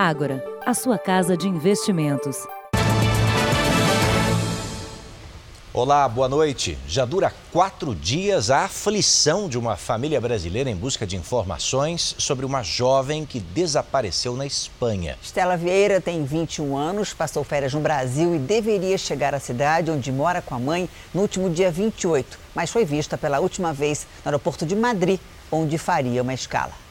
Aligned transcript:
Ágora, 0.00 0.44
a 0.64 0.74
sua 0.74 0.96
casa 0.96 1.36
de 1.36 1.48
investimentos. 1.48 2.46
Olá, 5.74 6.08
boa 6.08 6.28
noite. 6.28 6.78
Já 6.86 7.04
dura 7.04 7.34
quatro 7.50 7.96
dias 7.96 8.48
a 8.48 8.66
aflição 8.66 9.48
de 9.48 9.58
uma 9.58 9.76
família 9.76 10.20
brasileira 10.20 10.70
em 10.70 10.76
busca 10.76 11.04
de 11.04 11.16
informações 11.16 12.14
sobre 12.16 12.46
uma 12.46 12.62
jovem 12.62 13.26
que 13.26 13.40
desapareceu 13.40 14.36
na 14.36 14.46
Espanha. 14.46 15.18
Estela 15.20 15.56
Vieira 15.56 16.00
tem 16.00 16.24
21 16.24 16.76
anos, 16.76 17.12
passou 17.12 17.42
férias 17.42 17.74
no 17.74 17.80
Brasil 17.80 18.36
e 18.36 18.38
deveria 18.38 18.96
chegar 18.96 19.34
à 19.34 19.40
cidade 19.40 19.90
onde 19.90 20.12
mora 20.12 20.40
com 20.40 20.54
a 20.54 20.60
mãe 20.60 20.88
no 21.12 21.22
último 21.22 21.50
dia 21.50 21.72
28, 21.72 22.38
mas 22.54 22.70
foi 22.70 22.84
vista 22.84 23.18
pela 23.18 23.40
última 23.40 23.72
vez 23.72 24.06
no 24.24 24.28
aeroporto 24.28 24.64
de 24.64 24.76
Madrid, 24.76 25.18
onde 25.50 25.76
faria 25.76 26.22
uma 26.22 26.34
escala. 26.34 26.87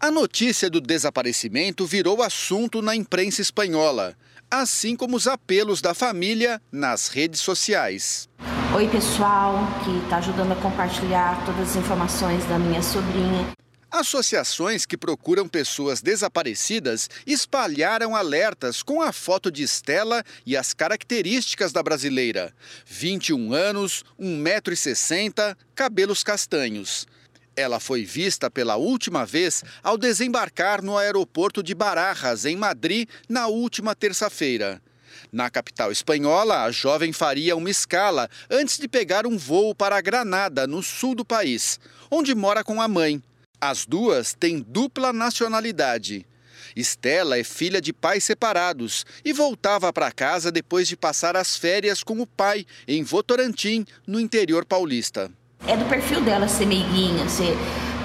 A 0.00 0.10
notícia 0.10 0.70
do 0.70 0.80
desaparecimento 0.80 1.84
virou 1.84 2.22
assunto 2.22 2.80
na 2.80 2.94
imprensa 2.94 3.42
espanhola 3.42 4.16
assim 4.50 4.96
como 4.96 5.16
os 5.16 5.26
apelos 5.26 5.80
da 5.80 5.94
família 5.94 6.60
nas 6.72 7.08
redes 7.08 7.40
sociais. 7.40 8.28
Oi, 8.74 8.88
pessoal, 8.88 9.56
que 9.84 10.04
está 10.04 10.18
ajudando 10.18 10.52
a 10.52 10.56
compartilhar 10.56 11.44
todas 11.44 11.70
as 11.70 11.76
informações 11.76 12.44
da 12.46 12.58
minha 12.58 12.82
sobrinha. 12.82 13.52
Associações 13.90 14.84
que 14.84 14.98
procuram 14.98 15.48
pessoas 15.48 16.02
desaparecidas 16.02 17.08
espalharam 17.26 18.14
alertas 18.14 18.82
com 18.82 19.00
a 19.00 19.12
foto 19.12 19.50
de 19.50 19.62
Estela 19.62 20.22
e 20.44 20.56
as 20.58 20.74
características 20.74 21.72
da 21.72 21.82
brasileira: 21.82 22.52
21 22.86 23.54
anos, 23.54 24.04
1,60m, 24.20 25.56
cabelos 25.74 26.22
castanhos. 26.22 27.06
Ela 27.58 27.80
foi 27.80 28.04
vista 28.04 28.48
pela 28.48 28.76
última 28.76 29.26
vez 29.26 29.64
ao 29.82 29.98
desembarcar 29.98 30.80
no 30.80 30.96
aeroporto 30.96 31.60
de 31.60 31.74
Barajas, 31.74 32.44
em 32.44 32.56
Madrid, 32.56 33.08
na 33.28 33.48
última 33.48 33.96
terça-feira. 33.96 34.80
Na 35.32 35.50
capital 35.50 35.90
espanhola, 35.90 36.62
a 36.62 36.70
jovem 36.70 37.12
faria 37.12 37.56
uma 37.56 37.68
escala 37.68 38.30
antes 38.48 38.78
de 38.78 38.86
pegar 38.86 39.26
um 39.26 39.36
voo 39.36 39.74
para 39.74 40.00
Granada, 40.00 40.68
no 40.68 40.84
sul 40.84 41.16
do 41.16 41.24
país, 41.24 41.80
onde 42.08 42.32
mora 42.32 42.62
com 42.62 42.80
a 42.80 42.86
mãe. 42.86 43.20
As 43.60 43.84
duas 43.84 44.34
têm 44.34 44.60
dupla 44.60 45.12
nacionalidade. 45.12 46.24
Estela 46.76 47.40
é 47.40 47.42
filha 47.42 47.80
de 47.80 47.92
pais 47.92 48.22
separados 48.22 49.04
e 49.24 49.32
voltava 49.32 49.92
para 49.92 50.12
casa 50.12 50.52
depois 50.52 50.86
de 50.86 50.96
passar 50.96 51.36
as 51.36 51.56
férias 51.56 52.04
com 52.04 52.20
o 52.20 52.26
pai 52.26 52.64
em 52.86 53.02
Votorantim, 53.02 53.84
no 54.06 54.20
interior 54.20 54.64
paulista. 54.64 55.28
É 55.66 55.76
do 55.76 55.84
perfil 55.86 56.20
dela 56.22 56.48
ser 56.48 56.66
meiguinha, 56.66 57.28
ser 57.28 57.56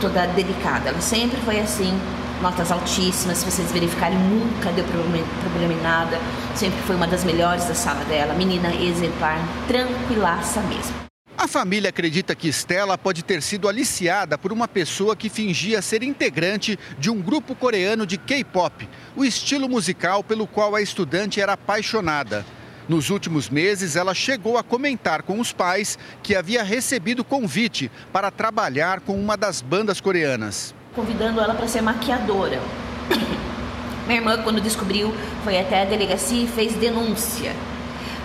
toda 0.01 0.25
delicada. 0.27 0.89
Ela 0.89 1.01
sempre 1.01 1.39
foi 1.41 1.59
assim, 1.59 1.93
notas 2.41 2.71
altíssimas. 2.71 3.37
Se 3.37 3.45
vocês 3.45 3.71
verificarem, 3.71 4.17
nunca 4.17 4.71
deu 4.71 4.83
problema, 4.85 5.25
problema 5.41 5.73
em 5.73 5.81
nada. 5.81 6.19
Sempre 6.55 6.81
foi 6.81 6.95
uma 6.95 7.07
das 7.07 7.23
melhores 7.23 7.65
da 7.65 7.73
sala 7.73 8.03
dela. 8.05 8.33
Menina 8.33 8.73
exemplar, 8.75 9.39
tranquilaça 9.67 10.61
mesmo. 10.61 11.03
A 11.37 11.47
família 11.47 11.89
acredita 11.89 12.35
que 12.35 12.47
Stella 12.49 12.97
pode 12.97 13.23
ter 13.23 13.41
sido 13.41 13.67
aliciada 13.67 14.37
por 14.37 14.53
uma 14.53 14.67
pessoa 14.67 15.15
que 15.15 15.29
fingia 15.29 15.81
ser 15.81 16.03
integrante 16.03 16.77
de 16.99 17.09
um 17.09 17.21
grupo 17.21 17.55
coreano 17.55 18.05
de 18.05 18.17
K-pop, 18.17 18.87
o 19.15 19.25
estilo 19.25 19.67
musical 19.67 20.23
pelo 20.23 20.47
qual 20.47 20.75
a 20.75 20.81
estudante 20.81 21.41
era 21.41 21.53
apaixonada. 21.53 22.45
Nos 22.87 23.09
últimos 23.09 23.49
meses, 23.49 23.95
ela 23.95 24.13
chegou 24.13 24.57
a 24.57 24.63
comentar 24.63 25.23
com 25.23 25.39
os 25.39 25.53
pais 25.53 25.97
que 26.21 26.35
havia 26.35 26.63
recebido 26.63 27.23
convite 27.23 27.89
para 28.11 28.29
trabalhar 28.29 28.99
com 28.99 29.19
uma 29.19 29.37
das 29.37 29.61
bandas 29.61 30.01
coreanas. 30.01 30.75
Convidando 30.93 31.39
ela 31.39 31.53
para 31.53 31.67
ser 31.67 31.81
maquiadora. 31.81 32.61
Minha 34.05 34.19
irmã, 34.19 34.43
quando 34.43 34.59
descobriu, 34.59 35.13
foi 35.45 35.57
até 35.57 35.81
a 35.81 35.85
delegacia 35.85 36.43
e 36.43 36.47
fez 36.47 36.73
denúncia. 36.73 37.53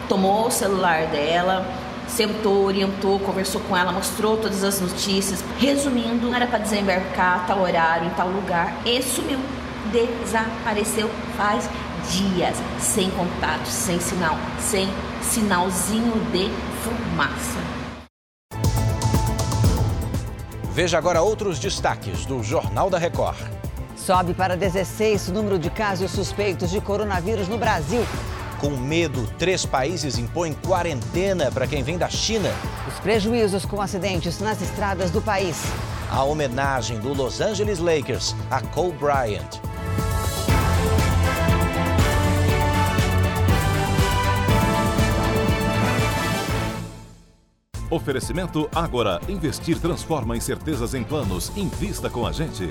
Tomou 0.08 0.48
o 0.48 0.50
celular 0.50 1.06
dela, 1.06 1.64
sentou, 2.08 2.64
orientou, 2.64 3.20
conversou 3.20 3.60
com 3.60 3.76
ela, 3.76 3.92
mostrou 3.92 4.36
todas 4.36 4.64
as 4.64 4.80
notícias. 4.80 5.44
Resumindo, 5.58 6.34
era 6.34 6.48
para 6.48 6.58
desembarcar 6.58 7.46
tal 7.46 7.60
horário, 7.60 8.08
em 8.08 8.10
tal 8.10 8.28
lugar, 8.28 8.74
e 8.84 9.00
sumiu. 9.02 9.38
Desapareceu 9.92 11.10
faz 11.36 11.68
dias 12.10 12.56
sem 12.80 13.10
contato, 13.10 13.66
sem 13.66 14.00
sinal, 14.00 14.36
sem 14.60 14.88
sinalzinho 15.22 16.14
de 16.32 16.48
fumaça. 16.82 17.78
Veja 20.72 20.96
agora 20.96 21.22
outros 21.22 21.58
destaques 21.58 22.24
do 22.24 22.42
Jornal 22.42 22.88
da 22.88 22.98
Record. 22.98 23.36
Sobe 23.96 24.32
para 24.32 24.56
16 24.56 25.28
o 25.28 25.32
número 25.32 25.58
de 25.58 25.70
casos 25.70 26.12
suspeitos 26.12 26.70
de 26.70 26.80
coronavírus 26.80 27.48
no 27.48 27.58
Brasil. 27.58 28.06
Com 28.60 28.70
medo, 28.70 29.28
três 29.38 29.66
países 29.66 30.18
impõem 30.18 30.52
quarentena 30.52 31.50
para 31.50 31.66
quem 31.66 31.82
vem 31.82 31.98
da 31.98 32.08
China. 32.08 32.50
Os 32.86 32.98
prejuízos 33.00 33.64
com 33.64 33.80
acidentes 33.80 34.38
nas 34.40 34.62
estradas 34.62 35.10
do 35.10 35.20
país. 35.20 35.56
A 36.10 36.22
homenagem 36.22 36.98
do 36.98 37.12
Los 37.12 37.40
Angeles 37.40 37.78
Lakers 37.78 38.34
a 38.50 38.60
Cole 38.60 38.92
Bryant. 38.92 39.67
Oferecimento 47.90 48.68
Agora. 48.74 49.18
Investir 49.28 49.80
transforma 49.80 50.36
incertezas 50.36 50.92
em 50.92 51.02
planos. 51.02 51.50
Invista 51.56 52.10
com 52.10 52.26
a 52.26 52.32
gente. 52.32 52.68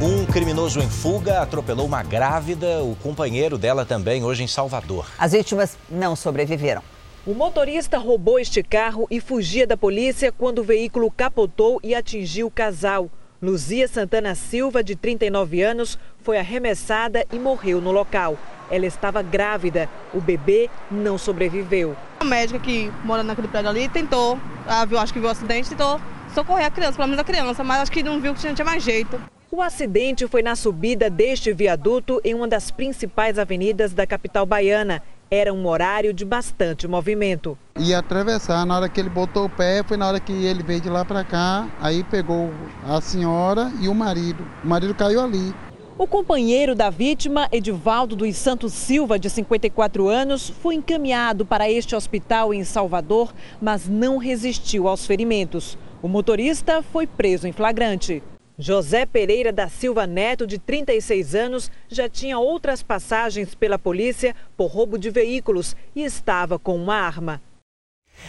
Um 0.00 0.24
criminoso 0.26 0.80
em 0.80 0.88
fuga 0.88 1.42
atropelou 1.42 1.86
uma 1.86 2.02
grávida, 2.02 2.82
o 2.82 2.96
companheiro 2.96 3.56
dela 3.58 3.84
também, 3.84 4.24
hoje 4.24 4.42
em 4.42 4.46
Salvador. 4.46 5.06
As 5.18 5.32
vítimas 5.32 5.76
não 5.90 6.16
sobreviveram. 6.16 6.82
O 7.26 7.34
motorista 7.34 7.98
roubou 7.98 8.38
este 8.38 8.62
carro 8.62 9.06
e 9.10 9.20
fugia 9.20 9.66
da 9.66 9.76
polícia 9.76 10.32
quando 10.32 10.58
o 10.60 10.64
veículo 10.64 11.10
capotou 11.10 11.80
e 11.82 11.94
atingiu 11.94 12.46
o 12.46 12.50
casal. 12.50 13.10
Luzia 13.44 13.86
Santana 13.86 14.34
Silva, 14.34 14.82
de 14.82 14.96
39 14.96 15.60
anos, 15.60 15.98
foi 16.22 16.38
arremessada 16.38 17.26
e 17.30 17.38
morreu 17.38 17.78
no 17.78 17.92
local. 17.92 18.38
Ela 18.70 18.86
estava 18.86 19.20
grávida. 19.20 19.86
O 20.14 20.20
bebê 20.20 20.70
não 20.90 21.18
sobreviveu. 21.18 21.94
A 22.20 22.24
médica 22.24 22.58
que 22.58 22.90
mora 23.04 23.22
naquele 23.22 23.48
prédio 23.48 23.68
ali 23.68 23.86
tentou, 23.86 24.40
ela 24.66 24.86
viu, 24.86 24.98
acho 24.98 25.12
que 25.12 25.18
viu 25.18 25.28
o 25.28 25.30
acidente, 25.30 25.68
tentou 25.68 26.00
socorrer 26.32 26.64
a 26.64 26.70
criança, 26.70 26.96
pelo 26.96 27.06
menos 27.06 27.20
a 27.20 27.24
criança, 27.24 27.62
mas 27.62 27.82
acho 27.82 27.92
que 27.92 28.02
não 28.02 28.18
viu 28.18 28.32
que 28.32 28.46
não 28.46 28.54
tinha 28.54 28.64
mais 28.64 28.82
jeito. 28.82 29.20
O 29.50 29.60
acidente 29.60 30.26
foi 30.26 30.42
na 30.42 30.56
subida 30.56 31.10
deste 31.10 31.52
viaduto 31.52 32.22
em 32.24 32.32
uma 32.32 32.48
das 32.48 32.70
principais 32.70 33.38
avenidas 33.38 33.92
da 33.92 34.06
capital 34.06 34.46
baiana. 34.46 35.02
Era 35.36 35.52
um 35.52 35.66
horário 35.66 36.14
de 36.14 36.24
bastante 36.24 36.86
movimento. 36.86 37.58
Ia 37.76 37.98
atravessar, 37.98 38.64
na 38.64 38.76
hora 38.76 38.88
que 38.88 39.00
ele 39.00 39.08
botou 39.08 39.46
o 39.46 39.50
pé, 39.50 39.82
foi 39.82 39.96
na 39.96 40.06
hora 40.06 40.20
que 40.20 40.32
ele 40.32 40.62
veio 40.62 40.80
de 40.80 40.88
lá 40.88 41.04
para 41.04 41.24
cá, 41.24 41.68
aí 41.80 42.04
pegou 42.04 42.52
a 42.86 43.00
senhora 43.00 43.72
e 43.80 43.88
o 43.88 43.94
marido. 43.96 44.46
O 44.62 44.68
marido 44.68 44.94
caiu 44.94 45.20
ali. 45.20 45.52
O 45.98 46.06
companheiro 46.06 46.76
da 46.76 46.88
vítima, 46.88 47.48
Edivaldo 47.50 48.14
dos 48.14 48.36
Santos 48.36 48.72
Silva, 48.74 49.18
de 49.18 49.28
54 49.28 50.08
anos, 50.08 50.50
foi 50.50 50.76
encaminhado 50.76 51.44
para 51.44 51.68
este 51.68 51.96
hospital 51.96 52.54
em 52.54 52.62
Salvador, 52.62 53.34
mas 53.60 53.88
não 53.88 54.18
resistiu 54.18 54.86
aos 54.86 55.04
ferimentos. 55.04 55.76
O 56.00 56.06
motorista 56.06 56.80
foi 56.80 57.08
preso 57.08 57.48
em 57.48 57.52
flagrante. 57.52 58.22
José 58.56 59.04
Pereira 59.04 59.52
da 59.52 59.68
Silva 59.68 60.06
Neto, 60.06 60.46
de 60.46 60.58
36 60.58 61.34
anos, 61.34 61.70
já 61.88 62.08
tinha 62.08 62.38
outras 62.38 62.84
passagens 62.84 63.52
pela 63.52 63.78
polícia 63.78 64.34
por 64.56 64.66
roubo 64.66 64.96
de 64.96 65.10
veículos 65.10 65.74
e 65.94 66.04
estava 66.04 66.56
com 66.56 66.76
uma 66.76 66.94
arma. 66.94 67.42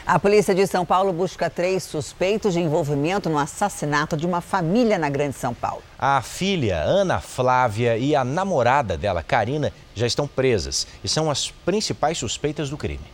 A 0.03 0.17
polícia 0.17 0.55
de 0.55 0.65
São 0.65 0.83
Paulo 0.83 1.13
busca 1.13 1.47
três 1.47 1.83
suspeitos 1.83 2.53
de 2.53 2.59
envolvimento 2.59 3.29
no 3.29 3.37
assassinato 3.37 4.17
de 4.17 4.25
uma 4.25 4.41
família 4.41 4.97
na 4.97 5.11
Grande 5.11 5.35
São 5.35 5.53
Paulo. 5.53 5.83
A 5.97 6.19
filha, 6.23 6.81
Ana 6.81 7.21
Flávia, 7.21 7.95
e 7.95 8.15
a 8.15 8.23
namorada 8.23 8.97
dela, 8.97 9.21
Karina, 9.21 9.71
já 9.93 10.07
estão 10.07 10.27
presas 10.27 10.87
e 11.03 11.07
são 11.07 11.29
as 11.29 11.51
principais 11.51 12.17
suspeitas 12.17 12.67
do 12.67 12.77
crime. 12.77 13.05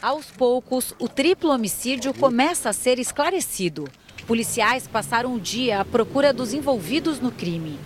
Aos 0.00 0.30
poucos, 0.30 0.94
o 0.98 1.10
triplo 1.10 1.50
homicídio 1.50 2.14
começa 2.14 2.70
a 2.70 2.72
ser 2.72 2.98
esclarecido. 2.98 3.86
Policiais 4.24 4.88
passaram 4.88 5.34
o 5.34 5.40
dia 5.40 5.80
à 5.80 5.84
procura 5.84 6.32
dos 6.32 6.52
envolvidos 6.52 7.20
no 7.20 7.30
crime. 7.30 7.78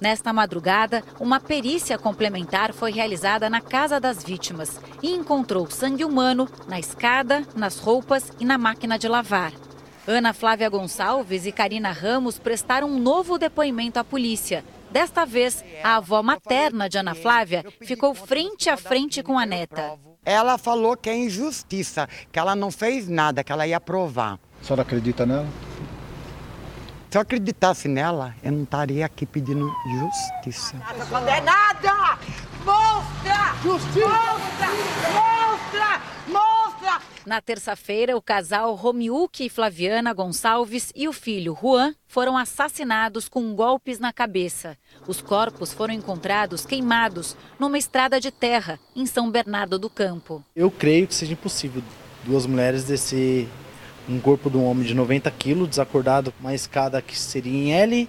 Nesta 0.00 0.32
madrugada, 0.32 1.02
uma 1.18 1.40
perícia 1.40 1.96
complementar 1.96 2.72
foi 2.72 2.92
realizada 2.92 3.48
na 3.48 3.60
casa 3.60 4.00
das 4.00 4.22
vítimas 4.22 4.80
e 5.02 5.10
encontrou 5.10 5.70
sangue 5.70 6.04
humano 6.04 6.48
na 6.68 6.78
escada, 6.78 7.46
nas 7.54 7.78
roupas 7.78 8.30
e 8.38 8.44
na 8.44 8.58
máquina 8.58 8.98
de 8.98 9.08
lavar. 9.08 9.52
Ana 10.06 10.34
Flávia 10.34 10.68
Gonçalves 10.68 11.46
e 11.46 11.52
Karina 11.52 11.90
Ramos 11.90 12.38
prestaram 12.38 12.88
um 12.88 12.98
novo 12.98 13.38
depoimento 13.38 13.98
à 13.98 14.04
polícia. 14.04 14.62
Desta 14.90 15.24
vez, 15.24 15.64
a 15.82 15.96
avó 15.96 16.22
materna 16.22 16.88
de 16.88 16.98
Ana 16.98 17.14
Flávia 17.14 17.64
ficou 17.80 18.14
frente 18.14 18.68
a 18.68 18.76
frente 18.76 19.22
com 19.22 19.38
a 19.38 19.46
neta. 19.46 19.98
Ela 20.24 20.58
falou 20.58 20.96
que 20.96 21.08
é 21.08 21.16
injustiça, 21.16 22.08
que 22.30 22.38
ela 22.38 22.54
não 22.54 22.70
fez 22.70 23.08
nada, 23.08 23.42
que 23.42 23.52
ela 23.52 23.66
ia 23.66 23.80
provar. 23.80 24.38
A 24.64 24.66
senhora 24.66 24.80
acredita 24.80 25.26
nela? 25.26 25.46
Se 27.10 27.18
eu 27.18 27.20
acreditasse 27.20 27.86
nela, 27.86 28.34
eu 28.42 28.50
não 28.50 28.62
estaria 28.62 29.04
aqui 29.04 29.26
pedindo 29.26 29.70
justiça. 30.00 30.80
Condenada! 31.10 32.18
Mostra! 32.64 33.54
Justiça! 33.62 34.08
Mostra! 34.08 34.68
Mostra! 35.12 36.00
Mostra! 36.26 37.02
Na 37.26 37.42
terça-feira, 37.42 38.16
o 38.16 38.22
casal 38.22 38.74
Romiuque 38.74 39.44
e 39.44 39.50
Flaviana 39.50 40.14
Gonçalves 40.14 40.90
e 40.96 41.06
o 41.06 41.12
filho 41.12 41.54
Juan 41.60 41.94
foram 42.08 42.34
assassinados 42.34 43.28
com 43.28 43.54
golpes 43.54 43.98
na 43.98 44.14
cabeça. 44.14 44.78
Os 45.06 45.20
corpos 45.20 45.74
foram 45.74 45.92
encontrados 45.92 46.64
queimados 46.64 47.36
numa 47.58 47.76
estrada 47.76 48.18
de 48.18 48.30
terra 48.30 48.80
em 48.96 49.04
São 49.04 49.30
Bernardo 49.30 49.78
do 49.78 49.90
Campo. 49.90 50.42
Eu 50.56 50.70
creio 50.70 51.06
que 51.06 51.14
seja 51.14 51.34
impossível 51.34 51.82
duas 52.24 52.46
mulheres 52.46 52.84
descer 52.84 53.46
um 54.08 54.20
corpo 54.20 54.50
de 54.50 54.56
um 54.56 54.64
homem 54.64 54.84
de 54.84 54.94
90 54.94 55.30
quilos, 55.32 55.68
desacordado, 55.68 56.32
uma 56.40 56.54
escada 56.54 57.00
que 57.00 57.18
seria 57.18 57.52
em 57.52 57.72
L, 57.72 58.08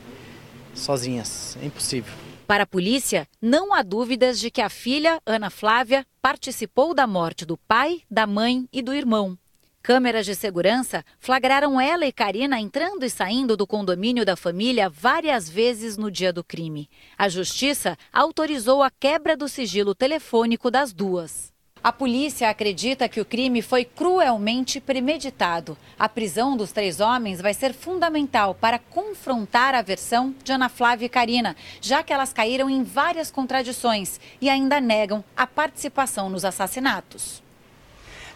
sozinhas. 0.73 1.57
É 1.61 1.65
impossível. 1.65 2.13
Para 2.47 2.63
a 2.63 2.67
polícia, 2.67 3.27
não 3.41 3.73
há 3.73 3.81
dúvidas 3.81 4.39
de 4.39 4.51
que 4.51 4.61
a 4.61 4.69
filha, 4.69 5.19
Ana 5.25 5.49
Flávia, 5.49 6.05
participou 6.21 6.93
da 6.93 7.07
morte 7.07 7.45
do 7.45 7.57
pai, 7.57 8.01
da 8.09 8.27
mãe 8.27 8.67
e 8.71 8.81
do 8.81 8.93
irmão. 8.93 9.37
Câmeras 9.81 10.25
de 10.25 10.33
segurança 10.33 11.05
flagraram 11.19 11.79
ela 11.79 12.05
e 12.07 12.11
Karina 12.11 12.59
entrando 12.59 13.05
e 13.05 13.09
saindo 13.09 13.55
do 13.55 13.67
condomínio 13.67 14.25
da 14.25 14.35
família 14.35 14.89
várias 14.89 15.47
vezes 15.47 15.95
no 15.95 16.09
dia 16.09 16.33
do 16.33 16.43
crime. 16.43 16.89
A 17.15 17.29
justiça 17.29 17.95
autorizou 18.11 18.81
a 18.81 18.89
quebra 18.89 19.37
do 19.37 19.47
sigilo 19.47 19.93
telefônico 19.93 20.71
das 20.71 20.91
duas. 20.91 21.54
A 21.85 21.91
polícia 21.91 22.49
acredita 22.49 23.07
que 23.07 23.21
o 23.21 23.25
crime 23.25 23.61
foi 23.61 23.85
cruelmente 23.85 24.81
premeditado. 24.81 25.77
A 25.99 26.09
prisão 26.09 26.57
dos 26.57 26.71
três 26.71 26.99
homens 26.99 27.39
vai 27.39 27.53
ser 27.53 27.75
fundamental 27.75 28.55
para 28.55 28.79
confrontar 28.79 29.75
a 29.75 29.83
versão 29.83 30.33
de 30.43 30.51
Ana 30.51 30.67
Flávia 30.67 31.05
e 31.05 31.09
Karina, 31.09 31.55
já 31.79 32.01
que 32.01 32.11
elas 32.11 32.33
caíram 32.33 32.71
em 32.71 32.81
várias 32.81 33.29
contradições 33.29 34.19
e 34.41 34.49
ainda 34.49 34.81
negam 34.81 35.23
a 35.37 35.45
participação 35.45 36.27
nos 36.27 36.43
assassinatos. 36.43 37.44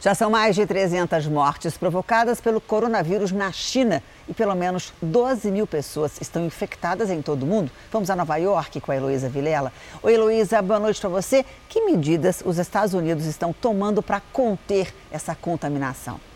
Já 0.02 0.16
são 0.16 0.30
mais 0.30 0.56
de 0.56 0.66
300 0.66 1.28
mortes 1.28 1.78
provocadas 1.78 2.40
pelo 2.40 2.62
coronavírus 2.62 3.34
na 3.34 3.52
China 3.52 4.02
e 4.30 4.34
pelo 4.34 4.56
menos 4.56 4.94
12 5.02 5.52
mil 5.52 5.68
pessoas 5.68 6.22
estão 6.22 6.46
infectadas 6.46 7.10
em 7.10 7.22
todo 7.22 7.44
o 7.44 7.46
mundo. 7.46 7.70
Vamos 7.92 8.10
a 8.10 8.16
Nova 8.16 8.38
York 8.38 8.80
com 8.80 8.94
a 8.94 8.96
Heloísa 8.96 9.28
Vilela. 9.28 9.74
Oi, 10.02 10.14
Heloísa, 10.14 10.62
boa 10.62 10.80
noite 10.80 11.02
para 11.02 11.10
você. 11.10 11.46
Que 11.68 11.82
medidas 11.82 12.42
os 12.46 12.58
Estados 12.58 12.94
Unidos 12.94 13.26
estão 13.26 13.52
tomando 13.52 14.02
para 14.02 14.22
conter 14.32 14.94
essa 15.12 15.36
contaminação? 15.36 16.29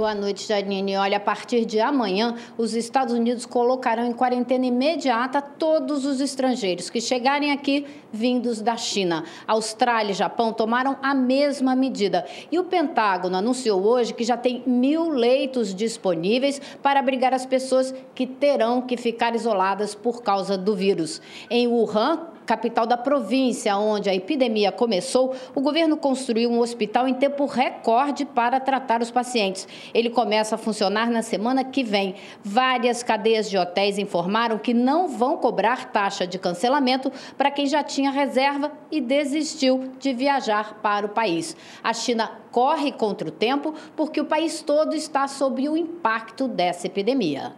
Boa 0.00 0.14
noite, 0.14 0.48
Janine. 0.48 0.96
Olha, 0.96 1.18
a 1.18 1.20
partir 1.20 1.66
de 1.66 1.78
amanhã, 1.78 2.34
os 2.56 2.72
Estados 2.72 3.12
Unidos 3.12 3.44
colocarão 3.44 4.06
em 4.06 4.14
quarentena 4.14 4.64
imediata 4.64 5.42
todos 5.42 6.06
os 6.06 6.22
estrangeiros 6.22 6.88
que 6.88 7.02
chegarem 7.02 7.52
aqui 7.52 7.84
vindos 8.10 8.62
da 8.62 8.78
China. 8.78 9.24
Austrália 9.46 10.12
e 10.12 10.14
Japão 10.14 10.54
tomaram 10.54 10.96
a 11.02 11.14
mesma 11.14 11.76
medida. 11.76 12.24
E 12.50 12.58
o 12.58 12.64
Pentágono 12.64 13.36
anunciou 13.36 13.84
hoje 13.84 14.14
que 14.14 14.24
já 14.24 14.38
tem 14.38 14.62
mil 14.66 15.10
leitos 15.10 15.74
disponíveis 15.74 16.58
para 16.82 16.98
abrigar 16.98 17.34
as 17.34 17.44
pessoas 17.44 17.94
que 18.14 18.26
terão 18.26 18.80
que 18.80 18.96
ficar 18.96 19.34
isoladas 19.34 19.94
por 19.94 20.22
causa 20.22 20.56
do 20.56 20.74
vírus. 20.74 21.20
Em 21.50 21.68
Wuhan, 21.68 22.20
capital 22.50 22.84
da 22.84 22.96
província 22.96 23.76
onde 23.76 24.10
a 24.10 24.14
epidemia 24.14 24.72
começou, 24.72 25.36
o 25.54 25.60
governo 25.60 25.96
construiu 25.96 26.50
um 26.50 26.58
hospital 26.58 27.06
em 27.06 27.14
tempo 27.14 27.46
recorde 27.46 28.24
para 28.24 28.58
tratar 28.58 29.00
os 29.00 29.08
pacientes. 29.08 29.68
Ele 29.94 30.10
começa 30.10 30.56
a 30.56 30.58
funcionar 30.58 31.08
na 31.12 31.22
semana 31.22 31.62
que 31.62 31.84
vem. 31.84 32.16
Várias 32.42 33.04
cadeias 33.04 33.48
de 33.48 33.56
hotéis 33.56 33.98
informaram 33.98 34.58
que 34.58 34.74
não 34.74 35.06
vão 35.06 35.36
cobrar 35.36 35.92
taxa 35.92 36.26
de 36.26 36.40
cancelamento 36.40 37.12
para 37.38 37.52
quem 37.52 37.66
já 37.66 37.84
tinha 37.84 38.10
reserva 38.10 38.72
e 38.90 39.00
desistiu 39.00 39.92
de 40.00 40.12
viajar 40.12 40.80
para 40.82 41.06
o 41.06 41.10
país. 41.10 41.56
A 41.84 41.94
China 41.94 42.32
corre 42.50 42.90
contra 42.90 43.28
o 43.28 43.30
tempo 43.30 43.72
porque 43.94 44.20
o 44.20 44.24
país 44.24 44.60
todo 44.60 44.96
está 44.96 45.28
sob 45.28 45.68
o 45.68 45.76
impacto 45.76 46.48
dessa 46.48 46.88
epidemia. 46.88 47.52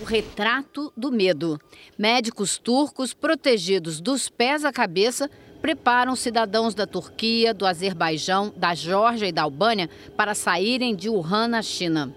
O 0.00 0.04
retrato 0.04 0.92
do 0.96 1.10
medo. 1.10 1.60
Médicos 1.98 2.56
turcos 2.56 3.12
protegidos 3.12 4.00
dos 4.00 4.28
pés 4.28 4.64
à 4.64 4.72
cabeça 4.72 5.28
preparam 5.60 6.14
cidadãos 6.14 6.74
da 6.74 6.86
Turquia, 6.86 7.52
do 7.52 7.66
Azerbaijão, 7.66 8.52
da 8.56 8.74
Geórgia 8.74 9.26
e 9.26 9.32
da 9.32 9.42
Albânia 9.42 9.90
para 10.16 10.34
saírem 10.34 10.94
de 10.94 11.08
Wuhan, 11.08 11.48
na 11.48 11.62
China. 11.62 12.14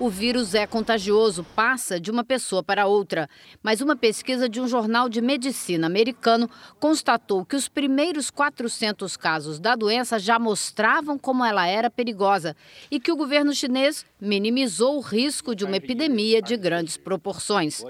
O 0.00 0.08
vírus 0.08 0.54
é 0.54 0.66
contagioso, 0.66 1.44
passa 1.54 2.00
de 2.00 2.10
uma 2.10 2.24
pessoa 2.24 2.62
para 2.62 2.86
outra. 2.86 3.28
Mas 3.62 3.82
uma 3.82 3.94
pesquisa 3.94 4.48
de 4.48 4.58
um 4.58 4.66
jornal 4.66 5.10
de 5.10 5.20
medicina 5.20 5.86
americano 5.86 6.48
constatou 6.78 7.44
que 7.44 7.54
os 7.54 7.68
primeiros 7.68 8.30
400 8.30 9.14
casos 9.18 9.60
da 9.60 9.76
doença 9.76 10.18
já 10.18 10.38
mostravam 10.38 11.18
como 11.18 11.44
ela 11.44 11.66
era 11.66 11.90
perigosa 11.90 12.56
e 12.90 12.98
que 12.98 13.12
o 13.12 13.16
governo 13.16 13.52
chinês 13.52 14.06
minimizou 14.18 14.96
o 14.96 15.02
risco 15.02 15.54
de 15.54 15.66
uma 15.66 15.76
epidemia 15.76 16.40
de 16.40 16.56
grandes 16.56 16.96
proporções. 16.96 17.84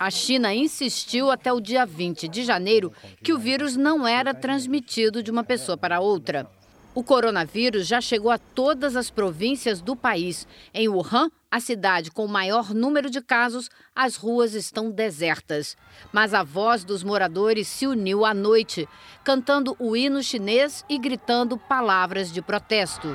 A 0.00 0.10
China 0.10 0.52
insistiu 0.52 1.30
até 1.30 1.52
o 1.52 1.60
dia 1.60 1.86
20 1.86 2.26
de 2.26 2.42
janeiro 2.42 2.92
que 3.22 3.32
o 3.32 3.38
vírus 3.38 3.76
não 3.76 4.04
era 4.04 4.34
transmitido 4.34 5.22
de 5.22 5.30
uma 5.30 5.44
pessoa 5.44 5.78
para 5.78 6.00
outra. 6.00 6.50
O 6.92 7.04
coronavírus 7.04 7.86
já 7.86 8.00
chegou 8.00 8.32
a 8.32 8.36
todas 8.36 8.96
as 8.96 9.10
províncias 9.10 9.80
do 9.80 9.94
país. 9.94 10.46
Em 10.74 10.88
Wuhan, 10.88 11.30
a 11.52 11.60
cidade 11.60 12.10
com 12.10 12.24
o 12.24 12.28
maior 12.28 12.72
número 12.72 13.10
de 13.10 13.20
casos, 13.20 13.68
as 13.94 14.16
ruas 14.16 14.54
estão 14.54 14.90
desertas. 14.90 15.76
Mas 16.10 16.32
a 16.32 16.42
voz 16.42 16.82
dos 16.82 17.04
moradores 17.04 17.68
se 17.68 17.86
uniu 17.86 18.24
à 18.24 18.32
noite, 18.32 18.88
cantando 19.22 19.76
o 19.78 19.94
hino 19.94 20.22
chinês 20.22 20.82
e 20.88 20.96
gritando 20.96 21.58
palavras 21.58 22.32
de 22.32 22.40
protesto. 22.40 23.14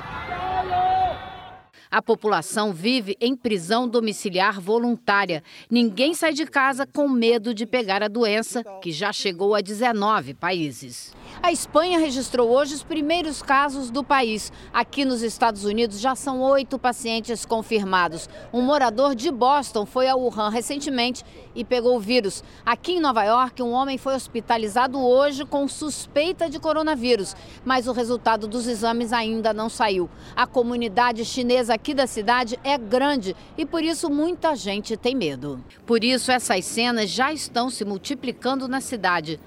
A 1.90 2.02
população 2.02 2.70
vive 2.70 3.16
em 3.18 3.34
prisão 3.34 3.88
domiciliar 3.88 4.60
voluntária. 4.60 5.42
Ninguém 5.70 6.12
sai 6.12 6.34
de 6.34 6.44
casa 6.44 6.86
com 6.86 7.08
medo 7.08 7.54
de 7.54 7.64
pegar 7.64 8.02
a 8.02 8.08
doença, 8.08 8.62
que 8.82 8.92
já 8.92 9.10
chegou 9.10 9.54
a 9.54 9.62
19 9.62 10.34
países. 10.34 11.14
A 11.42 11.50
Espanha 11.50 11.98
registrou 11.98 12.50
hoje 12.50 12.74
os 12.74 12.82
primeiros 12.82 13.40
casos 13.40 13.90
do 13.90 14.04
país. 14.04 14.52
Aqui 14.70 15.02
nos 15.06 15.22
Estados 15.22 15.64
Unidos 15.64 15.98
já 15.98 16.14
são 16.14 16.42
oito 16.42 16.78
pacientes 16.78 17.46
confirmados. 17.46 18.28
Um 18.52 18.60
morador 18.60 19.14
de 19.14 19.30
Boston 19.30 19.86
foi 19.86 20.08
a 20.08 20.14
Wuhan 20.14 20.50
recentemente 20.50 21.24
e 21.54 21.64
pegou 21.64 21.96
o 21.96 22.00
vírus. 22.00 22.44
Aqui 22.66 22.92
em 22.92 23.00
Nova 23.00 23.24
York, 23.24 23.62
um 23.62 23.72
homem 23.72 23.96
foi 23.96 24.14
hospitalizado 24.14 25.00
hoje 25.00 25.46
com 25.46 25.66
suspeita 25.66 26.50
de 26.50 26.58
coronavírus, 26.58 27.34
mas 27.64 27.88
o 27.88 27.92
resultado 27.92 28.46
dos 28.46 28.66
exames 28.66 29.10
ainda 29.10 29.54
não 29.54 29.70
saiu. 29.70 30.10
A 30.36 30.46
comunidade 30.46 31.24
chinesa 31.24 31.77
aqui 31.78 31.94
da 31.94 32.08
cidade 32.08 32.58
é 32.64 32.76
grande 32.76 33.36
e 33.56 33.64
por 33.64 33.84
isso 33.84 34.10
muita 34.10 34.56
gente 34.56 34.96
tem 34.96 35.14
medo. 35.14 35.64
Por 35.86 36.02
isso, 36.02 36.32
essas 36.32 36.64
cenas 36.64 37.08
já 37.08 37.32
estão 37.32 37.70
se 37.70 37.84
multiplicando 37.84 38.66
na 38.66 38.80
cidade. 38.80 39.38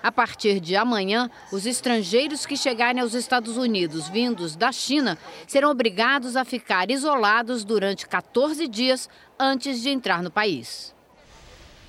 A 0.00 0.10
partir 0.10 0.60
de 0.60 0.76
amanhã, 0.76 1.28
os 1.52 1.66
estrangeiros 1.66 2.46
que 2.46 2.56
chegarem 2.56 3.02
aos 3.02 3.14
Estados 3.14 3.56
Unidos 3.56 4.08
vindos 4.08 4.54
da 4.54 4.70
China 4.70 5.18
serão 5.46 5.70
obrigados 5.70 6.36
a 6.36 6.44
ficar 6.44 6.88
isolados 6.88 7.64
durante 7.64 8.06
14 8.06 8.66
dias 8.68 9.08
antes 9.38 9.82
de 9.82 9.90
entrar 9.90 10.22
no 10.22 10.30
país. 10.30 10.94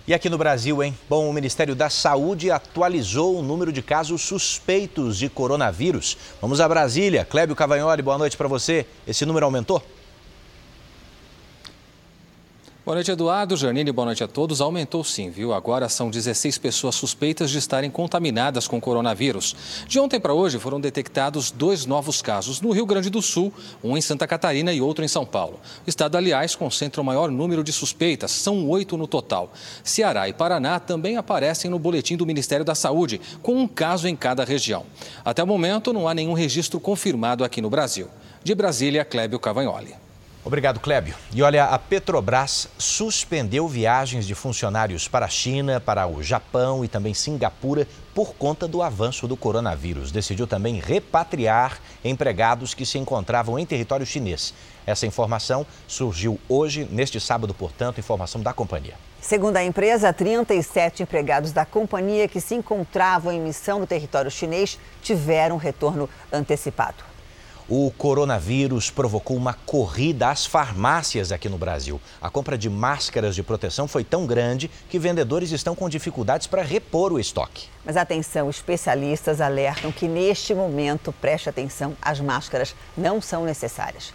E 0.06 0.14
aqui 0.14 0.30
no 0.30 0.38
Brasil, 0.38 0.84
hein? 0.84 0.94
Bom, 1.10 1.30
o 1.30 1.34
Ministério 1.34 1.74
da 1.74 1.90
Saúde 1.90 2.52
atualizou 2.52 3.40
o 3.40 3.42
número 3.42 3.72
de 3.72 3.82
casos 3.82 4.22
suspeitos 4.22 5.18
de 5.18 5.30
coronavírus. 5.30 6.18
Vamos 6.42 6.60
a 6.60 6.68
Brasília. 6.68 7.24
Clébio 7.24 7.56
Cavagnoli, 7.56 8.02
boa 8.02 8.18
noite 8.18 8.36
para 8.36 8.50
você. 8.50 8.86
Esse 9.08 9.26
número 9.26 9.46
aumentou? 9.46 9.82
Boa 12.86 12.96
noite, 12.96 13.12
Eduardo. 13.12 13.56
Janine, 13.56 13.94
boa 13.94 14.08
noite 14.08 14.26
a 14.26 14.28
todos. 14.28 14.60
Aumentou 14.60 15.06
sim, 15.06 15.30
viu? 15.30 15.54
Agora 15.54 15.88
são 15.88 16.10
16 16.10 16.58
pessoas 16.58 16.96
suspeitas 16.96 17.50
de 17.50 17.58
estarem 17.58 17.90
contaminadas 17.90 18.68
com 18.68 18.82
coronavírus. 18.82 19.56
De 19.88 20.02
ontem 20.02 20.20
para 20.20 20.34
hoje 20.34 20.60
foram 20.60 20.82
detectados 20.82 21.50
dois 21.50 21.86
novos 21.86 22.22
casos 22.22 22.60
no 22.60 22.72
Rio 22.72 22.86
Grande 22.86 23.10
do 23.10 23.22
Sul, 23.22 23.54
um 23.82 23.96
em 23.96 24.02
Santa 24.02 24.28
Catarina 24.28 24.74
e 24.74 24.82
outro 24.82 25.02
em 25.02 25.08
São 25.08 25.26
Paulo. 25.26 25.62
O 25.88 25.90
estado, 25.90 26.18
aliás, 26.18 26.58
concentra 26.58 27.02
o 27.02 27.06
maior 27.06 27.32
número 27.32 27.64
de 27.64 27.72
suspeitas, 27.72 28.32
são 28.32 28.68
oito 28.68 28.98
no 28.98 29.08
total. 29.08 29.54
Ceará 29.82 30.28
e 30.28 30.34
Paraná 30.34 30.78
também 30.78 31.16
aparecem 31.16 31.72
no 31.72 31.80
boletim 31.80 32.18
do 32.18 32.26
Ministério 32.26 32.66
da 32.66 32.76
Saúde, 32.76 33.22
com 33.42 33.56
um 33.56 33.66
caso 33.66 34.10
em 34.10 34.16
cada 34.16 34.44
região. 34.44 34.86
Até 35.24 35.42
o 35.42 35.48
momento, 35.48 35.94
não 35.94 36.06
há 36.06 36.14
nenhum 36.14 36.34
registro 36.34 36.82
confirmado 36.82 37.46
aqui 37.46 37.62
no 37.62 37.70
Brasil. 37.70 38.10
De 38.44 38.54
Brasília, 38.54 39.06
Clébio 39.06 39.40
Cavagnoli. 39.40 40.03
Obrigado, 40.46 40.82
Clébio. 40.82 41.16
E 41.34 41.42
olha, 41.42 41.66
a 41.66 41.80
Petrobras 41.80 42.68
suspendeu 42.78 43.66
viagens 43.66 44.28
de 44.28 44.36
funcionários 44.36 45.08
para 45.08 45.26
a 45.26 45.30
China, 45.30 45.80
para 45.80 46.06
o 46.06 46.22
Japão 46.22 46.84
e 46.84 46.90
também 46.90 47.14
Singapura 47.14 47.88
por 48.14 48.36
conta 48.36 48.68
do 48.68 48.82
avanço 48.82 49.26
do 49.26 49.38
coronavírus. 49.38 50.12
Decidiu 50.12 50.46
também 50.46 50.82
repatriar 50.82 51.80
empregados 52.04 52.74
que 52.74 52.86
se 52.86 52.98
encontravam 52.98 53.58
em 53.58 53.66
território 53.66 54.06
chinês. 54.06 54.54
Essa 54.86 55.08
informação 55.08 55.66
surgiu 55.88 56.38
hoje, 56.50 56.86
neste 56.92 57.22
sábado, 57.22 57.54
portanto, 57.54 58.00
informação 58.00 58.42
da 58.42 58.52
companhia. 58.52 58.96
Segundo 59.22 59.56
a 59.56 59.64
empresa, 59.64 60.12
37 60.12 61.04
empregados 61.04 61.54
da 61.54 61.66
companhia 61.66 62.28
que 62.28 62.42
se 62.42 62.54
encontravam 62.54 63.32
em 63.32 63.40
missão 63.40 63.80
no 63.80 63.88
território 63.88 64.30
chinês 64.30 64.78
tiveram 65.02 65.56
retorno 65.56 66.10
antecipado. 66.34 67.13
O 67.70 67.90
coronavírus 67.92 68.92
provocou 68.92 69.38
uma 69.38 69.54
corrida 69.54 70.30
às 70.30 70.46
farmácias 70.46 71.32
aqui 71.32 71.48
no 71.48 71.58
Brasil. 71.58 72.00
A 72.22 72.30
compra 72.30 72.58
de 72.58 72.70
máscaras 72.70 73.36
de 73.36 73.42
proteção 73.42 73.88
foi 73.88 74.04
tão 74.04 74.26
grande 74.26 74.70
que 74.90 75.00
vendedores 75.00 75.52
estão 75.52 75.74
com 75.74 75.88
dificuldades 75.88 76.46
para 76.46 76.62
repor 76.62 77.14
o 77.14 77.20
estoque. 77.20 77.70
Mas 77.86 77.96
atenção, 77.96 78.50
especialistas 78.50 79.40
alertam 79.40 79.94
que 79.94 80.10
neste 80.10 80.54
momento, 80.54 81.14
preste 81.14 81.48
atenção, 81.48 81.96
as 82.02 82.20
máscaras 82.20 82.76
não 82.98 83.22
são 83.22 83.46
necessárias. 83.46 84.14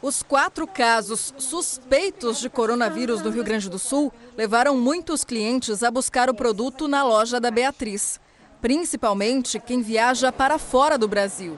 Os 0.00 0.22
quatro 0.22 0.64
casos 0.64 1.34
suspeitos 1.38 2.38
de 2.38 2.48
coronavírus 2.48 3.20
no 3.20 3.30
Rio 3.30 3.42
Grande 3.42 3.68
do 3.68 3.80
Sul 3.80 4.12
levaram 4.36 4.76
muitos 4.76 5.24
clientes 5.24 5.82
a 5.82 5.90
buscar 5.90 6.30
o 6.30 6.34
produto 6.34 6.86
na 6.86 7.02
loja 7.02 7.40
da 7.40 7.50
Beatriz, 7.50 8.20
principalmente 8.60 9.58
quem 9.58 9.82
viaja 9.82 10.30
para 10.30 10.56
fora 10.56 10.96
do 10.96 11.08
Brasil. 11.08 11.56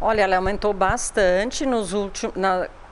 Olha, 0.00 0.22
ela 0.22 0.36
aumentou 0.36 0.74
bastante 0.74 1.64
nos 1.64 1.92
últimos, 1.92 2.34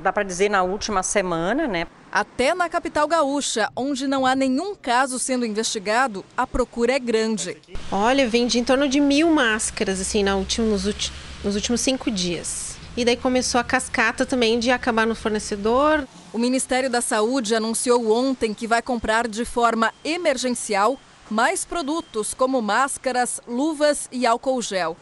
dá 0.00 0.12
para 0.12 0.23
dizer 0.23 0.49
na 0.49 0.62
última 0.62 1.02
semana, 1.02 1.66
né? 1.66 1.87
Até 2.11 2.54
na 2.54 2.68
capital 2.68 3.06
gaúcha, 3.06 3.68
onde 3.76 4.06
não 4.06 4.25
há 4.25 4.34
nenhum 4.34 4.75
caso 4.75 5.18
sendo 5.18 5.44
investigado, 5.44 6.25
a 6.37 6.46
procura 6.46 6.92
é 6.92 6.99
grande. 6.99 7.56
Olha, 7.90 8.28
vendi 8.28 8.58
em 8.58 8.64
torno 8.64 8.88
de 8.88 9.00
mil 9.00 9.30
máscaras 9.30 10.00
assim 10.00 10.23
na 10.23 10.37
última, 10.37 10.66
nos, 10.68 11.12
nos 11.42 11.54
últimos 11.54 11.80
cinco 11.80 12.11
dias. 12.11 12.76
E 12.96 13.04
daí 13.04 13.16
começou 13.16 13.61
a 13.61 13.64
cascata 13.64 14.25
também 14.25 14.58
de 14.58 14.70
acabar 14.70 15.06
no 15.06 15.16
fornecedor. 15.16 16.06
O 16.32 16.38
Ministério 16.38 16.88
da 16.88 17.00
Saúde 17.00 17.54
anunciou 17.54 18.12
ontem 18.12 18.54
que 18.54 18.66
vai 18.66 18.80
comprar 18.80 19.26
de 19.26 19.44
forma 19.44 19.92
emergencial 20.04 20.96
mais 21.28 21.64
produtos 21.64 22.32
como 22.32 22.62
máscaras, 22.62 23.40
luvas 23.46 24.08
e 24.12 24.25
álcool 24.25 24.62
gel. 24.62 24.96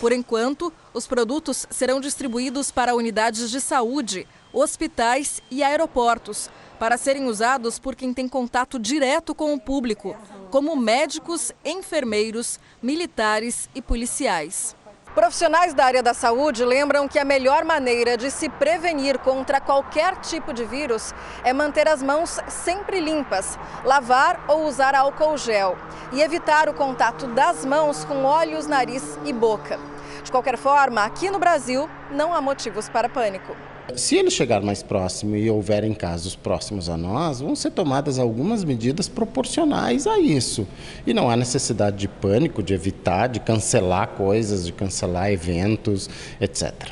Por 0.00 0.12
enquanto, 0.12 0.72
os 0.92 1.06
produtos 1.06 1.66
serão 1.70 2.00
distribuídos 2.00 2.70
para 2.70 2.94
unidades 2.94 3.50
de 3.50 3.60
saúde, 3.60 4.26
hospitais 4.52 5.42
e 5.50 5.62
aeroportos, 5.62 6.50
para 6.78 6.98
serem 6.98 7.26
usados 7.26 7.78
por 7.78 7.94
quem 7.94 8.12
tem 8.12 8.28
contato 8.28 8.78
direto 8.78 9.34
com 9.34 9.54
o 9.54 9.60
público, 9.60 10.14
como 10.50 10.76
médicos, 10.76 11.52
enfermeiros, 11.64 12.60
militares 12.82 13.68
e 13.74 13.80
policiais. 13.80 14.76
Profissionais 15.16 15.72
da 15.72 15.86
área 15.86 16.02
da 16.02 16.12
saúde 16.12 16.62
lembram 16.62 17.08
que 17.08 17.18
a 17.18 17.24
melhor 17.24 17.64
maneira 17.64 18.18
de 18.18 18.30
se 18.30 18.50
prevenir 18.50 19.18
contra 19.18 19.62
qualquer 19.62 20.16
tipo 20.16 20.52
de 20.52 20.62
vírus 20.62 21.14
é 21.42 21.54
manter 21.54 21.88
as 21.88 22.02
mãos 22.02 22.38
sempre 22.48 23.00
limpas, 23.00 23.58
lavar 23.82 24.38
ou 24.46 24.66
usar 24.66 24.94
álcool 24.94 25.38
gel 25.38 25.74
e 26.12 26.20
evitar 26.20 26.68
o 26.68 26.74
contato 26.74 27.28
das 27.28 27.64
mãos 27.64 28.04
com 28.04 28.24
olhos, 28.24 28.66
nariz 28.66 29.18
e 29.24 29.32
boca. 29.32 29.80
De 30.22 30.30
qualquer 30.30 30.58
forma, 30.58 31.02
aqui 31.02 31.30
no 31.30 31.38
Brasil 31.38 31.88
não 32.10 32.34
há 32.34 32.42
motivos 32.42 32.86
para 32.86 33.08
pânico. 33.08 33.56
Se 33.94 34.16
ele 34.16 34.30
chegar 34.30 34.60
mais 34.62 34.82
próximo 34.82 35.36
e 35.36 35.48
houverem 35.48 35.94
casos 35.94 36.34
próximos 36.34 36.88
a 36.88 36.96
nós, 36.96 37.40
vão 37.40 37.54
ser 37.54 37.70
tomadas 37.70 38.18
algumas 38.18 38.64
medidas 38.64 39.08
proporcionais 39.08 40.06
a 40.06 40.18
isso. 40.18 40.66
E 41.06 41.14
não 41.14 41.30
há 41.30 41.36
necessidade 41.36 41.96
de 41.96 42.08
pânico, 42.08 42.62
de 42.62 42.74
evitar, 42.74 43.28
de 43.28 43.38
cancelar 43.38 44.08
coisas, 44.08 44.66
de 44.66 44.72
cancelar 44.72 45.30
eventos, 45.30 46.10
etc. 46.40 46.90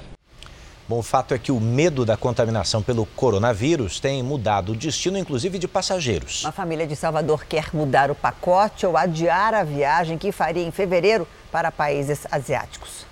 Bom, 0.89 0.99
o 0.99 1.03
fato 1.03 1.35
é 1.35 1.39
que 1.39 1.51
o 1.51 1.59
medo 1.59 2.05
da 2.05 2.17
contaminação 2.17 2.83
pelo 2.83 3.07
coronavírus 3.07 3.99
tem 3.99 4.23
mudado 4.23 4.73
o 4.73 4.77
destino, 4.77 5.19
inclusive, 5.19 5.59
de 5.59 5.67
passageiros. 5.67 6.45
Uma 6.45 6.53
família 6.53 6.87
de 6.87 6.95
Salvador 6.95 7.45
quer 7.47 7.75
mudar 7.75 8.11
o 8.11 8.15
pacote 8.15 8.87
ou 8.87 8.97
adiar 8.97 9.55
a 9.55 9.65
viagem 9.65 10.19
que 10.19 10.31
faria 10.31 10.63
em 10.63 10.71
fevereiro 10.71 11.27
para 11.51 11.73
países 11.73 12.27
asiáticos. 12.31 13.07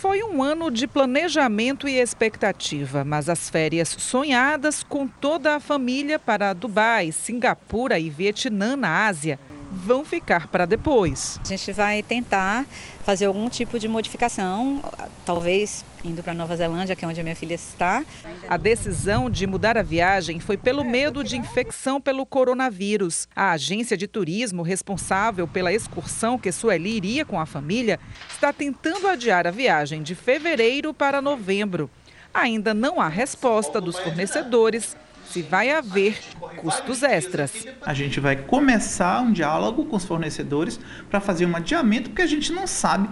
Foi 0.00 0.22
um 0.22 0.42
ano 0.42 0.70
de 0.70 0.86
planejamento 0.86 1.86
e 1.86 1.98
expectativa, 1.98 3.04
mas 3.04 3.28
as 3.28 3.50
férias 3.50 3.90
sonhadas 3.98 4.82
com 4.82 5.06
toda 5.06 5.56
a 5.56 5.60
família 5.60 6.18
para 6.18 6.54
Dubai, 6.54 7.12
Singapura 7.12 7.98
e 7.98 8.08
Vietnã 8.08 8.76
na 8.76 9.06
Ásia 9.06 9.38
vão 9.70 10.04
ficar 10.04 10.48
para 10.48 10.66
depois. 10.66 11.38
A 11.44 11.48
gente 11.48 11.72
vai 11.72 12.02
tentar 12.02 12.66
fazer 13.04 13.26
algum 13.26 13.48
tipo 13.48 13.78
de 13.78 13.86
modificação, 13.86 14.82
talvez 15.24 15.84
indo 16.04 16.22
para 16.22 16.34
Nova 16.34 16.56
Zelândia, 16.56 16.96
que 16.96 17.04
é 17.04 17.08
onde 17.08 17.20
a 17.20 17.22
minha 17.22 17.36
filha 17.36 17.54
está. 17.54 18.04
A 18.48 18.56
decisão 18.56 19.30
de 19.30 19.46
mudar 19.46 19.76
a 19.76 19.82
viagem 19.82 20.40
foi 20.40 20.56
pelo 20.56 20.84
medo 20.84 21.22
de 21.22 21.36
infecção 21.36 22.00
pelo 22.00 22.26
coronavírus. 22.26 23.28
A 23.34 23.52
agência 23.52 23.96
de 23.96 24.06
turismo 24.06 24.62
responsável 24.62 25.46
pela 25.46 25.72
excursão 25.72 26.38
que 26.38 26.50
Sueli 26.50 26.96
iria 26.96 27.24
com 27.24 27.38
a 27.38 27.46
família 27.46 28.00
está 28.28 28.52
tentando 28.52 29.06
adiar 29.06 29.46
a 29.46 29.50
viagem 29.50 30.02
de 30.02 30.14
fevereiro 30.14 30.92
para 30.92 31.22
novembro. 31.22 31.90
Ainda 32.32 32.72
não 32.72 33.00
há 33.00 33.08
resposta 33.08 33.80
dos 33.80 33.98
fornecedores 33.98 34.96
se 35.30 35.42
vai 35.42 35.70
haver 35.70 36.18
custos 36.56 37.02
extras. 37.04 37.66
A 37.82 37.94
gente 37.94 38.18
vai 38.18 38.34
começar 38.34 39.20
um 39.22 39.32
diálogo 39.32 39.84
com 39.86 39.96
os 39.96 40.04
fornecedores 40.04 40.78
para 41.08 41.20
fazer 41.20 41.46
um 41.46 41.54
adiamento, 41.54 42.10
porque 42.10 42.22
a 42.22 42.26
gente 42.26 42.52
não 42.52 42.66
sabe 42.66 43.08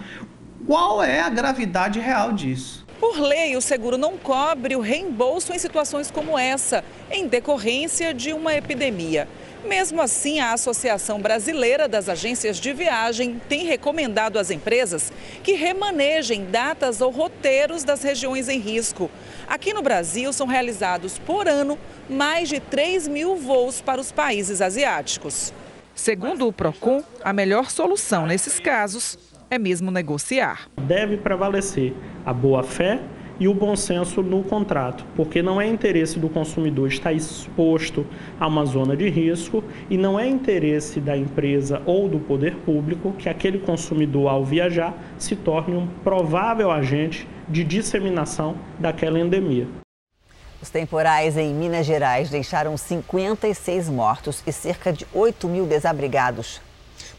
qual 0.67 1.03
é 1.03 1.21
a 1.21 1.29
gravidade 1.29 2.01
real 2.01 2.33
disso. 2.33 2.85
Por 2.99 3.21
lei, 3.21 3.57
o 3.57 3.61
seguro 3.61 3.97
não 3.97 4.19
cobre 4.19 4.75
o 4.75 4.81
reembolso 4.81 5.53
em 5.53 5.59
situações 5.59 6.11
como 6.11 6.37
essa, 6.37 6.85
em 7.09 7.29
decorrência 7.29 8.13
de 8.13 8.33
uma 8.33 8.53
epidemia. 8.55 9.29
Mesmo 9.65 10.01
assim, 10.01 10.39
a 10.39 10.53
Associação 10.53 11.21
Brasileira 11.21 11.89
das 11.89 12.09
Agências 12.09 12.59
de 12.59 12.73
Viagem 12.73 13.41
tem 13.49 13.65
recomendado 13.65 14.39
às 14.39 14.51
empresas 14.51 15.13
que 15.43 15.53
remanejem 15.53 16.45
datas 16.45 17.01
ou 17.01 17.11
roteiros 17.11 17.83
das 17.83 18.03
regiões 18.03 18.49
em 18.49 18.61
risco. 18.61 19.11
Aqui 19.49 19.75
no 19.75 19.83
Brasil, 19.83 20.33
são 20.33 20.47
realizados 20.47 21.19
por 21.19 21.49
ano 21.49 21.77
mais 22.09 22.49
de 22.49 22.61
3 22.61 23.09
mil 23.09 23.37
voos 23.37 23.81
para 23.81 24.01
os 24.01 24.13
países 24.13 24.63
asiáticos. 24.63 25.53
Segundo 25.95 26.47
o 26.47 26.53
PROCON, 26.53 27.03
a 27.25 27.33
melhor 27.33 27.71
solução 27.71 28.27
nesses 28.27 28.61
casos 28.61 29.19
é 29.51 29.59
mesmo 29.59 29.91
negociar. 29.91 30.69
Deve 30.77 31.17
prevalecer 31.17 31.93
a 32.25 32.33
boa-fé 32.33 33.01
e 33.41 33.47
o 33.47 33.55
bom 33.55 33.77
senso 33.77 34.23
no 34.23 34.43
contrato, 34.43 35.05
porque 35.15 35.43
não 35.43 35.61
é 35.61 35.67
interesse 35.67 36.19
do 36.19 36.29
consumidor 36.29 36.89
estar 36.89 37.13
exposto 37.13 38.07
a 38.39 38.47
uma 38.47 38.65
zona 38.65 38.97
de 38.97 39.09
risco 39.09 39.63
e 39.89 39.97
não 39.97 40.19
é 40.19 40.27
interesse 40.27 41.01
da 41.01 41.17
empresa 41.17 41.81
ou 41.87 42.09
do 42.09 42.19
poder 42.19 42.57
público 42.57 43.13
que 43.13 43.29
aquele 43.29 43.59
consumidor, 43.59 44.29
ao 44.29 44.45
viajar, 44.45 44.97
se 45.19 45.37
torne 45.37 45.77
um 45.77 45.87
provável 46.03 46.71
agente 46.71 47.29
de 47.49 47.65
disseminação 47.65 48.57
daquela 48.79 49.19
endemia. 49.19 49.67
Os 50.61 50.71
temporais 50.71 51.37
em 51.37 51.55
Minas 51.55 51.87
Gerais 51.87 52.31
deixaram 52.31 52.77
56 52.77 53.89
mortos 53.89 54.43
e 54.45 54.53
cerca 54.53 54.93
de 54.93 55.07
8 55.15 55.47
mil 55.49 55.67
desabrigados. 55.67 56.61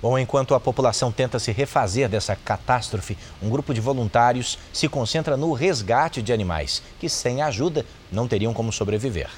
Bom, 0.02 0.18
enquanto 0.18 0.56
a 0.56 0.60
população 0.60 1.12
tenta 1.12 1.40
se 1.40 1.52
refazer 1.52 2.10
dessa 2.10 2.36
catástrofe, 2.36 3.18
um 3.42 3.50
grupo 3.50 3.74
de 3.74 3.82
voluntários 3.82 4.58
se 4.74 4.88
concentra 4.88 5.36
no 5.36 5.54
resgate 5.54 6.22
de 6.22 6.34
animais 6.34 6.82
que, 7.00 7.10
sem 7.10 7.42
ajuda, 7.42 7.86
não 8.12 8.28
teriam 8.28 8.54
como 8.54 8.72
sobreviver. 8.72 9.30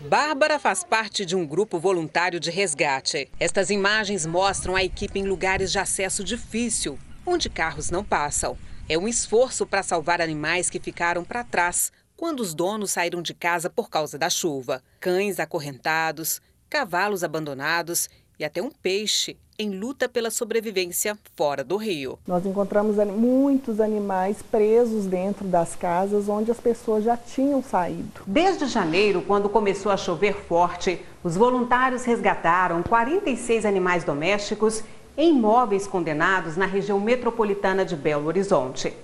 Bárbara 0.00 0.60
faz 0.60 0.84
parte 0.84 1.26
de 1.26 1.34
um 1.34 1.44
grupo 1.44 1.78
voluntário 1.78 2.38
de 2.38 2.52
resgate. 2.52 3.28
Estas 3.40 3.68
imagens 3.68 4.24
mostram 4.24 4.76
a 4.76 4.84
equipe 4.84 5.18
em 5.18 5.24
lugares 5.24 5.72
de 5.72 5.78
acesso 5.78 6.22
difícil, 6.22 6.96
onde 7.26 7.50
carros 7.50 7.90
não 7.90 8.04
passam. 8.04 8.56
É 8.88 8.96
um 8.96 9.08
esforço 9.08 9.66
para 9.66 9.82
salvar 9.82 10.20
animais 10.20 10.70
que 10.70 10.78
ficaram 10.78 11.24
para 11.24 11.42
trás 11.42 11.90
quando 12.16 12.40
os 12.40 12.54
donos 12.54 12.92
saíram 12.92 13.20
de 13.20 13.34
casa 13.34 13.68
por 13.68 13.90
causa 13.90 14.16
da 14.16 14.30
chuva. 14.30 14.82
Cães 15.00 15.40
acorrentados, 15.40 16.40
cavalos 16.70 17.24
abandonados 17.24 18.08
e 18.38 18.44
até 18.44 18.62
um 18.62 18.70
peixe 18.70 19.36
em 19.58 19.70
luta 19.70 20.08
pela 20.08 20.30
sobrevivência 20.30 21.18
fora 21.34 21.64
do 21.64 21.76
rio. 21.76 22.16
Nós 22.24 22.46
encontramos 22.46 22.96
muitos 23.06 23.80
animais 23.80 24.40
presos 24.40 25.04
dentro 25.04 25.44
das 25.48 25.74
casas 25.74 26.28
onde 26.28 26.50
as 26.52 26.60
pessoas 26.60 27.02
já 27.02 27.16
tinham 27.16 27.60
saído. 27.60 28.22
Desde 28.24 28.66
janeiro, 28.66 29.22
quando 29.26 29.48
começou 29.48 29.90
a 29.90 29.96
chover 29.96 30.34
forte, 30.34 31.04
os 31.24 31.36
voluntários 31.36 32.04
resgataram 32.04 32.84
46 32.84 33.66
animais 33.66 34.04
domésticos 34.04 34.84
em 35.16 35.30
imóveis 35.30 35.88
condenados 35.88 36.56
na 36.56 36.66
região 36.66 37.00
metropolitana 37.00 37.84
de 37.84 37.96
Belo 37.96 38.28
Horizonte. 38.28 38.94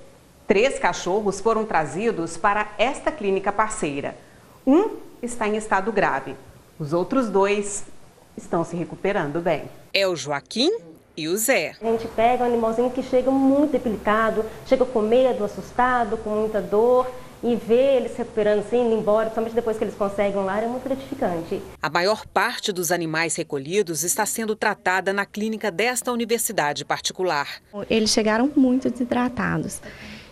Três 0.46 0.78
cachorros 0.78 1.40
foram 1.40 1.64
trazidos 1.64 2.36
para 2.36 2.72
esta 2.78 3.10
clínica 3.10 3.50
parceira. 3.50 4.16
Um 4.64 4.90
está 5.20 5.48
em 5.48 5.56
estado 5.56 5.90
grave. 5.90 6.36
Os 6.78 6.92
outros 6.92 7.28
dois 7.28 7.84
estão 8.36 8.64
se 8.64 8.76
recuperando 8.76 9.40
bem. 9.40 9.64
É 9.92 10.06
o 10.06 10.16
Joaquim 10.16 10.70
e 11.16 11.28
o 11.28 11.36
Zé. 11.36 11.74
A 11.80 11.84
gente 11.84 12.08
pega 12.08 12.44
um 12.44 12.46
animalzinho 12.46 12.90
que 12.90 13.02
chega 13.02 13.30
muito 13.30 13.72
debilitado, 13.72 14.44
chega 14.66 14.84
com 14.84 15.00
medo, 15.00 15.44
assustado, 15.44 16.16
com 16.18 16.30
muita 16.30 16.60
dor 16.60 17.10
e 17.42 17.54
ver 17.54 17.96
eles 17.96 18.12
se 18.12 18.18
recuperando, 18.18 18.60
assim, 18.60 18.86
indo 18.86 18.96
embora, 18.96 19.30
somente 19.34 19.54
depois 19.54 19.76
que 19.76 19.84
eles 19.84 19.94
conseguem 19.94 20.40
um 20.40 20.44
lar, 20.46 20.62
é 20.62 20.66
muito 20.66 20.82
gratificante. 20.82 21.60
A 21.82 21.90
maior 21.90 22.26
parte 22.26 22.72
dos 22.72 22.90
animais 22.90 23.36
recolhidos 23.36 24.02
está 24.02 24.24
sendo 24.24 24.56
tratada 24.56 25.12
na 25.12 25.26
clínica 25.26 25.70
desta 25.70 26.10
universidade 26.10 26.86
particular. 26.86 27.46
Eles 27.90 28.10
chegaram 28.10 28.50
muito 28.56 28.88
desidratados 28.88 29.82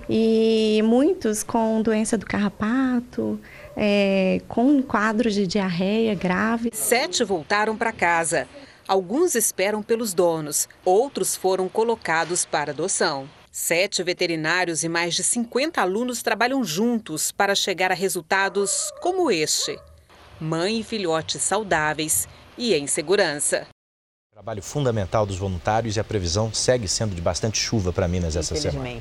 e 0.09 0.80
muitos 0.85 1.42
com 1.42 1.82
doença 1.82 2.16
do 2.16 2.26
carrapato, 2.26 3.38
é, 3.76 4.41
com 4.49 4.83
quadros 4.83 5.35
de 5.35 5.47
diarreia 5.47 6.14
grave. 6.14 6.71
Sete 6.73 7.25
voltaram 7.25 7.76
para 7.76 7.93
casa. 7.93 8.49
Alguns 8.87 9.35
esperam 9.35 9.83
pelos 9.83 10.12
donos, 10.12 10.69
outros 10.85 11.37
foram 11.37 11.69
colocados 11.69 12.45
para 12.45 12.73
adoção. 12.73 13.29
Sete 13.50 14.02
veterinários 14.02 14.83
e 14.83 14.88
mais 14.88 15.14
de 15.14 15.23
50 15.23 15.81
alunos 15.81 16.23
trabalham 16.23 16.64
juntos 16.64 17.31
para 17.31 17.55
chegar 17.55 17.93
a 17.93 17.95
resultados 17.95 18.91
como 19.00 19.31
este: 19.31 19.79
mãe 20.41 20.81
e 20.81 20.83
filhotes 20.83 21.43
saudáveis 21.43 22.26
e 22.57 22.75
em 22.75 22.87
segurança. 22.87 23.67
Trabalho 24.33 24.62
fundamental 24.62 25.26
dos 25.26 25.37
voluntários 25.37 25.97
e 25.97 26.00
a 26.00 26.05
previsão 26.05 26.52
segue 26.52 26.88
sendo 26.88 27.14
de 27.14 27.21
bastante 27.21 27.59
chuva 27.59 27.93
para 27.93 28.09
Minas 28.09 28.35
essa 28.35 28.57
semana. 28.57 29.00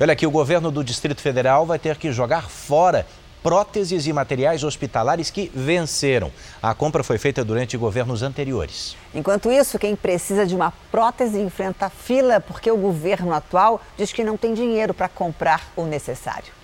Olha 0.00 0.12
aqui, 0.14 0.26
o 0.26 0.30
governo 0.30 0.70
do 0.70 0.82
Distrito 0.82 1.20
Federal 1.20 1.64
vai 1.64 1.78
ter 1.78 1.96
que 1.96 2.10
jogar 2.10 2.48
fora 2.48 3.06
próteses 3.44 4.06
e 4.06 4.12
materiais 4.12 4.64
hospitalares 4.64 5.30
que 5.30 5.50
venceram. 5.54 6.32
A 6.62 6.74
compra 6.74 7.04
foi 7.04 7.18
feita 7.18 7.44
durante 7.44 7.76
governos 7.76 8.22
anteriores. 8.22 8.96
Enquanto 9.14 9.52
isso, 9.52 9.78
quem 9.78 9.94
precisa 9.94 10.46
de 10.46 10.54
uma 10.54 10.72
prótese 10.90 11.38
enfrenta 11.38 11.90
fila 11.90 12.40
porque 12.40 12.70
o 12.70 12.76
governo 12.78 13.34
atual 13.34 13.82
diz 13.98 14.14
que 14.14 14.24
não 14.24 14.38
tem 14.38 14.54
dinheiro 14.54 14.94
para 14.94 15.10
comprar 15.10 15.70
o 15.76 15.84
necessário. 15.84 16.54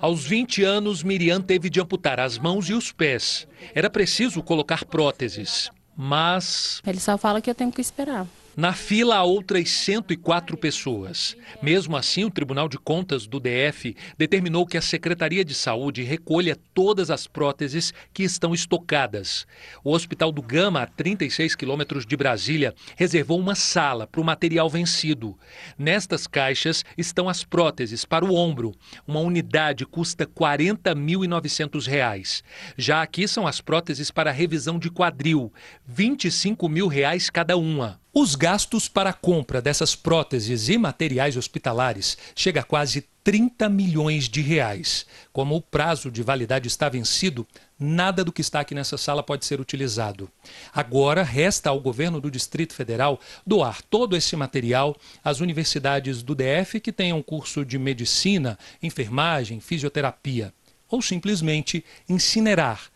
Aos 0.00 0.24
20 0.24 0.62
anos, 0.62 1.02
Miriam 1.02 1.40
teve 1.40 1.68
de 1.68 1.80
amputar 1.80 2.20
as 2.20 2.38
mãos 2.38 2.68
e 2.68 2.74
os 2.74 2.92
pés. 2.92 3.48
Era 3.74 3.90
preciso 3.90 4.40
colocar 4.40 4.84
próteses, 4.84 5.68
mas. 5.96 6.80
Ele 6.86 7.00
só 7.00 7.18
fala 7.18 7.40
que 7.40 7.50
eu 7.50 7.54
tenho 7.56 7.72
que 7.72 7.80
esperar. 7.80 8.24
Na 8.58 8.72
fila 8.72 9.14
há 9.14 9.22
outras 9.22 9.70
104 9.70 10.56
pessoas. 10.56 11.36
Mesmo 11.62 11.96
assim, 11.96 12.24
o 12.24 12.30
Tribunal 12.30 12.68
de 12.68 12.76
Contas 12.76 13.24
do 13.24 13.38
DF 13.38 13.94
determinou 14.18 14.66
que 14.66 14.76
a 14.76 14.82
Secretaria 14.82 15.44
de 15.44 15.54
Saúde 15.54 16.02
recolha 16.02 16.58
todas 16.74 17.08
as 17.08 17.28
próteses 17.28 17.94
que 18.12 18.24
estão 18.24 18.52
estocadas. 18.52 19.46
O 19.84 19.92
Hospital 19.92 20.32
do 20.32 20.42
Gama, 20.42 20.82
a 20.82 20.88
36 20.88 21.54
quilômetros 21.54 22.04
de 22.04 22.16
Brasília, 22.16 22.74
reservou 22.96 23.38
uma 23.38 23.54
sala 23.54 24.08
para 24.08 24.20
o 24.20 24.24
material 24.24 24.68
vencido. 24.68 25.38
Nestas 25.78 26.26
caixas 26.26 26.84
estão 26.96 27.28
as 27.28 27.44
próteses 27.44 28.04
para 28.04 28.24
o 28.24 28.34
ombro. 28.34 28.74
Uma 29.06 29.20
unidade 29.20 29.86
custa 29.86 30.24
R$ 30.24 30.30
40.900. 30.34 32.42
Já 32.76 33.02
aqui 33.02 33.28
são 33.28 33.46
as 33.46 33.60
próteses 33.60 34.10
para 34.10 34.32
revisão 34.32 34.80
de 34.80 34.90
quadril, 34.90 35.52
25 35.86 36.68
mil 36.68 36.88
reais 36.88 37.30
cada 37.30 37.56
uma. 37.56 38.00
Os 38.12 38.34
gastos 38.34 38.88
para 38.88 39.10
a 39.10 39.12
compra 39.12 39.60
dessas 39.60 39.94
próteses 39.94 40.68
e 40.70 40.78
materiais 40.78 41.36
hospitalares 41.36 42.16
chega 42.34 42.60
a 42.60 42.64
quase 42.64 43.04
30 43.22 43.68
milhões 43.68 44.30
de 44.30 44.40
reais. 44.40 45.04
Como 45.30 45.54
o 45.54 45.60
prazo 45.60 46.10
de 46.10 46.22
validade 46.22 46.66
está 46.66 46.88
vencido, 46.88 47.46
nada 47.78 48.24
do 48.24 48.32
que 48.32 48.40
está 48.40 48.60
aqui 48.60 48.74
nessa 48.74 48.96
sala 48.96 49.22
pode 49.22 49.44
ser 49.44 49.60
utilizado. 49.60 50.30
Agora 50.72 51.22
resta 51.22 51.68
ao 51.68 51.78
governo 51.78 52.18
do 52.18 52.30
Distrito 52.30 52.72
Federal 52.72 53.20
doar 53.46 53.82
todo 53.82 54.16
esse 54.16 54.34
material 54.34 54.96
às 55.22 55.40
universidades 55.40 56.22
do 56.22 56.34
DF 56.34 56.80
que 56.80 56.90
tenham 56.90 57.22
curso 57.22 57.62
de 57.62 57.78
medicina, 57.78 58.58
enfermagem, 58.82 59.60
fisioterapia, 59.60 60.54
ou 60.88 61.02
simplesmente 61.02 61.84
incinerar 62.08 62.90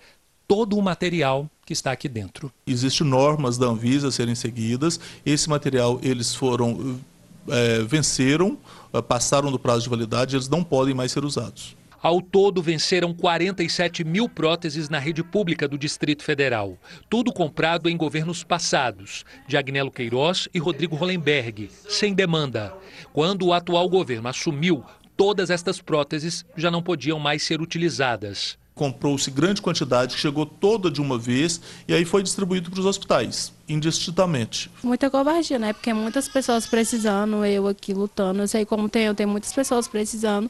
todo 0.52 0.76
o 0.76 0.82
material 0.82 1.49
que 1.64 1.73
está 1.73 1.92
aqui 1.92 2.06
dentro. 2.06 2.52
Existem 2.66 3.06
normas 3.06 3.56
da 3.56 3.68
Anvisa 3.68 4.09
a 4.09 4.12
serem 4.12 4.35
seguidas. 4.35 5.00
Esse 5.24 5.48
material 5.48 5.98
eles 6.03 6.35
foram 6.35 7.00
é, 7.48 7.83
venceram, 7.85 8.59
é, 8.92 9.00
passaram 9.00 9.50
do 9.50 9.59
prazo 9.59 9.85
de 9.85 9.88
validade, 9.88 10.37
eles 10.37 10.50
não 10.50 10.62
podem 10.62 10.92
mais 10.92 11.11
ser 11.11 11.24
usados. 11.24 11.74
Ao 12.03 12.20
todo, 12.20 12.61
venceram 12.61 13.14
47 13.14 14.05
mil 14.05 14.29
próteses 14.29 14.90
na 14.90 14.98
rede 14.98 15.22
pública 15.22 15.66
do 15.66 15.79
Distrito 15.79 16.22
Federal. 16.22 16.77
Tudo 17.09 17.33
comprado 17.33 17.88
em 17.88 17.96
governos 17.96 18.44
passados, 18.44 19.24
de 19.48 19.57
Agnello 19.57 19.90
Queiroz 19.90 20.50
e 20.53 20.59
Rodrigo 20.59 20.96
Hollenberg, 20.96 21.70
sem 21.88 22.12
demanda. 22.12 22.74
Quando 23.11 23.46
o 23.46 23.55
atual 23.55 23.88
governo 23.88 24.29
assumiu, 24.29 24.85
todas 25.16 25.48
estas 25.48 25.81
próteses 25.81 26.44
já 26.55 26.70
não 26.70 26.83
podiam 26.83 27.18
mais 27.18 27.42
ser 27.42 27.62
utilizadas 27.62 28.61
comprou-se 28.74 29.30
grande 29.30 29.61
quantidade, 29.61 30.16
chegou 30.16 30.46
toda 30.46 30.90
de 30.90 31.00
uma 31.00 31.18
vez 31.18 31.61
e 31.87 31.94
aí 31.94 32.04
foi 32.04 32.22
distribuído 32.22 32.70
para 32.70 32.80
os 32.80 32.87
hospitais, 32.87 33.52
indistintamente. 33.68 34.70
Muita 34.82 35.11
covardia, 35.11 35.58
né? 35.58 35.72
Porque 35.72 35.92
muitas 35.92 36.28
pessoas 36.28 36.66
precisando, 36.66 37.44
eu 37.44 37.66
aqui 37.66 37.92
lutando, 37.92 38.42
eu 38.42 38.48
sei 38.48 38.64
como 38.64 38.88
tem, 38.88 39.04
eu 39.04 39.14
tenho 39.14 39.28
muitas 39.28 39.52
pessoas 39.52 39.87
precisando. 39.87 40.48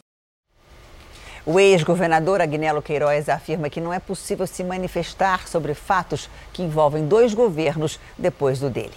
O 1.44 1.58
ex-governador 1.58 2.40
Agnello 2.40 2.80
Queiroz 2.80 3.28
afirma 3.28 3.68
que 3.68 3.80
não 3.80 3.92
é 3.92 3.98
possível 3.98 4.46
se 4.46 4.62
manifestar 4.62 5.48
sobre 5.48 5.74
fatos 5.74 6.30
que 6.52 6.62
envolvem 6.62 7.08
dois 7.08 7.34
governos 7.34 7.98
depois 8.16 8.60
do 8.60 8.70
dele. 8.70 8.94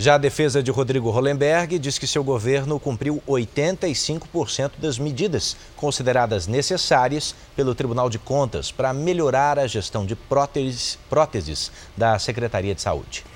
Já 0.00 0.14
a 0.14 0.18
defesa 0.18 0.62
de 0.62 0.70
Rodrigo 0.70 1.10
Hollenberg 1.10 1.76
diz 1.76 1.98
que 1.98 2.06
seu 2.06 2.22
governo 2.22 2.78
cumpriu 2.78 3.20
85% 3.26 4.74
das 4.78 4.96
medidas 4.96 5.56
consideradas 5.74 6.46
necessárias 6.46 7.34
pelo 7.56 7.74
Tribunal 7.74 8.08
de 8.08 8.16
Contas 8.16 8.70
para 8.70 8.92
melhorar 8.92 9.58
a 9.58 9.66
gestão 9.66 10.06
de 10.06 10.14
próteses, 10.14 10.96
próteses 11.10 11.72
da 11.96 12.16
Secretaria 12.16 12.76
de 12.76 12.80
Saúde. 12.80 13.26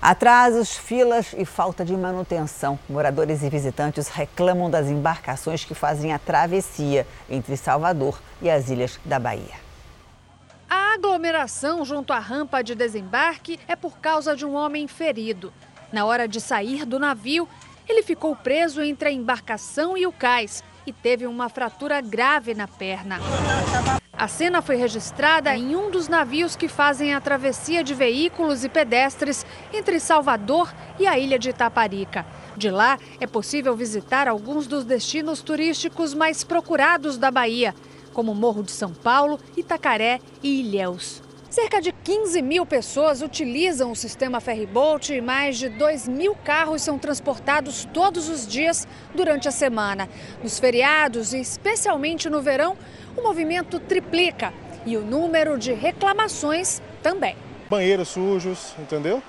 Atrasos, 0.00 0.76
filas 0.76 1.34
e 1.36 1.44
falta 1.44 1.84
de 1.84 1.96
manutenção. 1.96 2.78
Moradores 2.88 3.42
e 3.42 3.50
visitantes 3.50 4.06
reclamam 4.06 4.70
das 4.70 4.86
embarcações 4.86 5.64
que 5.64 5.74
fazem 5.74 6.12
a 6.12 6.20
travessia 6.20 7.04
entre 7.28 7.56
Salvador 7.56 8.22
e 8.40 8.48
as 8.48 8.70
ilhas 8.70 8.96
da 9.04 9.18
Bahia. 9.18 9.60
A 10.70 10.94
aglomeração 10.94 11.84
junto 11.84 12.12
à 12.12 12.20
rampa 12.20 12.62
de 12.62 12.76
desembarque 12.76 13.58
é 13.66 13.74
por 13.74 13.98
causa 13.98 14.36
de 14.36 14.46
um 14.46 14.54
homem 14.54 14.86
ferido. 14.86 15.52
Na 15.92 16.06
hora 16.06 16.26
de 16.26 16.40
sair 16.40 16.86
do 16.86 16.98
navio, 16.98 17.46
ele 17.86 18.02
ficou 18.02 18.34
preso 18.34 18.80
entre 18.80 19.08
a 19.08 19.12
embarcação 19.12 19.96
e 19.96 20.06
o 20.06 20.12
cais 20.12 20.64
e 20.86 20.92
teve 20.92 21.26
uma 21.26 21.48
fratura 21.48 22.00
grave 22.00 22.54
na 22.54 22.66
perna. 22.66 23.18
A 24.12 24.28
cena 24.28 24.62
foi 24.62 24.76
registrada 24.76 25.54
em 25.54 25.76
um 25.76 25.90
dos 25.90 26.08
navios 26.08 26.56
que 26.56 26.68
fazem 26.68 27.12
a 27.12 27.20
travessia 27.20 27.84
de 27.84 27.92
veículos 27.92 28.64
e 28.64 28.68
pedestres 28.68 29.44
entre 29.72 30.00
Salvador 30.00 30.72
e 30.98 31.06
a 31.06 31.18
ilha 31.18 31.38
de 31.38 31.50
Itaparica. 31.50 32.24
De 32.56 32.70
lá, 32.70 32.98
é 33.20 33.26
possível 33.26 33.76
visitar 33.76 34.28
alguns 34.28 34.66
dos 34.66 34.84
destinos 34.84 35.42
turísticos 35.42 36.14
mais 36.14 36.44
procurados 36.44 37.18
da 37.18 37.30
Bahia, 37.30 37.74
como 38.12 38.34
Morro 38.34 38.62
de 38.62 38.72
São 38.72 38.92
Paulo, 38.92 39.40
Itacaré 39.56 40.20
e 40.42 40.60
Ilhéus. 40.60 41.22
Cerca 41.52 41.82
de 41.82 41.92
15 41.92 42.40
mil 42.40 42.64
pessoas 42.64 43.20
utilizam 43.20 43.92
o 43.92 43.94
sistema 43.94 44.40
Ferryboat 44.40 45.12
e 45.12 45.20
mais 45.20 45.58
de 45.58 45.68
2 45.68 46.08
mil 46.08 46.34
carros 46.34 46.80
são 46.80 46.98
transportados 46.98 47.86
todos 47.92 48.30
os 48.30 48.46
dias 48.46 48.88
durante 49.14 49.48
a 49.48 49.50
semana. 49.50 50.08
Nos 50.42 50.58
feriados 50.58 51.34
e 51.34 51.40
especialmente 51.42 52.30
no 52.30 52.40
verão, 52.40 52.74
o 53.14 53.20
movimento 53.20 53.78
triplica 53.78 54.50
e 54.86 54.96
o 54.96 55.02
número 55.02 55.58
de 55.58 55.74
reclamações 55.74 56.80
também. 57.02 57.36
Banheiros 57.68 58.08
sujos, 58.08 58.74
entendeu? 58.78 59.22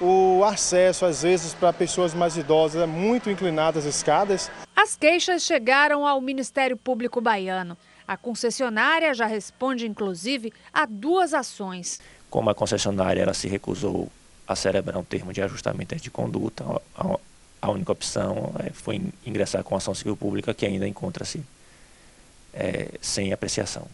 O 0.00 0.44
acesso, 0.44 1.04
às 1.04 1.22
vezes, 1.22 1.54
para 1.54 1.72
pessoas 1.72 2.14
mais 2.14 2.36
idosas 2.36 2.84
é 2.84 2.86
muito 2.86 3.28
inclinado 3.28 3.80
as 3.80 3.84
escadas. 3.84 4.48
As 4.76 4.94
queixas 4.94 5.42
chegaram 5.42 6.06
ao 6.06 6.20
Ministério 6.20 6.76
Público 6.76 7.20
Baiano. 7.20 7.76
A 8.06 8.16
concessionária 8.16 9.14
já 9.14 9.26
responde, 9.26 9.86
inclusive, 9.86 10.52
a 10.72 10.84
duas 10.84 11.32
ações. 11.32 12.00
Como 12.28 12.50
a 12.50 12.54
concessionária 12.54 13.22
ela 13.22 13.34
se 13.34 13.48
recusou 13.48 14.10
a 14.46 14.54
celebrar 14.54 14.98
um 14.98 15.04
termo 15.04 15.32
de 15.32 15.40
ajustamento 15.40 15.96
de 15.96 16.10
conduta, 16.10 16.64
a, 17.62 17.70
única 17.70 17.92
opção 17.92 18.52
é, 18.58 18.70
foi 18.70 19.00
ingressar 19.24 19.64
com 19.64 19.74
ação 19.74 19.94
civil 19.94 20.16
pública, 20.16 20.52
que 20.52 20.66
ainda 20.66 20.86
encontra-se 20.86 21.42
é, 22.52 22.90
sem 23.00 23.32
apreciação. 23.32 23.88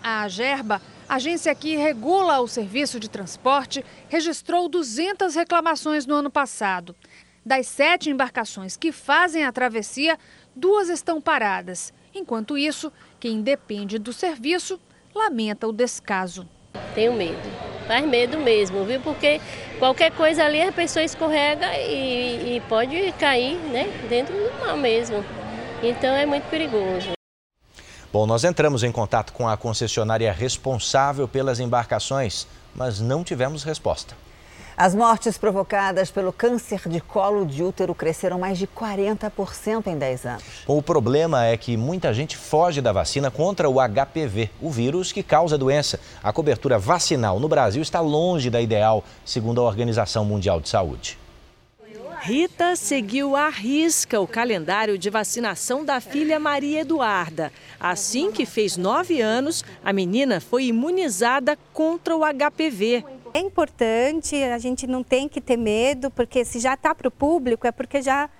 A 0.00 0.28
Gerba, 0.28 0.80
agência 1.08 1.52
que 1.52 1.74
regula 1.76 2.38
o 2.38 2.46
serviço 2.46 3.00
de 3.00 3.10
transporte, 3.10 3.84
registrou 4.08 4.68
200 4.68 5.34
reclamações 5.34 6.06
no 6.06 6.14
ano 6.14 6.30
passado. 6.30 6.94
Das 7.44 7.66
sete 7.66 8.10
embarcações 8.10 8.76
que 8.76 8.92
fazem 8.92 9.44
a 9.44 9.50
travessia, 9.50 10.16
duas 10.54 10.88
estão 10.88 11.20
paradas. 11.20 11.92
Enquanto 12.14 12.56
isso, 12.56 12.92
quem 13.26 13.42
depende 13.42 13.98
do 13.98 14.12
serviço 14.12 14.78
lamenta 15.12 15.66
o 15.66 15.72
descaso. 15.72 16.48
Tenho 16.94 17.12
medo. 17.12 17.42
Faz 17.84 18.06
medo 18.06 18.38
mesmo, 18.38 18.84
viu? 18.84 19.00
Porque 19.00 19.40
qualquer 19.80 20.12
coisa 20.12 20.44
ali 20.44 20.62
a 20.62 20.70
pessoa 20.70 21.02
escorrega 21.02 21.76
e, 21.76 22.54
e 22.54 22.62
pode 22.68 23.10
cair 23.18 23.56
né? 23.56 23.88
dentro 24.08 24.32
do 24.32 24.60
mar 24.60 24.76
mesmo. 24.76 25.24
Então 25.82 26.14
é 26.14 26.24
muito 26.24 26.48
perigoso. 26.48 27.14
Bom, 28.12 28.28
nós 28.28 28.44
entramos 28.44 28.84
em 28.84 28.92
contato 28.92 29.32
com 29.32 29.48
a 29.48 29.56
concessionária 29.56 30.32
responsável 30.32 31.26
pelas 31.26 31.58
embarcações, 31.58 32.46
mas 32.76 33.00
não 33.00 33.24
tivemos 33.24 33.64
resposta. 33.64 34.16
As 34.78 34.94
mortes 34.94 35.38
provocadas 35.38 36.10
pelo 36.10 36.30
câncer 36.30 36.86
de 36.86 37.00
colo 37.00 37.46
de 37.46 37.64
útero 37.64 37.94
cresceram 37.94 38.38
mais 38.38 38.58
de 38.58 38.66
40% 38.66 39.86
em 39.86 39.96
10 39.96 40.26
anos. 40.26 40.42
O 40.66 40.82
problema 40.82 41.46
é 41.46 41.56
que 41.56 41.78
muita 41.78 42.12
gente 42.12 42.36
foge 42.36 42.82
da 42.82 42.92
vacina 42.92 43.30
contra 43.30 43.70
o 43.70 43.76
HPV, 43.76 44.50
o 44.60 44.68
vírus 44.68 45.12
que 45.12 45.22
causa 45.22 45.54
a 45.54 45.58
doença. 45.58 45.98
A 46.22 46.30
cobertura 46.30 46.78
vacinal 46.78 47.40
no 47.40 47.48
Brasil 47.48 47.80
está 47.80 48.00
longe 48.00 48.50
da 48.50 48.60
ideal, 48.60 49.02
segundo 49.24 49.62
a 49.62 49.64
Organização 49.64 50.26
Mundial 50.26 50.60
de 50.60 50.68
Saúde. 50.68 51.18
Rita 52.20 52.76
seguiu 52.76 53.34
à 53.34 53.48
risca 53.48 54.20
o 54.20 54.26
calendário 54.26 54.98
de 54.98 55.08
vacinação 55.08 55.86
da 55.86 56.00
filha 56.02 56.38
Maria 56.38 56.80
Eduarda. 56.80 57.50
Assim 57.80 58.30
que 58.30 58.44
fez 58.44 58.76
nove 58.76 59.22
anos, 59.22 59.64
a 59.82 59.90
menina 59.90 60.38
foi 60.38 60.64
imunizada 60.64 61.56
contra 61.72 62.14
o 62.14 62.20
HPV. 62.20 63.15
É 63.36 63.38
importante, 63.38 64.34
a 64.34 64.56
gente 64.56 64.86
não 64.86 65.02
tem 65.02 65.28
que 65.28 65.42
ter 65.42 65.58
medo, 65.58 66.10
porque 66.10 66.42
se 66.42 66.58
já 66.58 66.72
está 66.72 66.94
para 66.94 67.08
o 67.08 67.10
público 67.10 67.66
é 67.66 67.70
porque 67.70 68.00
já 68.00 68.30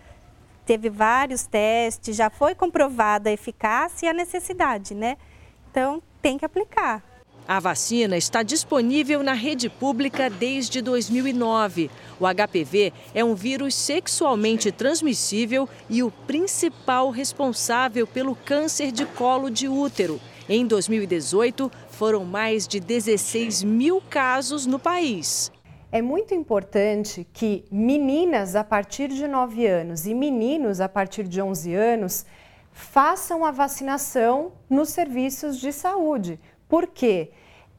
teve 0.64 0.88
vários 0.88 1.42
testes, 1.42 2.16
já 2.16 2.30
foi 2.30 2.54
comprovada 2.54 3.28
a 3.28 3.32
eficácia 3.34 4.06
e 4.06 4.08
a 4.08 4.14
necessidade, 4.14 4.94
né? 4.94 5.18
Então 5.70 6.02
tem 6.22 6.38
que 6.38 6.46
aplicar. 6.46 7.04
A 7.46 7.60
vacina 7.60 8.16
está 8.16 8.42
disponível 8.42 9.22
na 9.22 9.34
rede 9.34 9.68
pública 9.68 10.30
desde 10.30 10.80
2009. 10.80 11.90
O 12.18 12.24
HPV 12.26 12.90
é 13.14 13.22
um 13.22 13.34
vírus 13.34 13.74
sexualmente 13.74 14.72
transmissível 14.72 15.68
e 15.90 16.02
o 16.02 16.10
principal 16.10 17.10
responsável 17.10 18.06
pelo 18.06 18.34
câncer 18.34 18.90
de 18.90 19.04
colo 19.04 19.50
de 19.50 19.68
útero. 19.68 20.18
Em 20.48 20.64
2018, 20.64 21.70
foram 21.96 22.26
mais 22.26 22.68
de 22.68 22.78
16 22.78 23.64
mil 23.64 24.02
casos 24.02 24.66
no 24.66 24.78
país. 24.78 25.50
É 25.90 26.02
muito 26.02 26.34
importante 26.34 27.26
que 27.32 27.64
meninas 27.70 28.54
a 28.54 28.62
partir 28.62 29.08
de 29.08 29.26
9 29.26 29.66
anos 29.66 30.06
e 30.06 30.12
meninos 30.12 30.78
a 30.78 30.90
partir 30.90 31.26
de 31.26 31.40
11 31.40 31.74
anos 31.74 32.26
façam 32.70 33.46
a 33.46 33.50
vacinação 33.50 34.52
nos 34.68 34.90
serviços 34.90 35.58
de 35.58 35.72
saúde, 35.72 36.38
porque 36.68 37.30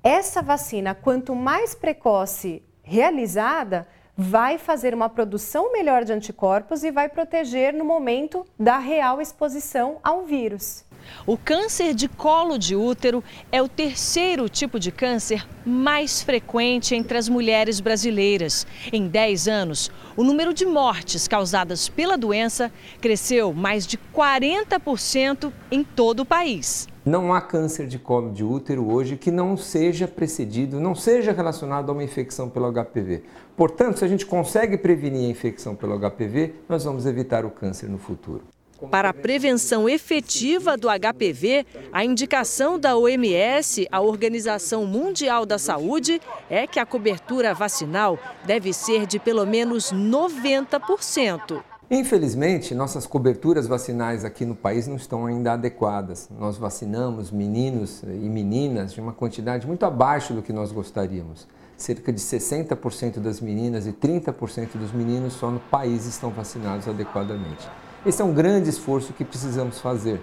essa 0.04 0.42
vacina, 0.42 0.96
quanto 0.96 1.36
mais 1.36 1.76
precoce 1.76 2.64
realizada, 2.82 3.88
vai 4.18 4.58
fazer 4.58 4.96
uma 4.96 5.10
produção 5.10 5.72
melhor 5.72 6.04
de 6.04 6.12
anticorpos 6.12 6.84
e 6.84 6.90
vai 6.90 7.08
proteger 7.08 7.72
no 7.72 7.86
momento 7.86 8.44
da 8.60 8.80
real 8.80 9.22
exposição 9.22 10.00
ao 10.04 10.26
vírus. 10.26 10.87
O 11.26 11.38
câncer 11.38 11.94
de 11.94 12.08
colo 12.08 12.58
de 12.58 12.76
útero 12.76 13.24
é 13.52 13.62
o 13.62 13.68
terceiro 13.68 14.48
tipo 14.48 14.80
de 14.80 14.92
câncer 14.92 15.48
mais 15.66 16.22
frequente 16.22 16.96
entre 16.96 17.18
as 17.18 17.28
mulheres 17.28 17.80
brasileiras. 17.80 18.66
Em 18.92 19.08
10 19.08 19.48
anos, 19.48 19.92
o 20.16 20.24
número 20.24 20.54
de 20.54 20.66
mortes 20.66 21.28
causadas 21.28 21.90
pela 21.90 22.18
doença 22.18 22.72
cresceu 23.02 23.54
mais 23.54 23.86
de 23.86 23.98
40% 24.16 25.52
em 25.72 25.84
todo 25.84 26.22
o 26.22 26.26
país. 26.26 26.88
Não 27.08 27.34
há 27.34 27.40
câncer 27.40 27.88
de 27.88 27.98
colo 27.98 28.34
de 28.34 28.44
útero 28.44 28.92
hoje 28.92 29.16
que 29.16 29.32
não 29.32 29.56
seja 29.56 30.08
precedido, 30.10 30.78
não 30.78 30.94
seja 30.94 31.32
relacionado 31.32 31.90
a 31.90 31.94
uma 31.94 32.04
infecção 32.04 32.50
pelo 32.50 32.70
HPV. 32.70 33.24
Portanto, 33.56 34.00
se 34.00 34.06
a 34.06 34.08
gente 34.10 34.26
consegue 34.26 34.78
prevenir 34.78 35.26
a 35.26 35.32
infecção 35.32 35.74
pelo 35.74 35.98
HPV, 35.98 36.56
nós 36.68 36.84
vamos 36.84 37.06
evitar 37.06 37.46
o 37.46 37.50
câncer 37.50 37.88
no 37.88 37.98
futuro. 37.98 38.44
Para 38.92 39.10
a 39.10 39.14
prevenção 39.14 39.90
efetiva 39.90 40.78
do 40.78 40.88
HPV, 40.88 41.66
a 41.92 42.06
indicação 42.06 42.80
da 42.80 42.96
OMS, 42.96 43.88
a 43.92 44.02
Organização 44.02 44.86
Mundial 44.86 45.46
da 45.46 45.58
Saúde, 45.58 46.22
é 46.50 46.68
que 46.68 46.80
a 46.80 46.86
cobertura 46.86 47.54
vacinal 47.54 48.20
deve 48.46 48.72
ser 48.72 49.08
de 49.08 49.18
pelo 49.20 49.46
menos 49.46 49.92
90%. 49.92 51.64
Infelizmente, 51.90 52.76
nossas 52.76 53.08
coberturas 53.08 53.66
vacinais 53.66 54.26
aqui 54.26 54.46
no 54.46 54.54
país 54.54 54.88
não 54.88 54.98
estão 54.98 55.26
ainda 55.26 55.54
adequadas. 55.54 56.30
Nós 56.38 56.58
vacinamos 56.58 57.32
meninos 57.32 58.04
e 58.04 58.30
meninas 58.30 58.94
de 58.94 59.00
uma 59.00 59.14
quantidade 59.14 59.66
muito 59.66 59.86
abaixo 59.86 60.34
do 60.34 60.42
que 60.42 60.52
nós 60.52 60.72
gostaríamos. 60.72 61.48
Cerca 61.78 62.12
de 62.12 62.20
60% 62.20 63.20
das 63.20 63.40
meninas 63.40 63.88
e 63.88 63.94
30% 63.94 64.76
dos 64.76 64.92
meninos 64.92 65.34
só 65.34 65.50
no 65.50 65.60
país 65.60 66.06
estão 66.06 66.30
vacinados 66.30 66.88
adequadamente. 66.90 67.66
Esse 68.08 68.22
é 68.22 68.26
um 68.26 68.34
grande 68.34 68.70
esforço 68.70 69.12
que 69.12 69.26
precisamos 69.26 69.82
fazer. 69.82 70.22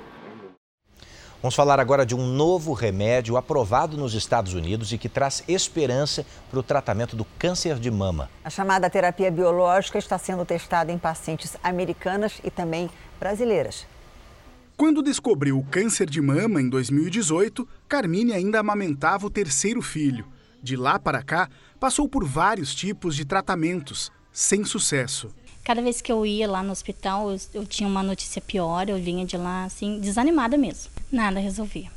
Vamos 1.42 1.54
falar 1.54 1.78
agora 1.78 2.06
de 2.06 2.14
um 2.14 2.26
novo 2.26 2.72
remédio 2.72 3.36
aprovado 3.36 3.94
nos 3.98 4.14
Estados 4.14 4.54
Unidos 4.54 4.90
e 4.90 4.96
que 4.96 5.06
traz 5.06 5.44
esperança 5.46 6.24
para 6.48 6.58
o 6.58 6.62
tratamento 6.62 7.14
do 7.14 7.26
câncer 7.38 7.78
de 7.78 7.90
mama. 7.90 8.30
A 8.42 8.48
chamada 8.48 8.88
terapia 8.88 9.30
biológica 9.30 9.98
está 9.98 10.16
sendo 10.16 10.46
testada 10.46 10.90
em 10.90 10.96
pacientes 10.96 11.58
americanas 11.62 12.40
e 12.42 12.50
também 12.50 12.88
brasileiras. 13.20 13.86
Quando 14.78 15.02
descobriu 15.02 15.58
o 15.58 15.64
câncer 15.64 16.08
de 16.08 16.22
mama 16.22 16.62
em 16.62 16.70
2018, 16.70 17.68
Carmine 17.86 18.32
ainda 18.32 18.60
amamentava 18.60 19.26
o 19.26 19.30
terceiro 19.30 19.82
filho. 19.82 20.24
De 20.62 20.74
lá 20.74 20.98
para 20.98 21.22
cá, 21.22 21.50
passou 21.78 22.08
por 22.08 22.24
vários 22.24 22.74
tipos 22.74 23.14
de 23.14 23.26
tratamentos, 23.26 24.10
sem 24.32 24.64
sucesso. 24.64 25.30
Cada 25.64 25.80
vez 25.80 26.02
que 26.02 26.12
eu 26.12 26.26
ia 26.26 26.46
lá 26.46 26.62
no 26.62 26.70
hospital, 26.70 27.30
eu, 27.30 27.40
eu 27.54 27.66
tinha 27.66 27.88
uma 27.88 28.02
notícia 28.02 28.42
pior, 28.42 28.86
eu 28.88 28.98
vinha 28.98 29.24
de 29.24 29.38
lá 29.38 29.64
assim, 29.64 29.98
desanimada 29.98 30.58
mesmo. 30.58 30.92
Nada 31.10 31.40
resolvia. 31.40 31.90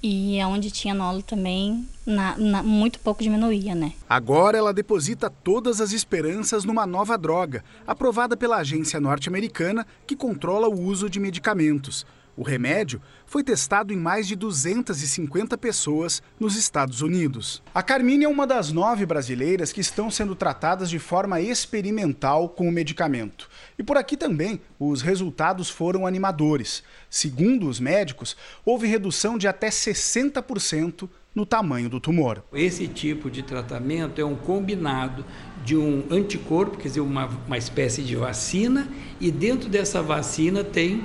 E 0.00 0.38
onde 0.44 0.70
tinha 0.70 0.94
nódulo 0.94 1.24
também, 1.24 1.84
na, 2.06 2.38
na, 2.38 2.62
muito 2.62 3.00
pouco 3.00 3.20
diminuía, 3.20 3.74
né? 3.74 3.92
Agora 4.08 4.56
ela 4.56 4.72
deposita 4.72 5.28
todas 5.28 5.80
as 5.80 5.90
esperanças 5.90 6.64
numa 6.64 6.86
nova 6.86 7.18
droga, 7.18 7.64
aprovada 7.84 8.36
pela 8.36 8.58
agência 8.58 9.00
norte-americana 9.00 9.84
que 10.06 10.14
controla 10.14 10.68
o 10.68 10.80
uso 10.80 11.10
de 11.10 11.18
medicamentos. 11.18 12.06
O 12.38 12.44
remédio 12.44 13.02
foi 13.26 13.42
testado 13.42 13.92
em 13.92 13.96
mais 13.96 14.28
de 14.28 14.36
250 14.36 15.58
pessoas 15.58 16.22
nos 16.38 16.54
Estados 16.54 17.02
Unidos. 17.02 17.60
A 17.74 17.82
Carmine 17.82 18.26
é 18.26 18.28
uma 18.28 18.46
das 18.46 18.70
nove 18.70 19.04
brasileiras 19.04 19.72
que 19.72 19.80
estão 19.80 20.08
sendo 20.08 20.36
tratadas 20.36 20.88
de 20.88 21.00
forma 21.00 21.40
experimental 21.40 22.48
com 22.48 22.68
o 22.68 22.70
medicamento. 22.70 23.50
E 23.76 23.82
por 23.82 23.96
aqui 23.96 24.16
também 24.16 24.60
os 24.78 25.02
resultados 25.02 25.68
foram 25.68 26.06
animadores. 26.06 26.84
Segundo 27.10 27.68
os 27.68 27.80
médicos, 27.80 28.36
houve 28.64 28.86
redução 28.86 29.36
de 29.36 29.48
até 29.48 29.68
60% 29.68 31.08
no 31.34 31.44
tamanho 31.44 31.88
do 31.88 31.98
tumor. 31.98 32.44
Esse 32.52 32.86
tipo 32.86 33.28
de 33.28 33.42
tratamento 33.42 34.20
é 34.20 34.24
um 34.24 34.36
combinado 34.36 35.24
de 35.64 35.76
um 35.76 36.04
anticorpo, 36.08 36.78
quer 36.78 36.88
dizer, 36.88 37.00
uma, 37.00 37.26
uma 37.46 37.58
espécie 37.58 38.02
de 38.02 38.14
vacina, 38.14 38.88
e 39.20 39.30
dentro 39.30 39.68
dessa 39.68 40.00
vacina 40.00 40.62
tem 40.62 41.02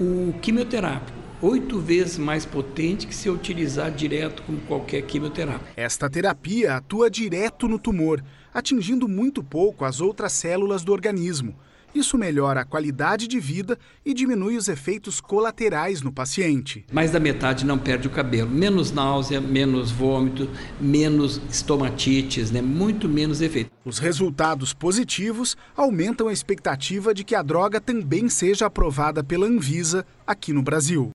o 0.00 0.32
quimioterápico, 0.40 1.18
oito 1.42 1.78
vezes 1.80 2.18
mais 2.18 2.46
potente 2.46 3.06
que 3.06 3.14
se 3.14 3.28
utilizar 3.28 3.90
direto 3.90 4.42
como 4.42 4.60
qualquer 4.60 5.02
quimioterapia. 5.02 5.72
Esta 5.76 6.08
terapia 6.08 6.76
atua 6.76 7.10
direto 7.10 7.66
no 7.66 7.78
tumor, 7.78 8.22
atingindo 8.54 9.08
muito 9.08 9.42
pouco 9.42 9.84
as 9.84 10.00
outras 10.00 10.32
células 10.32 10.84
do 10.84 10.92
organismo. 10.92 11.54
Isso 11.94 12.18
melhora 12.18 12.60
a 12.60 12.64
qualidade 12.64 13.26
de 13.26 13.40
vida 13.40 13.78
e 14.04 14.12
diminui 14.12 14.56
os 14.56 14.68
efeitos 14.68 15.20
colaterais 15.20 16.02
no 16.02 16.12
paciente. 16.12 16.84
Mais 16.92 17.10
da 17.10 17.18
metade 17.18 17.64
não 17.64 17.78
perde 17.78 18.06
o 18.06 18.10
cabelo. 18.10 18.50
Menos 18.50 18.92
náusea, 18.92 19.40
menos 19.40 19.90
vômito, 19.90 20.48
menos 20.80 21.40
estomatites, 21.50 22.50
né? 22.50 22.60
muito 22.60 23.08
menos 23.08 23.40
efeito. 23.40 23.70
Os 23.84 23.98
resultados 23.98 24.72
positivos 24.72 25.56
aumentam 25.76 26.28
a 26.28 26.32
expectativa 26.32 27.14
de 27.14 27.24
que 27.24 27.34
a 27.34 27.42
droga 27.42 27.80
também 27.80 28.28
seja 28.28 28.66
aprovada 28.66 29.24
pela 29.24 29.46
Anvisa 29.46 30.04
aqui 30.26 30.52
no 30.52 30.62
Brasil. 30.62 31.10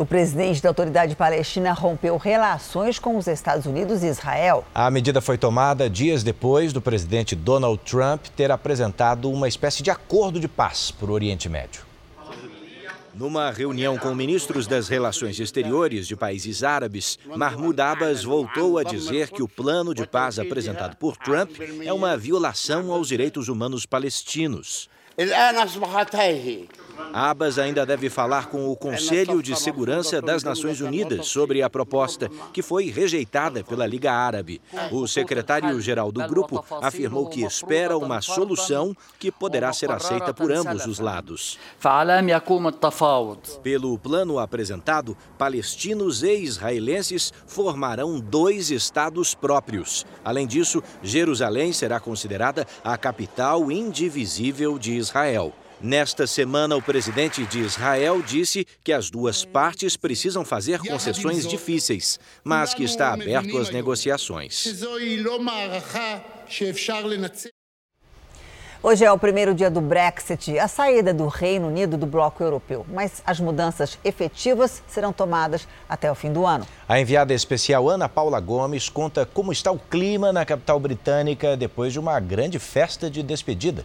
O 0.00 0.06
presidente 0.06 0.62
da 0.62 0.70
autoridade 0.70 1.14
palestina 1.14 1.74
rompeu 1.74 2.16
relações 2.16 2.98
com 2.98 3.18
os 3.18 3.26
Estados 3.26 3.66
Unidos 3.66 4.02
e 4.02 4.06
Israel. 4.06 4.64
A 4.74 4.90
medida 4.90 5.20
foi 5.20 5.36
tomada 5.36 5.90
dias 5.90 6.22
depois 6.22 6.72
do 6.72 6.80
presidente 6.80 7.36
Donald 7.36 7.78
Trump 7.84 8.24
ter 8.34 8.50
apresentado 8.50 9.30
uma 9.30 9.46
espécie 9.46 9.82
de 9.82 9.90
acordo 9.90 10.40
de 10.40 10.48
paz 10.48 10.90
para 10.90 11.10
o 11.10 11.12
Oriente 11.12 11.50
Médio. 11.50 11.82
Numa 13.14 13.50
reunião 13.50 13.98
com 13.98 14.14
ministros 14.14 14.66
das 14.66 14.88
relações 14.88 15.38
exteriores 15.38 16.08
de 16.08 16.16
países 16.16 16.64
árabes, 16.64 17.18
Mahmoud 17.36 17.78
Abbas 17.78 18.24
voltou 18.24 18.78
a 18.78 18.82
dizer 18.82 19.28
que 19.28 19.42
o 19.42 19.48
plano 19.48 19.94
de 19.94 20.06
paz 20.06 20.38
apresentado 20.38 20.96
por 20.96 21.14
Trump 21.14 21.50
é 21.84 21.92
uma 21.92 22.16
violação 22.16 22.90
aos 22.90 23.06
direitos 23.06 23.48
humanos 23.48 23.84
palestinos. 23.84 24.88
Abas 27.12 27.58
ainda 27.58 27.84
deve 27.84 28.08
falar 28.08 28.46
com 28.46 28.68
o 28.68 28.76
Conselho 28.76 29.42
de 29.42 29.58
Segurança 29.58 30.20
das 30.22 30.44
Nações 30.44 30.80
Unidas 30.80 31.26
sobre 31.26 31.62
a 31.62 31.70
proposta, 31.70 32.28
que 32.52 32.62
foi 32.62 32.90
rejeitada 32.90 33.64
pela 33.64 33.86
Liga 33.86 34.12
Árabe. 34.12 34.60
O 34.90 35.06
secretário-geral 35.06 36.12
do 36.12 36.26
grupo 36.26 36.64
afirmou 36.80 37.28
que 37.28 37.42
espera 37.42 37.98
uma 37.98 38.20
solução 38.20 38.94
que 39.18 39.30
poderá 39.30 39.72
ser 39.72 39.90
aceita 39.90 40.32
por 40.32 40.52
ambos 40.52 40.86
os 40.86 40.98
lados. 40.98 41.58
Pelo 43.62 43.98
plano 43.98 44.38
apresentado, 44.38 45.16
palestinos 45.36 46.22
e 46.22 46.34
israelenses 46.34 47.32
formarão 47.46 48.20
dois 48.20 48.70
estados 48.70 49.34
próprios. 49.34 50.06
Além 50.24 50.46
disso, 50.46 50.82
Jerusalém 51.02 51.72
será 51.72 51.98
considerada 51.98 52.66
a 52.84 52.96
capital 52.96 53.70
indivisível 53.70 54.78
de 54.78 54.92
Israel. 54.92 55.52
Nesta 55.82 56.26
semana, 56.26 56.76
o 56.76 56.82
presidente 56.82 57.46
de 57.46 57.60
Israel 57.60 58.20
disse 58.20 58.66
que 58.84 58.92
as 58.92 59.08
duas 59.08 59.46
partes 59.46 59.96
precisam 59.96 60.44
fazer 60.44 60.78
concessões 60.80 61.46
difíceis, 61.46 62.20
mas 62.44 62.74
que 62.74 62.84
está 62.84 63.14
aberto 63.14 63.56
às 63.56 63.70
negociações. 63.70 64.84
Hoje 68.82 69.04
é 69.06 69.10
o 69.10 69.18
primeiro 69.18 69.54
dia 69.54 69.70
do 69.70 69.80
Brexit, 69.80 70.58
a 70.58 70.68
saída 70.68 71.14
do 71.14 71.28
Reino 71.28 71.68
Unido 71.68 71.96
do 71.96 72.06
bloco 72.06 72.42
europeu. 72.42 72.84
Mas 72.86 73.22
as 73.26 73.40
mudanças 73.40 73.98
efetivas 74.04 74.82
serão 74.86 75.14
tomadas 75.14 75.66
até 75.88 76.12
o 76.12 76.14
fim 76.14 76.30
do 76.30 76.44
ano. 76.44 76.66
A 76.86 77.00
enviada 77.00 77.32
especial 77.32 77.88
Ana 77.88 78.08
Paula 78.08 78.38
Gomes 78.38 78.90
conta 78.90 79.24
como 79.24 79.50
está 79.50 79.72
o 79.72 79.78
clima 79.78 80.30
na 80.30 80.44
capital 80.44 80.78
britânica 80.78 81.56
depois 81.56 81.90
de 81.90 81.98
uma 81.98 82.20
grande 82.20 82.58
festa 82.58 83.10
de 83.10 83.22
despedida. 83.22 83.82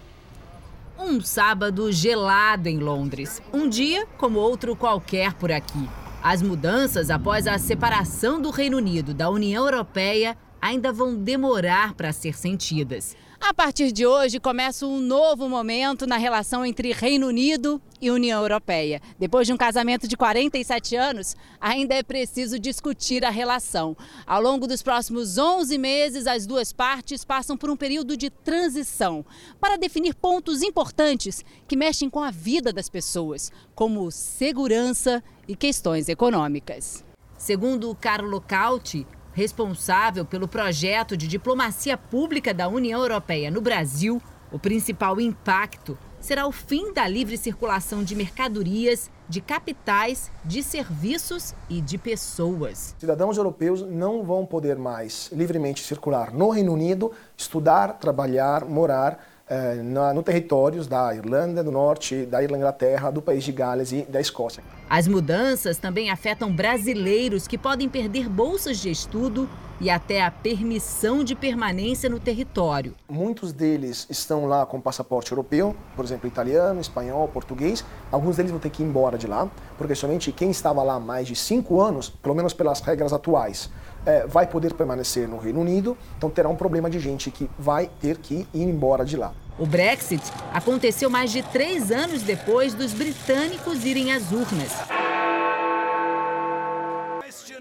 Um 1.07 1.21
sábado 1.21 1.91
gelado 1.91 2.67
em 2.67 2.79
Londres. 2.79 3.39
Um 3.53 3.69
dia 3.69 4.07
como 4.17 4.39
outro 4.39 4.75
qualquer 4.75 5.33
por 5.33 5.51
aqui. 5.51 5.87
As 6.23 6.41
mudanças 6.41 7.11
após 7.11 7.45
a 7.45 7.59
separação 7.59 8.41
do 8.41 8.49
Reino 8.49 8.77
Unido 8.77 9.13
da 9.13 9.29
União 9.29 9.65
Europeia 9.65 10.35
ainda 10.59 10.91
vão 10.91 11.15
demorar 11.15 11.93
para 11.93 12.11
ser 12.11 12.35
sentidas. 12.35 13.15
A 13.47 13.53
partir 13.53 13.91
de 13.91 14.07
hoje 14.07 14.39
começa 14.39 14.87
um 14.87 14.99
novo 14.99 15.47
momento 15.47 16.07
na 16.07 16.17
relação 16.17 16.65
entre 16.65 16.91
Reino 16.91 17.27
Unido 17.27 17.79
e 18.01 18.09
União 18.09 18.41
Europeia. 18.41 18.99
Depois 19.19 19.45
de 19.45 19.53
um 19.53 19.57
casamento 19.57 20.07
de 20.07 20.17
47 20.17 20.95
anos, 20.95 21.35
ainda 21.61 21.93
é 21.93 22.01
preciso 22.01 22.57
discutir 22.57 23.23
a 23.23 23.29
relação. 23.29 23.95
Ao 24.25 24.41
longo 24.41 24.65
dos 24.65 24.81
próximos 24.81 25.37
11 25.37 25.77
meses, 25.77 26.25
as 26.25 26.47
duas 26.47 26.73
partes 26.73 27.23
passam 27.23 27.55
por 27.55 27.69
um 27.69 27.77
período 27.77 28.17
de 28.17 28.31
transição 28.31 29.23
para 29.61 29.77
definir 29.77 30.15
pontos 30.15 30.63
importantes 30.63 31.45
que 31.67 31.77
mexem 31.77 32.09
com 32.09 32.23
a 32.23 32.31
vida 32.31 32.73
das 32.73 32.89
pessoas, 32.89 33.51
como 33.75 34.09
segurança 34.09 35.23
e 35.47 35.55
questões 35.55 36.09
econômicas. 36.09 37.05
Segundo 37.37 37.93
Carlo 37.93 38.41
Cauti, 38.41 39.05
responsável 39.35 40.25
pelo 40.25 40.47
projeto 40.47 41.17
de 41.17 41.27
diplomacia 41.27 41.97
pública 41.97 42.53
da 42.53 42.69
União 42.69 43.01
Europeia 43.01 43.51
no 43.51 43.59
Brasil, 43.59 44.21
o 44.49 44.57
principal 44.57 45.19
impacto 45.19 45.97
será 46.21 46.47
o 46.47 46.51
fim 46.51 46.93
da 46.93 47.05
livre 47.07 47.37
circulação 47.37 48.01
de 48.01 48.15
mercadorias, 48.15 49.11
de 49.27 49.41
capitais, 49.41 50.31
de 50.43 50.63
serviços 50.63 51.53
e 51.69 51.81
de 51.81 51.97
pessoas. 51.97 52.95
Cidadãos 52.97 53.37
europeus 53.37 53.81
não 53.81 54.23
vão 54.23 54.45
poder 54.45 54.77
mais 54.77 55.29
livremente 55.33 55.83
circular 55.83 56.33
no 56.33 56.49
Reino 56.49 56.73
Unido, 56.73 57.11
estudar, 57.37 57.99
trabalhar, 57.99 58.63
morar 58.63 59.19
eh, 59.47 59.75
na, 59.75 60.13
no 60.13 60.23
territórios 60.23 60.87
da 60.87 61.13
Irlanda 61.13 61.63
do 61.63 61.71
Norte, 61.71 62.25
da 62.25 62.43
Inglaterra, 62.43 63.11
do 63.11 63.21
país 63.21 63.43
de 63.43 63.51
Gales 63.51 63.91
e 63.91 64.01
da 64.01 64.19
Escócia. 64.19 64.63
As 64.89 65.07
mudanças 65.07 65.77
também 65.77 66.09
afetam 66.09 66.51
brasileiros 66.51 67.47
que 67.47 67.57
podem 67.57 67.87
perder 67.87 68.27
bolsas 68.27 68.77
de 68.77 68.89
estudo 68.89 69.47
e 69.79 69.89
até 69.89 70.23
a 70.23 70.31
permissão 70.31 71.23
de 71.23 71.35
permanência 71.35 72.09
no 72.09 72.19
território. 72.19 72.95
Muitos 73.09 73.51
deles 73.51 74.07
estão 74.09 74.45
lá 74.45 74.65
com 74.65 74.79
passaporte 74.79 75.31
europeu, 75.31 75.75
por 75.95 76.05
exemplo, 76.05 76.27
italiano, 76.27 76.79
espanhol, 76.79 77.27
português. 77.27 77.83
Alguns 78.11 78.37
deles 78.37 78.51
vão 78.51 78.59
ter 78.59 78.69
que 78.69 78.81
ir 78.81 78.85
embora 78.85 79.17
de 79.17 79.27
lá, 79.27 79.49
porque 79.77 79.93
somente 79.93 80.31
quem 80.31 80.49
estava 80.49 80.81
lá 80.81 80.99
mais 80.99 81.27
de 81.27 81.35
cinco 81.35 81.81
anos, 81.81 82.09
pelo 82.09 82.35
menos 82.35 82.53
pelas 82.53 82.79
regras 82.79 83.11
atuais, 83.11 83.69
é, 84.05 84.25
vai 84.27 84.47
poder 84.47 84.73
permanecer 84.73 85.27
no 85.27 85.37
Reino 85.37 85.61
Unido, 85.61 85.97
então 86.17 86.29
terá 86.29 86.47
um 86.47 86.55
problema 86.55 86.89
de 86.89 86.99
gente 86.99 87.31
que 87.31 87.49
vai 87.57 87.89
ter 87.99 88.17
que 88.17 88.47
ir 88.53 88.63
embora 88.63 89.03
de 89.03 89.17
lá. 89.17 89.33
O 89.57 89.65
Brexit 89.65 90.23
aconteceu 90.53 91.09
mais 91.09 91.31
de 91.31 91.41
três 91.41 91.91
anos 91.91 92.21
depois 92.21 92.73
dos 92.73 92.93
britânicos 92.93 93.85
irem 93.85 94.11
às 94.11 94.31
urnas. 94.31 94.71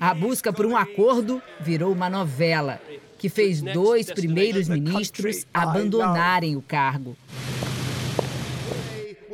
A 0.01 0.13
busca 0.13 0.53
por 0.53 0.67
um 0.67 0.77
acordo 0.77 1.41
virou 1.61 1.93
uma 1.93 2.11
novela 2.11 2.81
que 3.17 3.29
fez 3.29 3.63
dois 3.63 4.11
primeiros 4.11 4.69
ministros 4.69 5.47
abandonarem 5.55 6.57
o 6.57 6.63
cargo. 6.63 7.17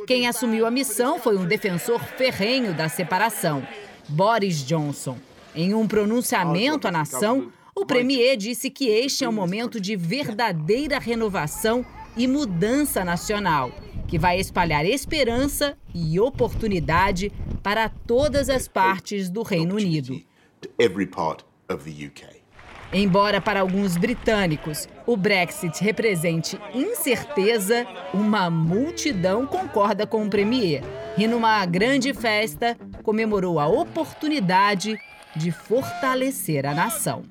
Quem 0.07 0.27
assumiu 0.27 0.65
a 0.65 0.71
missão 0.71 1.19
foi 1.19 1.35
um 1.37 1.45
defensor 1.45 1.99
ferrenho 1.99 2.73
da 2.73 2.87
separação, 2.87 3.65
Boris 4.07 4.63
Johnson. 4.65 5.17
Em 5.53 5.73
um 5.73 5.85
pronunciamento 5.85 6.87
à 6.87 6.91
nação, 6.91 7.51
o 7.75 7.85
premier 7.85 8.37
disse 8.37 8.69
que 8.69 8.87
este 8.87 9.25
é 9.25 9.29
um 9.29 9.33
momento 9.33 9.81
de 9.81 9.95
verdadeira 9.97 10.97
renovação 10.97 11.85
e 12.15 12.25
mudança 12.25 13.03
nacional, 13.03 13.71
que 14.07 14.17
vai 14.17 14.39
espalhar 14.39 14.85
esperança 14.85 15.77
e 15.93 16.19
oportunidade 16.19 17.31
para 17.61 17.89
todas 17.89 18.49
as 18.49 18.67
partes 18.67 19.29
do 19.29 19.43
Reino 19.43 19.75
Unido. 19.75 20.21
Embora 22.93 23.39
para 23.39 23.61
alguns 23.61 23.95
britânicos 23.95 24.87
o 25.05 25.15
Brexit 25.15 25.81
represente 25.81 26.59
incerteza, 26.73 27.87
uma 28.13 28.49
multidão 28.49 29.45
concorda 29.45 30.05
com 30.05 30.25
o 30.25 30.29
premier 30.29 30.83
e, 31.17 31.25
numa 31.25 31.65
grande 31.65 32.13
festa, 32.13 32.77
comemorou 33.01 33.59
a 33.59 33.67
oportunidade 33.67 34.97
de 35.35 35.51
fortalecer 35.51 36.65
a 36.65 36.73
nação. 36.73 37.23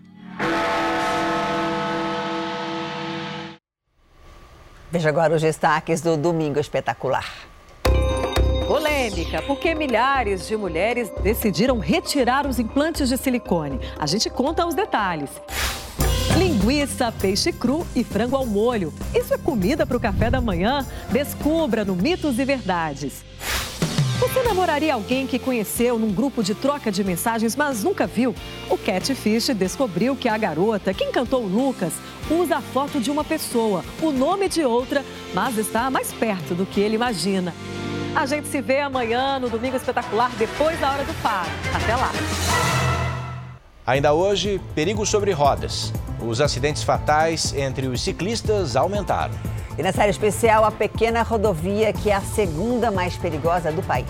Veja 4.91 5.09
agora 5.09 5.35
os 5.35 5.43
destaques 5.43 6.01
do 6.01 6.17
Domingo 6.17 6.59
Espetacular. 6.59 7.27
Polêmica, 8.67 9.43
porque 9.43 9.75
milhares 9.75 10.49
de 10.49 10.57
mulheres 10.57 11.11
decidiram 11.23 11.79
retirar 11.79 12.47
os 12.47 12.59
implantes 12.59 13.09
de 13.09 13.17
silicone. 13.17 13.81
A 13.99 14.07
gente 14.07 14.29
conta 14.29 14.67
os 14.67 14.75
detalhes. 14.75 15.31
Linguiça, 16.37 17.13
peixe 17.13 17.53
cru 17.53 17.87
e 17.95 18.03
frango 18.03 18.37
ao 18.37 18.47
molho. 18.47 18.93
Isso 19.15 19.35
é 19.35 19.39
comida 19.39 19.85
para 19.85 19.97
o 19.97 20.01
café 20.01 20.31
da 20.31 20.41
manhã? 20.41 20.87
Descubra 21.11 21.85
no 21.85 21.95
Mitos 21.95 22.39
e 22.39 22.45
Verdades. 22.45 23.25
Você 24.21 24.43
namoraria 24.43 24.93
alguém 24.93 25.27
que 25.27 25.39
conheceu 25.39 25.99
num 25.99 26.13
grupo 26.13 26.43
de 26.43 26.55
troca 26.55 26.93
de 26.93 27.03
mensagens, 27.03 27.57
mas 27.57 27.83
nunca 27.83 28.07
viu? 28.07 28.35
O 28.69 28.77
Catfish 28.77 29.49
descobriu 29.55 30.15
que 30.15 30.29
a 30.29 30.37
garota 30.37 30.93
que 30.93 31.05
encantou 31.05 31.47
Lucas 31.47 31.95
usa 32.31 32.57
a 32.57 32.61
foto 32.61 33.01
de 33.01 33.11
uma 33.11 33.25
pessoa, 33.25 33.83
o 34.03 34.13
nome 34.13 34.47
de 34.47 34.63
outra, 34.63 35.03
mas 35.33 35.57
está 35.57 35.91
mais 35.91 36.13
perto 36.13 36.55
do 36.55 36.67
que 36.67 36.83
ele 36.83 36.97
imagina. 36.97 37.55
A 38.15 38.27
gente 38.27 38.47
se 38.49 38.61
vê 38.61 38.81
amanhã 38.81 39.39
no 39.39 39.49
Domingo 39.49 39.77
Espetacular, 39.77 40.31
depois 40.37 40.79
da 40.79 40.91
hora 40.91 41.05
do 41.05 41.15
faro. 41.15 41.49
Até 41.75 41.97
lá! 41.97 43.00
Ainda 43.91 44.15
hoje, 44.15 44.61
perigo 44.73 45.05
sobre 45.05 45.33
rodas. 45.33 45.93
Os 46.25 46.41
acidentes 46.41 46.81
fatais 46.81 47.53
entre 47.55 47.89
os 47.89 48.01
ciclistas 48.01 48.77
aumentaram. 48.77 49.35
E 49.77 49.83
na 49.83 49.91
série 49.91 50.11
especial, 50.11 50.65
a 50.65 50.71
pequena 50.71 51.23
rodovia, 51.23 51.93
que 51.93 52.09
é 52.09 52.15
a 52.15 52.21
segunda 52.21 52.93
mais 52.93 53.17
perigosa 53.17 53.73
do 53.73 53.83
país. 53.83 54.07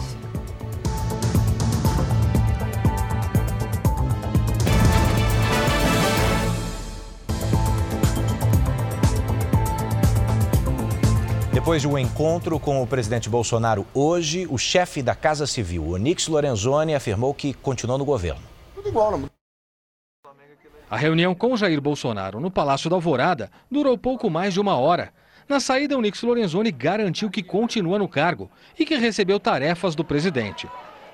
Depois 11.54 11.80
de 11.80 11.88
um 11.88 11.96
encontro 11.96 12.60
com 12.60 12.82
o 12.82 12.86
presidente 12.86 13.30
Bolsonaro 13.30 13.86
hoje, 13.94 14.46
o 14.50 14.58
chefe 14.58 15.00
da 15.00 15.14
Casa 15.14 15.46
Civil, 15.46 15.88
Onix 15.88 16.28
Lorenzoni, 16.28 16.94
afirmou 16.94 17.32
que 17.32 17.54
continuou 17.54 17.96
no 17.96 18.04
governo. 18.04 18.42
Tudo 18.74 18.86
igual, 18.86 19.12
não? 19.12 19.39
A 20.90 20.96
reunião 20.96 21.36
com 21.36 21.56
Jair 21.56 21.80
Bolsonaro 21.80 22.40
no 22.40 22.50
Palácio 22.50 22.90
da 22.90 22.96
Alvorada 22.96 23.48
durou 23.70 23.96
pouco 23.96 24.28
mais 24.28 24.52
de 24.52 24.60
uma 24.60 24.76
hora. 24.76 25.12
Na 25.48 25.60
saída, 25.60 25.96
o 25.96 26.00
Nix 26.00 26.20
Lorenzoni 26.20 26.72
garantiu 26.72 27.30
que 27.30 27.44
continua 27.44 27.96
no 27.96 28.08
cargo 28.08 28.50
e 28.76 28.84
que 28.84 28.96
recebeu 28.96 29.38
tarefas 29.38 29.94
do 29.94 30.04
presidente. 30.04 30.68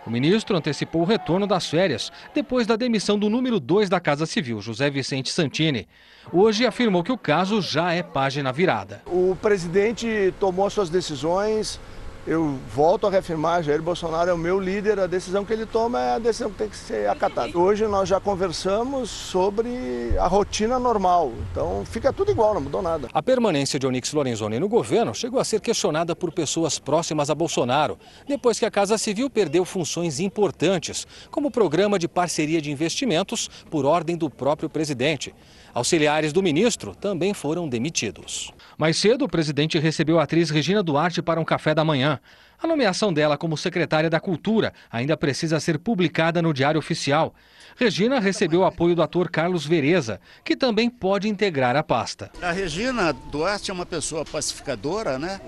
O 0.06 0.10
ministro 0.10 0.56
antecipou 0.56 1.02
o 1.02 1.04
retorno 1.04 1.46
das 1.46 1.68
férias 1.68 2.10
depois 2.34 2.66
da 2.66 2.74
demissão 2.74 3.18
do 3.18 3.28
número 3.28 3.60
2 3.60 3.90
da 3.90 4.00
Casa 4.00 4.24
Civil, 4.24 4.62
José 4.62 4.88
Vicente 4.88 5.30
Santini. 5.30 5.86
Hoje 6.32 6.64
afirmou 6.64 7.04
que 7.04 7.12
o 7.12 7.18
caso 7.18 7.60
já 7.60 7.92
é 7.92 8.02
página 8.02 8.50
virada. 8.52 9.02
O 9.06 9.36
presidente 9.42 10.32
tomou 10.40 10.70
suas 10.70 10.88
decisões, 10.88 11.78
eu 12.26 12.58
volto 12.74 13.06
a 13.06 13.10
reafirmar, 13.10 13.62
Jair 13.62 13.80
Bolsonaro 13.80 14.28
é 14.28 14.34
o 14.34 14.38
meu 14.38 14.58
líder, 14.58 14.98
a 14.98 15.06
decisão 15.06 15.44
que 15.44 15.52
ele 15.52 15.64
toma 15.64 16.00
é 16.00 16.14
a 16.14 16.18
decisão 16.18 16.50
que 16.50 16.58
tem 16.58 16.68
que 16.68 16.76
ser 16.76 17.08
acatada. 17.08 17.56
Hoje 17.56 17.86
nós 17.86 18.08
já 18.08 18.18
conversamos 18.18 19.08
sobre 19.10 20.12
a 20.18 20.26
rotina 20.26 20.78
normal, 20.78 21.32
então 21.52 21.84
fica 21.84 22.12
tudo 22.12 22.32
igual, 22.32 22.54
não 22.54 22.60
mudou 22.60 22.82
nada. 22.82 23.08
A 23.12 23.22
permanência 23.22 23.78
de 23.78 23.86
Onyx 23.86 24.12
Lorenzoni 24.12 24.58
no 24.58 24.68
governo 24.68 25.14
chegou 25.14 25.38
a 25.38 25.44
ser 25.44 25.60
questionada 25.60 26.16
por 26.16 26.32
pessoas 26.32 26.80
próximas 26.80 27.30
a 27.30 27.34
Bolsonaro, 27.34 27.96
depois 28.26 28.58
que 28.58 28.66
a 28.66 28.70
Casa 28.70 28.98
Civil 28.98 29.30
perdeu 29.30 29.64
funções 29.64 30.18
importantes, 30.18 31.06
como 31.30 31.48
o 31.48 31.50
programa 31.50 31.96
de 31.96 32.08
parceria 32.08 32.60
de 32.60 32.72
investimentos 32.72 33.48
por 33.70 33.84
ordem 33.84 34.16
do 34.16 34.28
próprio 34.28 34.68
presidente. 34.68 35.32
Auxiliares 35.76 36.32
do 36.32 36.42
ministro 36.42 36.94
também 36.94 37.34
foram 37.34 37.68
demitidos. 37.68 38.50
Mais 38.78 38.96
cedo, 38.96 39.26
o 39.26 39.28
presidente 39.28 39.78
recebeu 39.78 40.18
a 40.18 40.22
atriz 40.22 40.48
Regina 40.48 40.82
Duarte 40.82 41.20
para 41.20 41.38
um 41.38 41.44
café 41.44 41.74
da 41.74 41.84
manhã. 41.84 42.18
A 42.58 42.66
nomeação 42.66 43.12
dela 43.12 43.36
como 43.36 43.58
secretária 43.58 44.08
da 44.08 44.18
Cultura 44.18 44.72
ainda 44.90 45.18
precisa 45.18 45.60
ser 45.60 45.78
publicada 45.78 46.40
no 46.40 46.54
Diário 46.54 46.78
Oficial. 46.78 47.34
Regina 47.76 48.18
recebeu 48.18 48.60
o 48.60 48.64
apoio 48.64 48.94
do 48.94 49.02
ator 49.02 49.28
Carlos 49.28 49.66
Vereza, 49.66 50.18
que 50.42 50.56
também 50.56 50.88
pode 50.88 51.28
integrar 51.28 51.76
a 51.76 51.82
pasta. 51.82 52.30
A 52.40 52.52
Regina 52.52 53.12
Duarte 53.12 53.70
é 53.70 53.74
uma 53.74 53.84
pessoa 53.84 54.24
pacificadora, 54.24 55.18
né? 55.18 55.38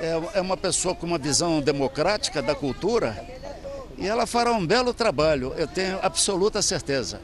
É, 0.00 0.38
é 0.38 0.40
uma 0.40 0.56
pessoa 0.56 0.94
com 0.94 1.06
uma 1.06 1.18
visão 1.18 1.60
democrática 1.60 2.40
da 2.40 2.54
cultura 2.54 3.20
e 3.98 4.06
ela 4.06 4.28
fará 4.28 4.52
um 4.52 4.64
belo 4.64 4.94
trabalho, 4.94 5.52
eu 5.56 5.66
tenho 5.66 5.98
absoluta 6.02 6.62
certeza. 6.62 7.20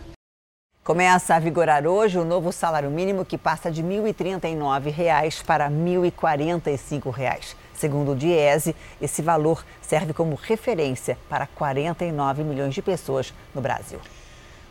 Começa 0.84 1.36
a 1.36 1.38
vigorar 1.38 1.86
hoje 1.86 2.18
o 2.18 2.24
novo 2.24 2.50
salário 2.50 2.90
mínimo 2.90 3.24
que 3.24 3.38
passa 3.38 3.70
de 3.70 3.82
R$ 3.82 3.88
1.039 3.88 5.44
para 5.44 5.68
R$ 5.68 5.74
1.045. 5.74 7.54
Segundo 7.72 8.10
o 8.10 8.16
Diese, 8.16 8.74
esse 9.00 9.22
valor 9.22 9.64
serve 9.80 10.12
como 10.12 10.34
referência 10.34 11.16
para 11.28 11.46
49 11.46 12.42
milhões 12.42 12.74
de 12.74 12.82
pessoas 12.82 13.32
no 13.54 13.60
Brasil. 13.60 14.00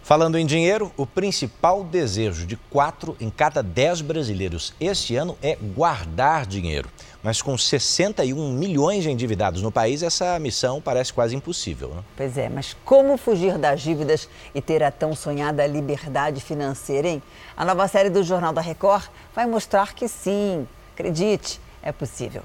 Falando 0.03 0.37
em 0.37 0.45
dinheiro, 0.45 0.91
o 0.97 1.05
principal 1.05 1.81
desejo 1.81 2.45
de 2.45 2.57
quatro 2.57 3.15
em 3.17 3.29
cada 3.29 3.63
dez 3.63 4.01
brasileiros 4.01 4.73
este 4.81 5.15
ano 5.15 5.37
é 5.41 5.55
guardar 5.55 6.45
dinheiro. 6.45 6.89
Mas 7.23 7.41
com 7.41 7.55
61 7.55 8.51
milhões 8.53 9.03
de 9.03 9.11
endividados 9.11 9.61
no 9.61 9.71
país, 9.71 10.01
essa 10.01 10.37
missão 10.39 10.81
parece 10.81 11.13
quase 11.13 11.35
impossível. 11.35 11.89
Né? 11.89 12.03
Pois 12.17 12.37
é, 12.37 12.49
mas 12.49 12.75
como 12.83 13.15
fugir 13.17 13.57
das 13.57 13.81
dívidas 13.81 14.27
e 14.55 14.61
ter 14.61 14.81
a 14.81 14.89
tão 14.89 15.15
sonhada 15.15 15.65
liberdade 15.67 16.41
financeira, 16.41 17.07
hein? 17.07 17.21
A 17.55 17.63
nova 17.63 17.87
série 17.87 18.09
do 18.09 18.23
Jornal 18.23 18.53
da 18.53 18.61
Record 18.61 19.05
vai 19.35 19.45
mostrar 19.45 19.93
que 19.93 20.07
sim, 20.07 20.67
acredite, 20.93 21.61
é 21.83 21.91
possível. 21.91 22.41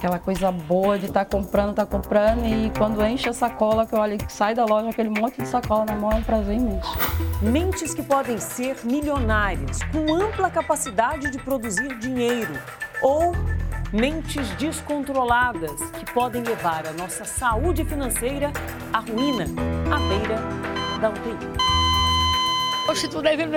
Aquela 0.00 0.18
coisa 0.18 0.50
boa 0.50 0.98
de 0.98 1.06
estar 1.06 1.26
tá 1.26 1.36
comprando, 1.36 1.74
tá 1.74 1.84
comprando 1.84 2.46
e 2.46 2.70
quando 2.78 3.04
enche 3.04 3.28
a 3.28 3.34
sacola, 3.34 3.84
que 3.84 3.94
eu 3.94 3.98
olho 3.98 4.16
que 4.16 4.32
sai 4.32 4.54
da 4.54 4.64
loja, 4.64 4.88
aquele 4.88 5.10
monte 5.10 5.42
de 5.42 5.46
sacola 5.46 5.84
na 5.84 5.94
mão, 5.94 6.10
é 6.10 6.14
um 6.14 6.22
prazer 6.22 6.56
imenso. 6.56 6.90
Mentes 7.42 7.92
que 7.92 8.02
podem 8.02 8.38
ser 8.38 8.78
milionárias, 8.82 9.78
com 9.92 10.10
ampla 10.14 10.48
capacidade 10.48 11.30
de 11.30 11.38
produzir 11.38 11.98
dinheiro 11.98 12.54
ou 13.02 13.32
mentes 13.92 14.48
descontroladas 14.52 15.78
que 15.90 16.10
podem 16.14 16.42
levar 16.42 16.86
a 16.86 16.92
nossa 16.92 17.26
saúde 17.26 17.84
financeira 17.84 18.50
à 18.94 19.00
ruína, 19.00 19.44
à 19.94 19.98
beira 20.08 20.98
da 20.98 21.10
UTI. 21.10 21.70
Hoje 22.88 23.04
estou 23.04 23.20
devendo, 23.20 23.52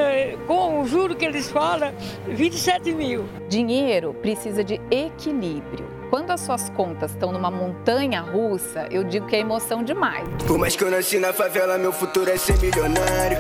com 0.46 0.82
o 0.82 0.86
juro 0.86 1.16
que 1.16 1.24
eles 1.24 1.50
falam, 1.50 1.94
27 2.28 2.94
mil. 2.94 3.26
Dinheiro 3.48 4.14
precisa 4.16 4.62
de 4.62 4.80
equilíbrio. 4.92 5.93
Quando 6.14 6.30
as 6.30 6.42
suas 6.42 6.70
contas 6.70 7.10
estão 7.10 7.32
numa 7.32 7.50
montanha 7.50 8.22
russa, 8.22 8.88
eu 8.92 9.04
digo 9.04 9.26
que 9.26 9.36
é 9.36 9.40
emoção 9.40 9.84
demais. 9.84 10.30
Por 10.46 10.60
mais 10.60 10.76
que 10.76 10.84
eu 10.84 10.92
nasci 10.92 11.18
na 11.18 11.34
favela, 11.34 11.76
meu 11.76 11.92
futuro 11.92 12.30
é 12.30 12.38
ser 12.38 12.56
milionário. 12.60 13.40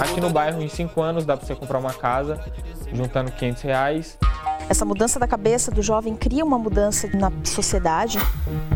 Aqui 0.00 0.20
no 0.20 0.28
bairro, 0.28 0.60
em 0.60 0.68
5 0.68 1.00
anos, 1.00 1.24
dá 1.24 1.36
para 1.36 1.46
você 1.46 1.54
comprar 1.54 1.78
uma 1.78 1.94
casa 1.94 2.40
juntando 2.92 3.30
500 3.30 3.62
reais. 3.62 4.18
Essa 4.68 4.84
mudança 4.84 5.20
da 5.20 5.28
cabeça 5.28 5.70
do 5.70 5.82
jovem 5.82 6.16
cria 6.16 6.44
uma 6.44 6.58
mudança 6.58 7.08
na 7.14 7.30
sociedade. 7.44 8.18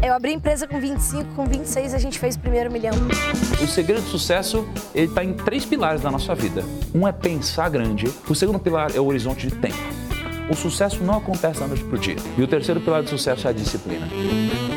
Eu 0.00 0.14
abri 0.14 0.30
a 0.30 0.34
empresa 0.34 0.64
com 0.64 0.78
25, 0.78 1.34
com 1.34 1.44
26 1.44 1.92
a 1.92 1.98
gente 1.98 2.20
fez 2.20 2.36
o 2.36 2.38
primeiro 2.38 2.70
milhão. 2.70 2.94
O 3.60 3.66
segredo 3.66 4.02
do 4.02 4.08
sucesso 4.08 4.64
ele 4.94 5.08
está 5.08 5.24
em 5.24 5.34
três 5.34 5.64
pilares 5.64 6.02
da 6.02 6.10
nossa 6.12 6.36
vida. 6.36 6.62
Um 6.94 7.08
é 7.08 7.10
pensar 7.10 7.68
grande, 7.68 8.06
o 8.28 8.34
segundo 8.36 8.60
pilar 8.60 8.94
é 8.94 9.00
o 9.00 9.06
horizonte 9.06 9.48
de 9.48 9.56
tempo. 9.56 9.99
O 10.50 10.56
sucesso 10.56 11.04
não 11.04 11.18
acontece 11.18 11.60
da 11.60 11.68
noite 11.68 11.84
para 11.84 11.96
o 11.96 11.98
dia. 11.98 12.16
E 12.36 12.42
o 12.42 12.48
terceiro 12.48 12.80
pilar 12.80 13.04
do 13.04 13.08
sucesso 13.08 13.46
é 13.46 13.50
a 13.50 13.52
disciplina. 13.52 14.08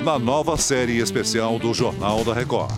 Na 0.03 0.19
nova 0.19 0.55
série 0.55 0.99
especial 0.99 1.57
do 1.57 1.73
Jornal 1.73 2.23
da 2.23 2.31
Record. 2.31 2.71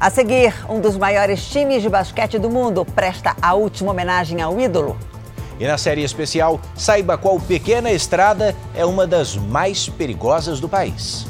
A 0.00 0.08
seguir, 0.08 0.54
um 0.70 0.80
dos 0.80 0.96
maiores 0.96 1.44
times 1.50 1.82
de 1.82 1.90
basquete 1.90 2.38
do 2.38 2.48
mundo 2.48 2.82
presta 2.82 3.36
a 3.42 3.52
última 3.52 3.90
homenagem 3.90 4.40
ao 4.40 4.58
ídolo. 4.58 4.96
E 5.60 5.66
na 5.66 5.76
série 5.76 6.02
especial, 6.02 6.58
saiba 6.74 7.18
qual 7.18 7.38
pequena 7.38 7.92
estrada 7.92 8.56
é 8.74 8.86
uma 8.86 9.06
das 9.06 9.36
mais 9.36 9.86
perigosas 9.86 10.60
do 10.60 10.68
país. 10.68 11.26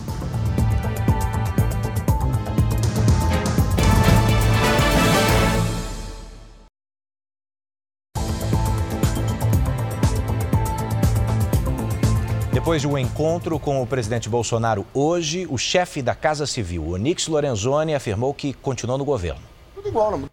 Depois 12.68 12.82
de 12.82 12.86
um 12.86 12.98
encontro 12.98 13.58
com 13.58 13.80
o 13.80 13.86
presidente 13.86 14.28
Bolsonaro 14.28 14.86
hoje, 14.92 15.46
o 15.48 15.56
chefe 15.56 16.02
da 16.02 16.14
Casa 16.14 16.46
Civil, 16.46 16.86
Onix 16.86 17.26
Lorenzoni, 17.26 17.94
afirmou 17.94 18.34
que 18.34 18.52
continuou 18.52 18.98
no 18.98 19.06
governo. 19.06 19.40
Tudo 19.74 19.88
igual, 19.88 20.18
não 20.18 20.28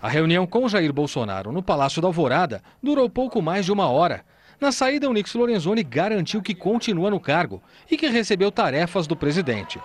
a 0.00 0.08
reunião 0.08 0.46
com 0.46 0.66
Jair 0.70 0.90
Bolsonaro 0.90 1.52
no 1.52 1.62
Palácio 1.62 2.00
da 2.00 2.08
Alvorada 2.08 2.62
durou 2.82 3.10
pouco 3.10 3.42
mais 3.42 3.66
de 3.66 3.72
uma 3.72 3.90
hora. 3.90 4.24
Na 4.58 4.72
saída, 4.72 5.06
Onix 5.06 5.34
Lorenzoni 5.34 5.82
garantiu 5.82 6.40
que 6.40 6.54
continua 6.54 7.10
no 7.10 7.20
cargo 7.20 7.62
e 7.90 7.98
que 7.98 8.08
recebeu 8.08 8.50
tarefas 8.50 9.06
do 9.06 9.14
presidente. 9.14 9.78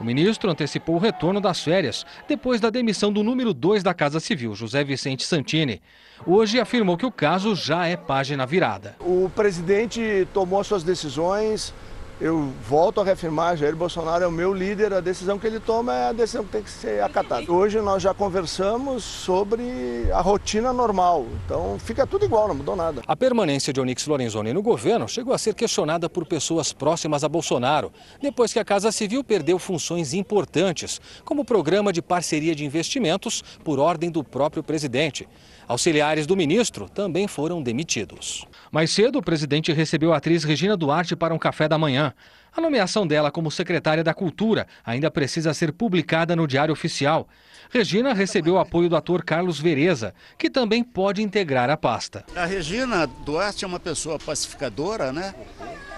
O 0.00 0.04
ministro 0.04 0.48
antecipou 0.48 0.94
o 0.94 0.98
retorno 0.98 1.40
das 1.40 1.60
férias 1.60 2.06
depois 2.28 2.60
da 2.60 2.70
demissão 2.70 3.12
do 3.12 3.24
número 3.24 3.52
2 3.52 3.82
da 3.82 3.92
Casa 3.92 4.20
Civil, 4.20 4.54
José 4.54 4.84
Vicente 4.84 5.24
Santini. 5.24 5.82
Hoje 6.24 6.60
afirmou 6.60 6.96
que 6.96 7.04
o 7.04 7.10
caso 7.10 7.56
já 7.56 7.86
é 7.86 7.96
página 7.96 8.46
virada. 8.46 8.94
O 9.00 9.28
presidente 9.34 10.26
tomou 10.32 10.62
suas 10.62 10.84
decisões, 10.84 11.74
eu 12.20 12.52
volto 12.68 13.00
a 13.00 13.04
reafirmar, 13.04 13.56
Jair 13.56 13.76
Bolsonaro 13.76 14.24
é 14.24 14.26
o 14.26 14.32
meu 14.32 14.52
líder, 14.52 14.92
a 14.92 15.00
decisão 15.00 15.38
que 15.38 15.46
ele 15.46 15.60
toma 15.60 15.94
é 15.94 16.08
a 16.08 16.12
decisão 16.12 16.44
que 16.44 16.50
tem 16.50 16.62
que 16.62 16.70
ser 16.70 17.02
acatada. 17.02 17.50
Hoje 17.50 17.80
nós 17.80 18.02
já 18.02 18.12
conversamos 18.12 19.04
sobre 19.04 20.08
a 20.12 20.20
rotina 20.20 20.72
normal, 20.72 21.26
então 21.44 21.78
fica 21.78 22.06
tudo 22.06 22.24
igual, 22.24 22.48
não 22.48 22.56
mudou 22.56 22.74
nada. 22.74 23.02
A 23.06 23.16
permanência 23.16 23.72
de 23.72 23.80
Onyx 23.80 24.06
Lorenzoni 24.06 24.52
no 24.52 24.62
governo 24.62 25.08
chegou 25.08 25.32
a 25.32 25.38
ser 25.38 25.54
questionada 25.54 26.10
por 26.10 26.26
pessoas 26.26 26.72
próximas 26.72 27.22
a 27.22 27.28
Bolsonaro, 27.28 27.92
depois 28.20 28.52
que 28.52 28.58
a 28.58 28.64
Casa 28.64 28.90
Civil 28.90 29.22
perdeu 29.22 29.58
funções 29.58 30.12
importantes, 30.12 31.00
como 31.24 31.42
o 31.42 31.44
programa 31.44 31.92
de 31.92 32.02
parceria 32.02 32.54
de 32.54 32.64
investimentos 32.64 33.44
por 33.62 33.78
ordem 33.78 34.10
do 34.10 34.24
próprio 34.24 34.62
presidente. 34.62 35.28
Auxiliares 35.68 36.26
do 36.26 36.34
ministro 36.34 36.88
também 36.88 37.28
foram 37.28 37.62
demitidos. 37.62 38.46
Mais 38.70 38.90
cedo, 38.90 39.18
o 39.18 39.22
presidente 39.22 39.72
recebeu 39.72 40.12
a 40.12 40.18
atriz 40.18 40.44
Regina 40.44 40.76
Duarte 40.76 41.16
para 41.16 41.34
um 41.34 41.38
café 41.38 41.68
da 41.68 41.78
manhã. 41.78 42.12
A 42.54 42.60
nomeação 42.60 43.06
dela 43.06 43.30
como 43.30 43.50
secretária 43.50 44.02
da 44.02 44.12
Cultura 44.12 44.66
ainda 44.84 45.10
precisa 45.10 45.54
ser 45.54 45.72
publicada 45.72 46.34
no 46.34 46.46
Diário 46.46 46.72
Oficial. 46.72 47.28
Regina 47.70 48.12
recebeu 48.14 48.54
o 48.54 48.58
apoio 48.58 48.88
do 48.88 48.96
ator 48.96 49.24
Carlos 49.24 49.60
Vereza, 49.60 50.14
que 50.36 50.48
também 50.50 50.82
pode 50.82 51.22
integrar 51.22 51.70
a 51.70 51.76
pasta. 51.76 52.24
A 52.34 52.44
Regina 52.44 53.06
Duarte 53.06 53.64
é 53.64 53.68
uma 53.68 53.80
pessoa 53.80 54.18
pacificadora, 54.18 55.12
né? 55.12 55.34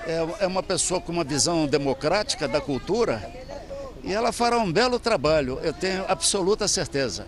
É, 0.06 0.44
é 0.44 0.46
uma 0.46 0.62
pessoa 0.62 1.00
com 1.00 1.12
uma 1.12 1.24
visão 1.24 1.66
democrática 1.66 2.48
da 2.48 2.61
cultura 2.61 3.22
e 4.02 4.12
ela 4.12 4.33
fará 4.33 4.59
um 4.59 4.72
belo 4.72 4.98
trabalho, 4.98 5.59
eu 5.62 5.72
tenho 5.72 6.04
absoluta 6.09 6.66
certeza. 6.66 7.26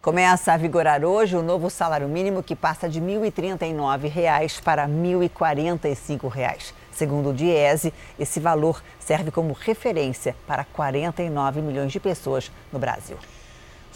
Começa 0.00 0.52
a 0.52 0.56
vigorar 0.56 1.04
hoje 1.04 1.34
o 1.34 1.42
novo 1.42 1.68
salário 1.68 2.08
mínimo 2.08 2.40
que 2.40 2.54
passa 2.54 2.88
de 2.88 3.00
R$ 3.00 3.06
1.039 3.06 4.62
para 4.62 4.84
R$ 4.84 4.92
1.045. 4.92 6.72
Segundo 6.92 7.30
o 7.30 7.34
Diese, 7.34 7.92
esse 8.16 8.38
valor 8.38 8.80
serve 9.00 9.32
como 9.32 9.52
referência 9.52 10.36
para 10.46 10.62
49 10.64 11.60
milhões 11.60 11.90
de 11.90 11.98
pessoas 11.98 12.48
no 12.72 12.78
Brasil. 12.78 13.16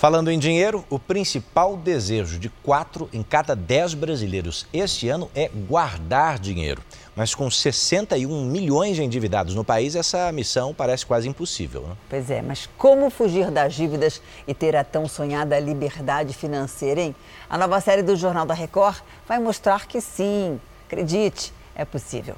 Falando 0.02 0.32
em 0.32 0.38
dinheiro, 0.40 0.84
o 0.90 0.98
principal 0.98 1.76
desejo 1.76 2.36
de 2.36 2.48
quatro 2.48 3.08
em 3.12 3.22
cada 3.22 3.54
dez 3.54 3.94
brasileiros 3.94 4.66
este 4.72 5.08
ano 5.08 5.30
é 5.32 5.48
guardar 5.48 6.40
dinheiro. 6.40 6.82
Mas 7.14 7.36
com 7.36 7.48
61 7.48 8.44
milhões 8.46 8.96
de 8.96 9.04
endividados 9.04 9.54
no 9.54 9.62
país, 9.62 9.94
essa 9.94 10.32
missão 10.32 10.74
parece 10.74 11.06
quase 11.06 11.28
impossível. 11.28 11.82
Né? 11.82 11.96
Pois 12.10 12.28
é, 12.32 12.42
mas 12.42 12.68
como 12.76 13.10
fugir 13.10 13.48
das 13.52 13.74
dívidas 13.74 14.20
e 14.44 14.52
ter 14.52 14.74
a 14.74 14.82
tão 14.82 15.06
sonhada 15.06 15.56
liberdade 15.60 16.34
financeira, 16.34 17.00
hein? 17.00 17.14
A 17.48 17.56
nova 17.56 17.80
série 17.80 18.02
do 18.02 18.16
Jornal 18.16 18.44
da 18.44 18.54
Record 18.54 18.96
vai 19.28 19.38
mostrar 19.38 19.86
que 19.86 20.00
sim, 20.00 20.60
acredite, 20.84 21.52
é 21.76 21.84
possível. 21.84 22.34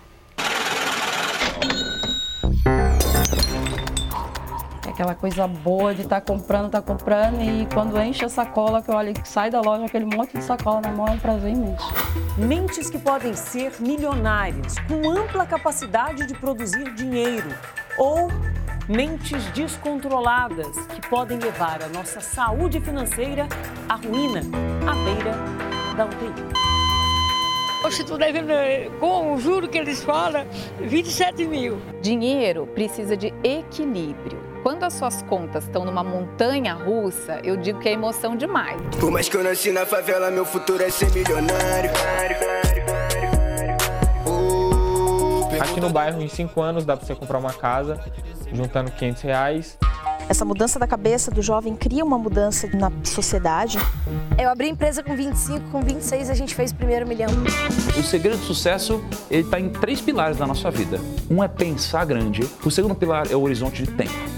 Aquela 4.94 5.14
coisa 5.14 5.46
boa 5.48 5.92
de 5.92 6.02
estar 6.02 6.20
tá 6.20 6.32
comprando, 6.32 6.70
tá 6.70 6.80
comprando 6.80 7.42
e 7.42 7.66
quando 7.74 8.00
enche 8.00 8.24
a 8.24 8.28
sacola, 8.28 8.80
que 8.80 8.88
eu 8.88 8.94
olho 8.94 9.12
que 9.12 9.28
sai 9.28 9.50
da 9.50 9.60
loja 9.60 9.86
aquele 9.86 10.04
monte 10.04 10.38
de 10.38 10.44
sacola 10.44 10.80
na 10.80 10.92
mão, 10.92 11.08
é 11.08 11.10
um 11.10 11.18
prazer 11.18 11.50
imenso. 11.50 11.84
Mentes 12.38 12.88
que 12.88 12.98
podem 12.98 13.34
ser 13.34 13.72
milionárias, 13.80 14.76
com 14.88 15.10
ampla 15.10 15.44
capacidade 15.44 16.26
de 16.26 16.34
produzir 16.34 16.94
dinheiro 16.94 17.48
ou 17.98 18.28
mentes 18.88 19.44
descontroladas 19.46 20.86
que 20.86 21.08
podem 21.08 21.38
levar 21.38 21.82
a 21.82 21.88
nossa 21.88 22.20
saúde 22.20 22.80
financeira 22.80 23.48
à 23.88 23.96
ruína, 23.96 24.42
à 24.88 24.94
beira 24.94 25.34
da 25.96 26.04
UTI. 26.04 26.64
Hoje 27.84 28.02
estou 28.02 28.16
devendo, 28.16 28.52
com 29.00 29.34
o 29.34 29.40
juro 29.40 29.68
que 29.68 29.76
eles 29.76 30.04
falam, 30.04 30.46
27 30.80 31.46
mil. 31.46 31.78
Dinheiro 32.00 32.66
precisa 32.68 33.16
de 33.16 33.34
equilíbrio 33.42 34.43
quando 34.64 34.84
as 34.84 34.94
suas 34.94 35.20
contas 35.20 35.64
estão 35.64 35.84
numa 35.84 36.02
montanha 36.02 36.72
russa, 36.72 37.38
eu 37.44 37.54
digo 37.54 37.78
que 37.80 37.88
é 37.90 37.92
emoção 37.92 38.34
demais. 38.34 38.80
Por 38.98 39.10
mais 39.10 39.28
que 39.28 39.36
eu 39.36 39.44
nasci 39.44 39.70
na 39.70 39.84
favela, 39.84 40.30
meu 40.30 40.46
futuro 40.46 40.82
é 40.82 40.88
ser 40.88 41.12
milionário. 41.12 41.90
Aqui 45.60 45.80
no 45.80 45.90
bairro, 45.90 46.22
em 46.22 46.28
5 46.28 46.62
anos, 46.62 46.86
dá 46.86 46.96
para 46.96 47.04
você 47.04 47.14
comprar 47.14 47.38
uma 47.38 47.52
casa, 47.52 48.00
juntando 48.50 48.90
500 48.90 49.22
reais. 49.22 49.78
Essa 50.30 50.46
mudança 50.46 50.78
da 50.78 50.86
cabeça 50.86 51.30
do 51.30 51.42
jovem 51.42 51.76
cria 51.76 52.02
uma 52.02 52.18
mudança 52.18 52.66
na 52.68 52.90
sociedade. 53.04 53.76
Eu 54.40 54.48
abri 54.48 54.68
a 54.68 54.70
empresa 54.70 55.02
com 55.02 55.14
25, 55.14 55.60
com 55.70 55.82
26 55.82 56.30
a 56.30 56.34
gente 56.34 56.54
fez 56.54 56.70
o 56.70 56.74
primeiro 56.74 57.06
milhão. 57.06 57.28
O 57.98 58.02
segredo 58.02 58.38
do 58.38 58.44
sucesso, 58.44 59.04
ele 59.30 59.42
está 59.42 59.60
em 59.60 59.68
três 59.68 60.00
pilares 60.00 60.38
da 60.38 60.46
nossa 60.46 60.70
vida. 60.70 60.98
Um 61.30 61.44
é 61.44 61.48
pensar 61.48 62.06
grande, 62.06 62.48
o 62.64 62.70
segundo 62.70 62.94
pilar 62.94 63.30
é 63.30 63.36
o 63.36 63.42
horizonte 63.42 63.82
de 63.82 63.90
tempo. 63.90 64.33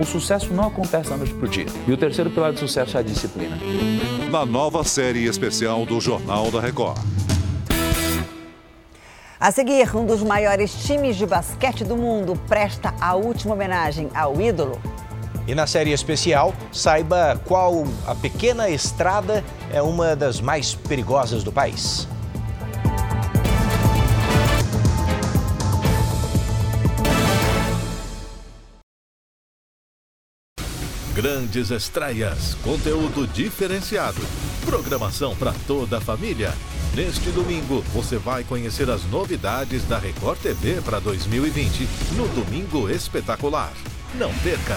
O 0.00 0.04
sucesso 0.04 0.54
não 0.54 0.68
acontece 0.68 1.10
da 1.10 1.16
noite 1.16 1.34
para 1.34 1.46
o 1.46 1.48
dia. 1.48 1.66
E 1.86 1.92
o 1.92 1.96
terceiro 1.96 2.30
pilar 2.30 2.52
do 2.52 2.58
sucesso 2.60 2.96
é 2.96 3.00
a 3.00 3.02
disciplina. 3.02 3.58
Na 4.30 4.46
nova 4.46 4.84
série 4.84 5.24
especial 5.24 5.84
do 5.84 6.00
Jornal 6.00 6.52
da 6.52 6.60
Record. 6.60 6.98
A 9.40 9.50
seguir, 9.50 9.96
um 9.96 10.06
dos 10.06 10.22
maiores 10.22 10.72
times 10.84 11.16
de 11.16 11.26
basquete 11.26 11.82
do 11.82 11.96
mundo 11.96 12.34
presta 12.48 12.94
a 13.00 13.16
última 13.16 13.54
homenagem 13.54 14.08
ao 14.14 14.40
ídolo. 14.40 14.80
E 15.48 15.54
na 15.54 15.66
série 15.66 15.92
especial, 15.92 16.54
saiba 16.70 17.40
qual 17.44 17.84
a 18.06 18.14
pequena 18.14 18.68
estrada 18.68 19.44
é 19.72 19.82
uma 19.82 20.14
das 20.14 20.40
mais 20.40 20.74
perigosas 20.74 21.42
do 21.42 21.50
país. 21.50 22.06
Grandes 31.18 31.72
estreias, 31.72 32.54
conteúdo 32.62 33.26
diferenciado, 33.26 34.20
programação 34.64 35.34
para 35.34 35.52
toda 35.66 35.98
a 35.98 36.00
família. 36.00 36.52
Neste 36.94 37.32
domingo, 37.32 37.80
você 37.92 38.16
vai 38.16 38.44
conhecer 38.44 38.88
as 38.88 39.04
novidades 39.06 39.84
da 39.84 39.98
Record 39.98 40.38
TV 40.38 40.80
para 40.80 41.00
2020 41.00 41.88
no 42.16 42.28
Domingo 42.28 42.88
Espetacular. 42.88 43.72
Não 44.14 44.32
perca! 44.44 44.76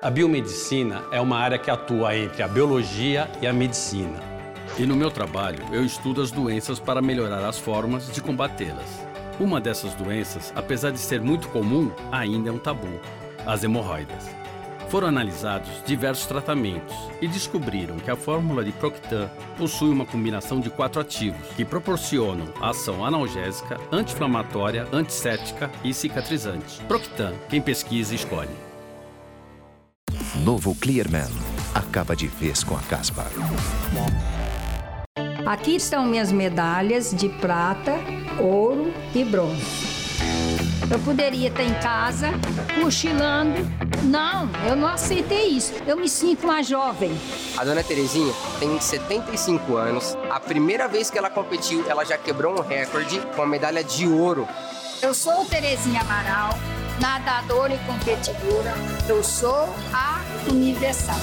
A 0.00 0.08
biomedicina 0.08 1.02
é 1.10 1.20
uma 1.20 1.38
área 1.38 1.58
que 1.58 1.72
atua 1.72 2.16
entre 2.16 2.40
a 2.40 2.46
biologia 2.46 3.28
e 3.42 3.46
a 3.48 3.52
medicina. 3.52 4.20
E 4.78 4.86
no 4.86 4.94
meu 4.94 5.10
trabalho, 5.10 5.58
eu 5.72 5.84
estudo 5.84 6.22
as 6.22 6.30
doenças 6.30 6.78
para 6.78 7.02
melhorar 7.02 7.44
as 7.44 7.58
formas 7.58 8.12
de 8.12 8.20
combatê-las. 8.20 9.04
Uma 9.40 9.60
dessas 9.60 9.92
doenças, 9.94 10.52
apesar 10.54 10.92
de 10.92 11.00
ser 11.00 11.20
muito 11.20 11.48
comum, 11.48 11.90
ainda 12.12 12.48
é 12.48 12.52
um 12.52 12.58
tabu: 12.58 13.00
as 13.44 13.64
hemorroidas. 13.64 14.38
Foram 14.88 15.08
analisados 15.08 15.68
diversos 15.84 16.26
tratamentos 16.26 16.96
e 17.20 17.28
descobriram 17.28 17.96
que 17.98 18.10
a 18.10 18.16
fórmula 18.16 18.64
de 18.64 18.72
Proctan 18.72 19.28
possui 19.58 19.90
uma 19.90 20.06
combinação 20.06 20.60
de 20.60 20.70
quatro 20.70 21.00
ativos 21.00 21.46
que 21.56 21.64
proporcionam 21.64 22.46
ação 22.60 23.04
analgésica, 23.04 23.78
anti-inflamatória, 23.92 24.88
antisséptica 24.90 25.70
e 25.84 25.92
cicatrizante. 25.92 26.82
Proctan, 26.88 27.34
quem 27.50 27.60
pesquisa 27.60 28.14
escolhe. 28.14 28.56
Novo 30.42 30.74
Clearman 30.74 31.28
acaba 31.74 32.16
de 32.16 32.26
vez 32.26 32.64
com 32.64 32.74
a 32.74 32.80
caspa. 32.80 33.26
Aqui 35.44 35.76
estão 35.76 36.06
minhas 36.06 36.32
medalhas 36.32 37.14
de 37.14 37.28
prata, 37.28 37.94
ouro 38.38 38.92
e 39.14 39.22
bronze. 39.22 39.98
Eu 40.90 40.98
poderia 41.00 41.48
estar 41.48 41.62
em 41.62 41.74
casa, 41.74 42.30
cochilando. 42.80 43.87
Não, 44.04 44.48
eu 44.66 44.76
não 44.76 44.88
aceitei 44.88 45.48
isso. 45.48 45.74
Eu 45.86 45.96
me 45.96 46.08
sinto 46.08 46.44
uma 46.44 46.62
jovem. 46.62 47.10
A 47.56 47.64
dona 47.64 47.82
Terezinha 47.82 48.32
tem 48.58 48.80
75 48.80 49.76
anos. 49.76 50.16
A 50.30 50.38
primeira 50.38 50.86
vez 50.86 51.10
que 51.10 51.18
ela 51.18 51.30
competiu, 51.30 51.84
ela 51.88 52.04
já 52.04 52.16
quebrou 52.16 52.58
um 52.58 52.62
recorde 52.62 53.20
com 53.34 53.42
a 53.42 53.46
medalha 53.46 53.82
de 53.82 54.06
ouro. 54.06 54.46
Eu 55.02 55.14
sou 55.14 55.44
Terezinha 55.44 56.00
Amaral, 56.00 56.50
nadadora 57.00 57.74
e 57.74 57.78
competidora. 57.78 58.74
Eu 59.08 59.22
sou 59.22 59.68
a 59.92 60.20
Universal. 60.50 61.18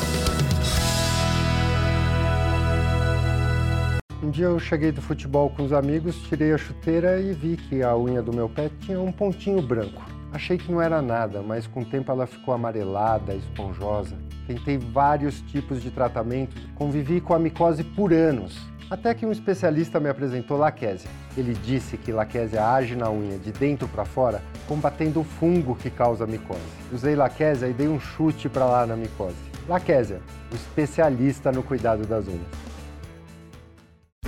Um 4.24 4.32
dia 4.32 4.46
eu 4.46 4.60
cheguei 4.60 4.92
do 4.92 5.02
futebol 5.02 5.50
com 5.50 5.64
os 5.64 5.72
amigos, 5.72 6.16
tirei 6.28 6.54
a 6.54 6.58
chuteira 6.58 7.20
e 7.20 7.32
vi 7.34 7.58
que 7.58 7.84
a 7.84 7.96
unha 7.96 8.22
do 8.22 8.34
meu 8.34 8.50
pé 8.50 8.72
tinha 8.82 9.00
um 9.00 9.12
pontinho 9.12 9.62
branco. 9.62 10.15
Achei 10.36 10.58
que 10.58 10.70
não 10.70 10.82
era 10.82 11.02
nada, 11.02 11.42
mas 11.42 11.66
com 11.66 11.80
o 11.80 11.86
tempo 11.86 12.12
ela 12.12 12.28
ficou 12.28 12.54
amarelada, 12.54 13.34
esponjosa. 13.34 14.18
Tentei 14.46 14.78
vários 14.78 15.40
tipos 15.40 15.82
de 15.82 15.90
tratamentos, 15.90 16.62
convivi 16.76 17.22
com 17.22 17.34
a 17.34 17.40
micose 17.40 17.86
por 17.86 18.12
anos, 18.12 18.60
até 18.92 19.14
que 19.14 19.26
um 19.26 19.32
especialista 19.32 19.98
me 19.98 20.10
apresentou 20.10 20.58
laquésia. 20.58 21.10
Ele 21.38 21.54
disse 21.54 21.96
que 21.96 22.12
laquésia 22.12 22.70
age 22.70 22.98
na 22.98 23.10
unha 23.10 23.38
de 23.38 23.54
dentro 23.54 23.88
para 23.88 24.04
fora, 24.04 24.42
combatendo 24.68 25.22
o 25.22 25.24
fungo 25.24 25.74
que 25.74 25.90
causa 25.90 26.26
a 26.26 26.28
micose. 26.28 26.60
Usei 26.92 27.16
laquésia 27.16 27.68
e 27.68 27.74
dei 27.74 27.88
um 27.88 27.98
chute 27.98 28.50
para 28.50 28.66
lá 28.66 28.86
na 28.86 28.98
micose. 28.98 29.38
Laquésia, 29.70 30.20
o 30.52 30.56
especialista 30.56 31.50
no 31.50 31.64
cuidado 31.64 32.06
das 32.06 32.28
unhas. 32.28 32.75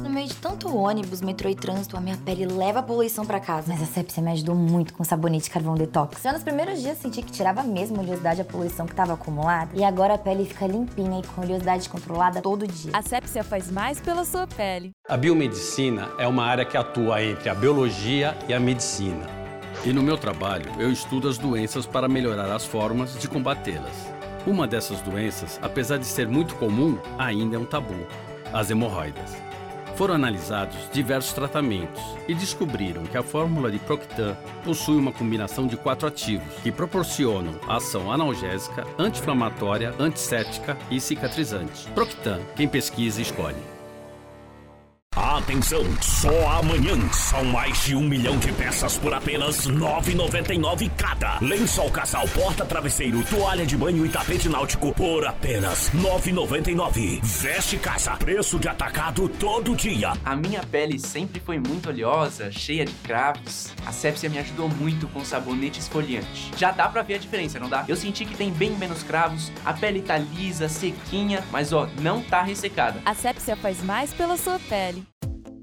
No 0.02 0.10
meio 0.10 0.28
de 0.28 0.36
tanto 0.36 0.76
ônibus, 0.76 1.22
metrô 1.22 1.50
e 1.50 1.56
trânsito, 1.56 1.98
a 1.98 2.00
minha 2.00 2.18
pele 2.18 2.46
leva 2.46 2.80
a 2.80 2.84
poluição 2.84 3.26
para 3.26 3.40
casa. 3.40 3.66
Mas 3.68 3.82
a 3.82 3.86
Sepsia 3.86 4.22
me 4.22 4.32
ajudou 4.32 4.56
muito 4.56 4.94
com 4.94 5.04
sabonete 5.04 5.50
carvão 5.50 5.76
detox. 5.76 6.22
Já 6.22 6.32
nos 6.32 6.44
primeiros 6.44 6.82
dias 6.82 7.00
senti 7.00 7.22
que 7.22 7.32
tirava 7.32 7.64
mesmo 7.64 7.98
a 7.98 8.02
oleosidade 8.02 8.40
e 8.40 8.42
a 8.42 8.46
poluição 8.46 8.86
que 8.86 8.94
estava 8.94 9.14
acumulada. 9.14 9.72
E 9.74 9.84
agora 9.84 10.14
a 10.14 10.18
pele 10.18 10.46
fica 10.46 10.68
limpinha 10.68 11.20
e 11.20 11.28
com 11.28 11.42
oleosidade 11.42 11.90
controlada 11.90 12.42
todo 12.42 12.68
dia. 12.68 12.92
A 12.94 13.02
Sepsia 13.02 13.44
faz 13.44 13.72
mais 13.72 14.00
pela 14.00 14.24
sua 14.24 14.46
pele. 14.46 14.92
A 15.10 15.18
biomedicina 15.18 16.10
é 16.20 16.28
uma 16.28 16.46
área 16.46 16.66
que 16.66 16.78
atua 16.78 17.24
entre 17.24 17.50
a 17.50 17.56
biologia 17.56 18.38
e 18.48 18.54
a 18.54 18.60
medicina. 18.60 19.26
E 19.84 19.92
no 19.92 20.04
meu 20.04 20.18
trabalho, 20.18 20.70
eu 20.78 20.92
estudo 20.92 21.28
as 21.28 21.38
doenças 21.38 21.86
para 21.86 22.08
melhorar 22.08 22.52
as 22.54 22.66
formas 22.66 23.18
de 23.20 23.28
combatê-las. 23.28 24.08
Uma 24.46 24.68
dessas 24.68 25.02
doenças, 25.02 25.60
apesar 25.62 25.98
de 25.98 26.06
ser 26.06 26.28
muito 26.28 26.56
comum, 26.56 26.98
ainda 27.18 27.56
é 27.56 27.60
um 27.60 27.66
tabu: 27.66 27.96
as 28.54 28.70
hemorroidas. 28.70 29.47
Foram 29.98 30.14
analisados 30.14 30.78
diversos 30.94 31.34
tratamentos 31.34 32.04
e 32.28 32.36
descobriram 32.36 33.04
que 33.04 33.18
a 33.18 33.24
fórmula 33.24 33.72
de 33.72 33.80
Proctan 33.80 34.38
possui 34.64 34.96
uma 34.96 35.12
combinação 35.12 35.66
de 35.66 35.76
quatro 35.76 36.08
ativos 36.08 36.54
que 36.62 36.72
proporcionam 36.72 37.60
ação 37.68 38.12
analgésica, 38.12 38.86
anti-inflamatória, 39.00 39.96
antisséptica 39.98 40.78
e 40.92 41.02
cicatrizante. 41.02 41.90
Proctan, 41.96 42.40
quem 42.56 42.68
pesquisa 42.68 43.20
escolhe. 43.20 43.77
Atenção, 45.18 45.84
só 46.00 46.48
amanhã 46.60 46.96
são 47.12 47.44
mais 47.46 47.84
de 47.86 47.96
um 47.96 48.04
milhão 48.04 48.38
de 48.38 48.52
peças 48.52 49.00
por 49.00 49.12
apenas 49.16 49.66
R$ 49.66 49.74
9,99 49.74 50.92
cada. 50.96 51.40
Lençol 51.42 51.90
casal, 51.90 52.28
porta 52.28 52.64
travesseiro, 52.64 53.24
toalha 53.24 53.66
de 53.66 53.76
banho 53.76 54.06
e 54.06 54.10
tapete 54.10 54.48
náutico 54.48 54.94
por 54.94 55.26
apenas 55.26 55.88
R$ 55.88 56.02
9,99. 56.02 57.20
Veste 57.24 57.78
casa, 57.78 58.12
preço 58.12 58.60
de 58.60 58.68
atacado 58.68 59.28
todo 59.28 59.76
dia. 59.76 60.14
A 60.24 60.36
minha 60.36 60.62
pele 60.62 61.00
sempre 61.00 61.40
foi 61.40 61.58
muito 61.58 61.90
oleosa, 61.90 62.52
cheia 62.52 62.86
de 62.86 62.94
cravos. 63.04 63.74
A 63.88 63.92
Sepsia 63.92 64.30
me 64.30 64.38
ajudou 64.38 64.70
muito 64.70 65.08
com 65.08 65.26
sabonete 65.26 65.80
esfoliante. 65.80 66.52
Já 66.56 66.70
dá 66.70 66.88
pra 66.90 67.02
ver 67.02 67.16
a 67.16 67.18
diferença, 67.18 67.58
não 67.60 67.70
dá? 67.70 67.84
Eu 67.88 67.96
senti 67.96 68.24
que 68.24 68.38
tem 68.38 68.52
bem 68.52 68.70
menos 68.78 69.02
cravos, 69.02 69.52
a 69.66 69.74
pele 69.74 70.04
tá 70.04 70.16
lisa, 70.16 70.70
sequinha, 70.70 71.44
mas 71.52 71.74
ó, 71.74 71.90
não 72.02 72.22
tá 72.22 72.44
ressecada. 72.44 73.02
A 73.04 73.16
Sepsia 73.16 73.56
faz 73.56 73.82
mais 73.82 74.14
pela 74.14 74.38
sua 74.38 74.60
pele. 74.60 75.07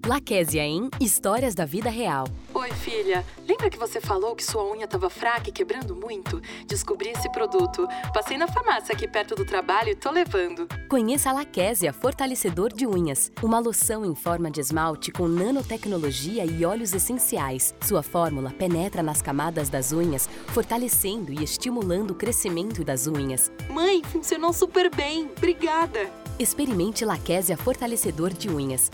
Laquésia 0.06 0.62
em 0.62 0.90
Histórias 1.00 1.54
da 1.54 1.64
Vida 1.64 1.88
Real. 1.88 2.26
Oi, 2.52 2.70
filha. 2.72 3.24
Lembra 3.48 3.70
que 3.70 3.78
você 3.78 4.02
falou 4.02 4.36
que 4.36 4.44
sua 4.44 4.62
unha 4.70 4.84
estava 4.84 5.08
fraca 5.08 5.48
e 5.48 5.52
quebrando 5.52 5.96
muito? 5.96 6.42
Descobri 6.66 7.08
esse 7.08 7.32
produto. 7.32 7.88
Passei 8.12 8.36
na 8.36 8.46
farmácia 8.46 8.94
aqui 8.94 9.08
perto 9.08 9.34
do 9.34 9.46
trabalho 9.46 9.88
e 9.88 9.94
tô 9.94 10.10
levando. 10.10 10.68
Conheça 10.90 11.30
a 11.30 11.32
Laquésia 11.32 11.90
Fortalecedor 11.90 12.70
de 12.70 12.86
Unhas. 12.86 13.32
Uma 13.42 13.58
loção 13.58 14.04
em 14.04 14.14
forma 14.14 14.50
de 14.50 14.60
esmalte 14.60 15.10
com 15.10 15.26
nanotecnologia 15.26 16.44
e 16.44 16.66
óleos 16.66 16.92
essenciais. 16.92 17.74
Sua 17.80 18.02
fórmula 18.02 18.50
penetra 18.50 19.02
nas 19.02 19.22
camadas 19.22 19.70
das 19.70 19.90
unhas, 19.90 20.28
fortalecendo 20.48 21.32
e 21.32 21.42
estimulando 21.42 22.10
o 22.10 22.14
crescimento 22.14 22.84
das 22.84 23.06
unhas. 23.06 23.50
Mãe, 23.70 24.02
funcionou 24.04 24.52
super 24.52 24.94
bem. 24.94 25.30
Obrigada. 25.34 26.10
Experimente 26.38 27.06
Laquésia 27.06 27.56
Fortalecedor 27.56 28.34
de 28.34 28.50
Unhas. 28.50 28.90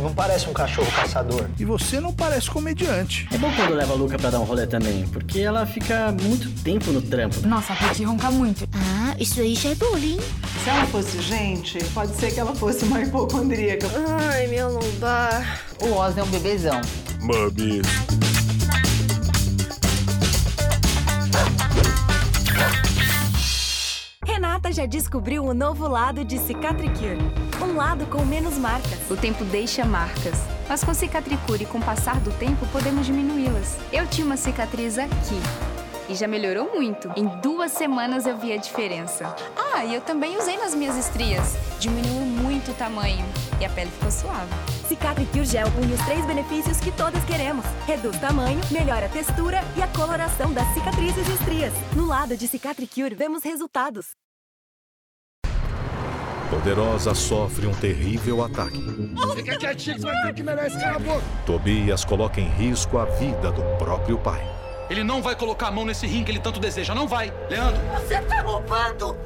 Ele 0.00 0.08
não 0.08 0.14
parece 0.14 0.48
um 0.48 0.54
cachorro 0.54 0.90
caçador. 0.92 1.46
E 1.58 1.64
você 1.64 2.00
não 2.00 2.10
parece 2.10 2.50
comediante. 2.50 3.28
É 3.30 3.36
bom 3.36 3.52
quando 3.54 3.74
leva 3.74 3.92
a 3.92 3.96
Luca 3.96 4.18
pra 4.18 4.30
dar 4.30 4.40
um 4.40 4.44
rolê 4.44 4.66
também, 4.66 5.06
porque 5.08 5.40
ela 5.40 5.66
fica 5.66 6.10
muito 6.10 6.50
tempo 6.62 6.90
no 6.90 7.02
trampo. 7.02 7.46
Nossa, 7.46 7.74
a 7.74 7.76
Peti 7.76 8.02
ronca 8.02 8.30
muito. 8.30 8.66
Ah, 8.72 9.14
isso 9.18 9.38
aí 9.42 9.54
já 9.54 9.68
é 9.68 9.74
bullying. 9.74 10.18
Se 10.64 10.70
ela 10.70 10.86
fosse 10.86 11.20
gente, 11.20 11.84
pode 11.92 12.16
ser 12.16 12.32
que 12.32 12.40
ela 12.40 12.54
fosse 12.54 12.86
uma 12.86 13.02
hipocondríaca. 13.02 13.86
Ai, 14.32 14.46
minha 14.46 14.68
lombar. 14.68 15.60
O 15.82 15.92
Oz 15.92 16.16
é 16.16 16.22
um 16.22 16.28
bebezão. 16.28 16.80
Mami. 17.20 17.82
Renata 24.50 24.72
já 24.72 24.84
descobriu 24.84 25.44
o 25.44 25.54
novo 25.54 25.86
lado 25.86 26.24
de 26.24 26.36
Cicatricure. 26.36 27.20
Um 27.62 27.76
lado 27.76 28.04
com 28.06 28.24
menos 28.24 28.58
marcas. 28.58 29.08
O 29.08 29.16
tempo 29.16 29.44
deixa 29.44 29.84
marcas, 29.84 30.34
mas 30.68 30.82
com 30.82 30.92
Cicatricure, 30.92 31.64
com 31.66 31.78
o 31.78 31.84
passar 31.84 32.18
do 32.18 32.32
tempo, 32.32 32.66
podemos 32.72 33.06
diminuí-las. 33.06 33.78
Eu 33.92 34.08
tinha 34.08 34.26
uma 34.26 34.36
cicatriz 34.36 34.98
aqui. 34.98 35.40
E 36.08 36.16
já 36.16 36.26
melhorou 36.26 36.68
muito. 36.74 37.12
Em 37.16 37.28
duas 37.40 37.70
semanas 37.70 38.26
eu 38.26 38.36
vi 38.38 38.52
a 38.52 38.56
diferença. 38.56 39.36
Ah, 39.56 39.84
e 39.84 39.94
eu 39.94 40.00
também 40.00 40.36
usei 40.36 40.56
nas 40.56 40.74
minhas 40.74 40.96
estrias. 40.96 41.54
Diminuiu 41.78 42.26
muito 42.26 42.72
o 42.72 42.74
tamanho 42.74 43.24
e 43.60 43.64
a 43.64 43.70
pele 43.70 43.92
ficou 43.92 44.10
suave. 44.10 44.52
Cicatricure 44.88 45.44
Gel 45.44 45.68
une 45.80 45.94
os 45.94 46.04
três 46.04 46.26
benefícios 46.26 46.80
que 46.80 46.90
todas 46.90 47.24
queremos. 47.24 47.64
Reduz 47.86 48.18
tamanho, 48.18 48.60
melhora 48.68 49.06
a 49.06 49.08
textura 49.08 49.60
e 49.76 49.82
a 49.82 49.86
coloração 49.86 50.52
das 50.52 50.66
cicatrizes 50.74 51.28
e 51.28 51.34
estrias. 51.34 51.72
No 51.94 52.04
lado 52.04 52.36
de 52.36 52.48
Cicatricure, 52.48 53.14
vemos 53.14 53.44
resultados. 53.44 54.16
Poderosa 56.50 57.14
sofre 57.14 57.66
um 57.68 57.72
terrível 57.72 58.42
ataque. 58.42 58.82
Fica 59.36 59.56
quietinho 59.56 59.96
que 59.96 60.02
você 60.02 60.08
vai 60.08 60.22
ter 60.22 60.34
que 60.34 60.42
melhorar 60.42 60.66
esse 60.66 60.80
cara 60.80 60.98
boca. 60.98 61.22
Tobias 61.46 62.04
coloca 62.04 62.40
em 62.40 62.48
risco 62.48 62.98
a 62.98 63.04
vida 63.04 63.52
do 63.52 63.62
próprio 63.78 64.18
pai. 64.18 64.44
Ele 64.90 65.04
não 65.04 65.22
vai 65.22 65.36
colocar 65.36 65.68
a 65.68 65.70
mão 65.70 65.84
nesse 65.84 66.08
rim 66.08 66.24
que 66.24 66.32
ele 66.32 66.40
tanto 66.40 66.58
deseja, 66.58 66.92
não 66.92 67.06
vai. 67.06 67.32
Leandro! 67.48 67.80
Você 68.00 68.20
tá 68.22 68.42
roubando 68.42 69.16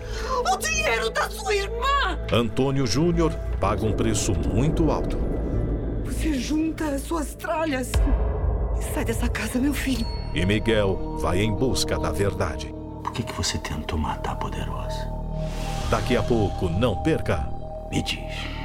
o 0.53 0.57
dinheiro 0.59 1.09
da 1.09 1.31
sua 1.31 1.55
irmã! 1.55 2.19
Antônio 2.31 2.87
Júnior 2.87 3.33
paga 3.59 3.87
um 3.87 3.93
preço 3.93 4.35
muito 4.35 4.91
alto. 4.91 5.17
Você 6.05 6.35
junta 6.35 6.85
as 6.85 7.01
suas 7.01 7.35
tralhas 7.35 7.91
e 8.79 8.95
sai 8.95 9.07
dessa 9.07 9.27
casa, 9.31 9.59
meu 9.59 9.73
filho. 9.73 10.07
E 10.35 10.45
Miguel 10.45 11.17
vai 11.19 11.41
em 11.41 11.51
busca 11.51 11.99
da 11.99 12.13
verdade. 12.13 12.67
Por 13.03 13.13
que, 13.13 13.23
que 13.23 13.33
você 13.33 13.57
tentou 13.57 13.99
matar 13.99 14.33
a 14.33 14.37
Poderosa? 14.37 15.14
Daqui 15.91 16.17
a 16.17 16.23
pouco, 16.23 16.69
não 16.69 17.03
perca. 17.03 17.47
Me 17.91 18.03
diz, 18.03 18.19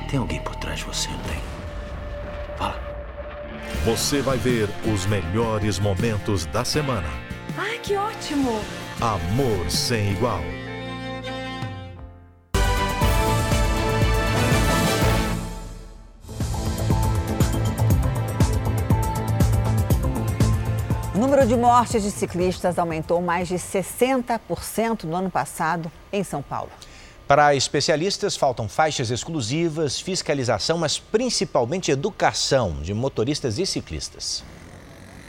tem 0.09 0.19
alguém 0.19 0.41
por 0.41 0.55
trás 0.55 0.79
de 0.79 0.85
você, 0.85 1.09
não 1.09 1.19
tem? 1.19 1.37
Fala. 2.57 2.79
Você 3.85 4.21
vai 4.21 4.37
ver 4.37 4.69
os 4.91 5.05
melhores 5.05 5.79
momentos 5.79 6.45
da 6.45 6.63
semana. 6.63 7.07
Ai, 7.57 7.77
que 7.79 7.95
ótimo! 7.95 8.61
Amor 9.01 9.69
sem 9.69 10.11
igual. 10.11 10.41
O 21.13 21.17
número 21.17 21.45
de 21.45 21.57
mortes 21.57 22.01
de 22.01 22.11
ciclistas 22.11 22.79
aumentou 22.79 23.21
mais 23.21 23.49
de 23.49 23.55
60% 23.55 25.03
no 25.03 25.17
ano 25.17 25.29
passado 25.29 25.91
em 26.13 26.23
São 26.23 26.41
Paulo. 26.41 26.71
Para 27.29 27.53
especialistas, 27.53 28.35
faltam 28.35 28.67
faixas 28.67 29.11
exclusivas, 29.11 29.99
fiscalização, 29.99 30.79
mas 30.79 30.97
principalmente 30.97 31.91
educação 31.91 32.81
de 32.81 32.91
motoristas 32.91 33.59
e 33.59 33.67
ciclistas. 33.67 34.43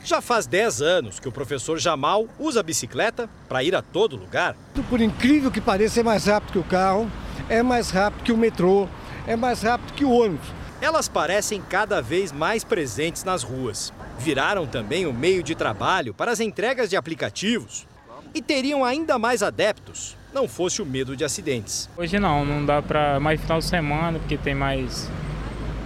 Já 0.02 0.22
faz 0.22 0.46
10 0.46 0.80
anos 0.80 1.20
que 1.20 1.28
o 1.28 1.32
professor 1.32 1.78
Jamal 1.78 2.26
usa 2.38 2.60
a 2.60 2.62
bicicleta 2.62 3.28
para 3.46 3.62
ir 3.62 3.76
a 3.76 3.82
todo 3.82 4.16
lugar. 4.16 4.56
Por 4.88 4.98
incrível 4.98 5.50
que 5.50 5.60
pareça, 5.60 6.00
é 6.00 6.02
mais 6.02 6.24
rápido 6.24 6.52
que 6.52 6.58
o 6.58 6.64
carro, 6.64 7.06
é 7.50 7.62
mais 7.62 7.90
rápido 7.90 8.24
que 8.24 8.32
o 8.32 8.38
metrô, 8.38 8.88
é 9.26 9.36
mais 9.36 9.60
rápido 9.60 9.92
que 9.92 10.06
o 10.06 10.10
ônibus. 10.10 10.48
Elas 10.80 11.06
parecem 11.06 11.60
cada 11.60 12.00
vez 12.00 12.32
mais 12.32 12.64
presentes 12.64 13.24
nas 13.24 13.42
ruas. 13.42 13.92
Viraram 14.18 14.66
também 14.66 15.04
o 15.04 15.12
meio 15.12 15.42
de 15.42 15.54
trabalho 15.54 16.14
para 16.14 16.32
as 16.32 16.40
entregas 16.40 16.88
de 16.88 16.96
aplicativos 16.96 17.86
e 18.34 18.40
teriam 18.40 18.86
ainda 18.86 19.18
mais 19.18 19.42
adeptos, 19.42 20.16
não 20.32 20.46
fosse 20.48 20.80
o 20.80 20.86
medo 20.86 21.16
de 21.16 21.24
acidentes. 21.24 21.88
Hoje 21.96 22.18
não, 22.18 22.44
não 22.44 22.64
dá 22.64 22.80
para 22.80 23.18
mais 23.18 23.40
final 23.40 23.58
de 23.58 23.64
semana, 23.64 24.18
porque 24.18 24.36
tem 24.36 24.54
mais 24.54 25.10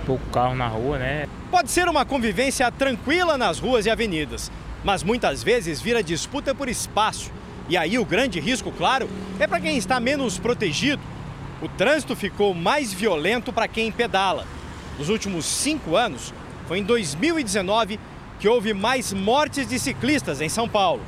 pouco 0.05 0.25
carro 0.31 0.55
na 0.55 0.69
rua, 0.69 0.99
né? 0.99 1.27
Pode 1.51 1.71
ser 1.71 1.89
uma 1.89 2.05
convivência 2.05 2.71
tranquila 2.71 3.39
nas 3.39 3.59
ruas 3.59 3.87
e 3.87 3.91
avenidas, 3.91 4.51
mas 4.85 5.03
muitas 5.03 5.43
vezes 5.43 5.81
vira 5.81 6.03
disputa 6.03 6.55
por 6.55 6.69
espaço. 6.69 7.31
E 7.69 7.77
aí 7.77 7.99
o 7.99 8.05
grande 8.05 8.39
risco, 8.39 8.71
claro, 8.71 9.09
é 9.39 9.47
para 9.47 9.61
quem 9.61 9.79
está 9.79 9.99
menos 9.99 10.39
protegido. 10.39 11.03
O 11.63 11.69
trânsito 11.69 12.15
ficou 12.15 12.53
mais 12.53 12.93
violento 12.93 13.53
para 13.53 13.67
quem 13.67 13.91
pedala. 13.91 14.47
Nos 14.99 15.09
últimos 15.09 15.47
cinco 15.47 15.97
anos, 15.97 16.35
foi 16.67 16.79
em 16.79 16.85
2019 16.85 17.99
que 18.39 18.49
houve 18.49 18.75
mais 18.75 19.13
mortes 19.13 19.67
de 19.67 19.79
ciclistas 19.79 20.43
em 20.43 20.49
São 20.49 20.69
Paulo. 20.69 21.01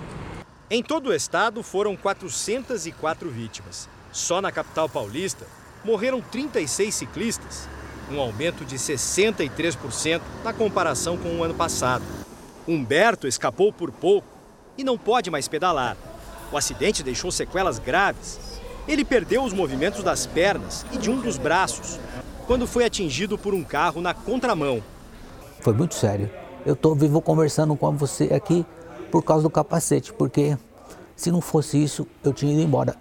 Em 0.69 0.83
todo 0.83 1.11
o 1.11 1.14
estado 1.14 1.62
foram 1.62 1.97
404 1.97 3.31
vítimas. 3.31 3.89
Só 4.11 4.41
na 4.41 4.51
capital 4.51 4.89
paulista 4.89 5.47
morreram 5.85 6.21
36 6.21 6.93
ciclistas, 6.93 7.69
um 8.11 8.19
aumento 8.19 8.64
de 8.64 8.77
63% 8.77 10.21
na 10.43 10.53
comparação 10.53 11.17
com 11.17 11.37
o 11.37 11.45
ano 11.45 11.55
passado. 11.55 12.03
Humberto 12.67 13.29
escapou 13.29 13.73
por 13.73 13.93
pouco 13.93 14.27
e 14.77 14.83
não 14.83 14.99
pode 14.99 15.31
mais 15.31 15.47
pedalar. 15.47 15.97
O 16.51 16.57
acidente 16.57 17.05
deixou 17.05 17.31
sequelas 17.31 17.79
graves. 17.79 18.41
Ele 18.89 19.05
perdeu 19.05 19.45
os 19.45 19.53
movimentos 19.53 20.03
das 20.03 20.27
pernas 20.27 20.85
e 20.91 20.99
de 20.99 21.09
um 21.09 21.21
dos 21.21 21.39
braços 21.39 22.01
quando 22.45 22.67
foi 22.67 22.85
atingido 22.85 23.39
por 23.39 23.55
um 23.55 23.62
carro 23.62 24.01
na 24.01 24.12
contramão. 24.12 24.83
Foi 25.61 25.73
muito 25.73 25.95
sério. 25.95 26.29
Eu 26.64 26.75
estou 26.75 26.97
vivo 26.97 27.21
conversando 27.21 27.77
com 27.77 27.97
você 27.97 28.25
aqui 28.35 28.67
por 29.11 29.23
causa 29.23 29.43
do 29.43 29.51
capacete, 29.51 30.13
porque 30.13 30.57
se 31.15 31.31
não 31.31 31.41
fosse 31.41 31.83
isso, 31.83 32.07
eu 32.23 32.33
tinha 32.33 32.53
ido 32.53 32.63
embora. 32.63 32.95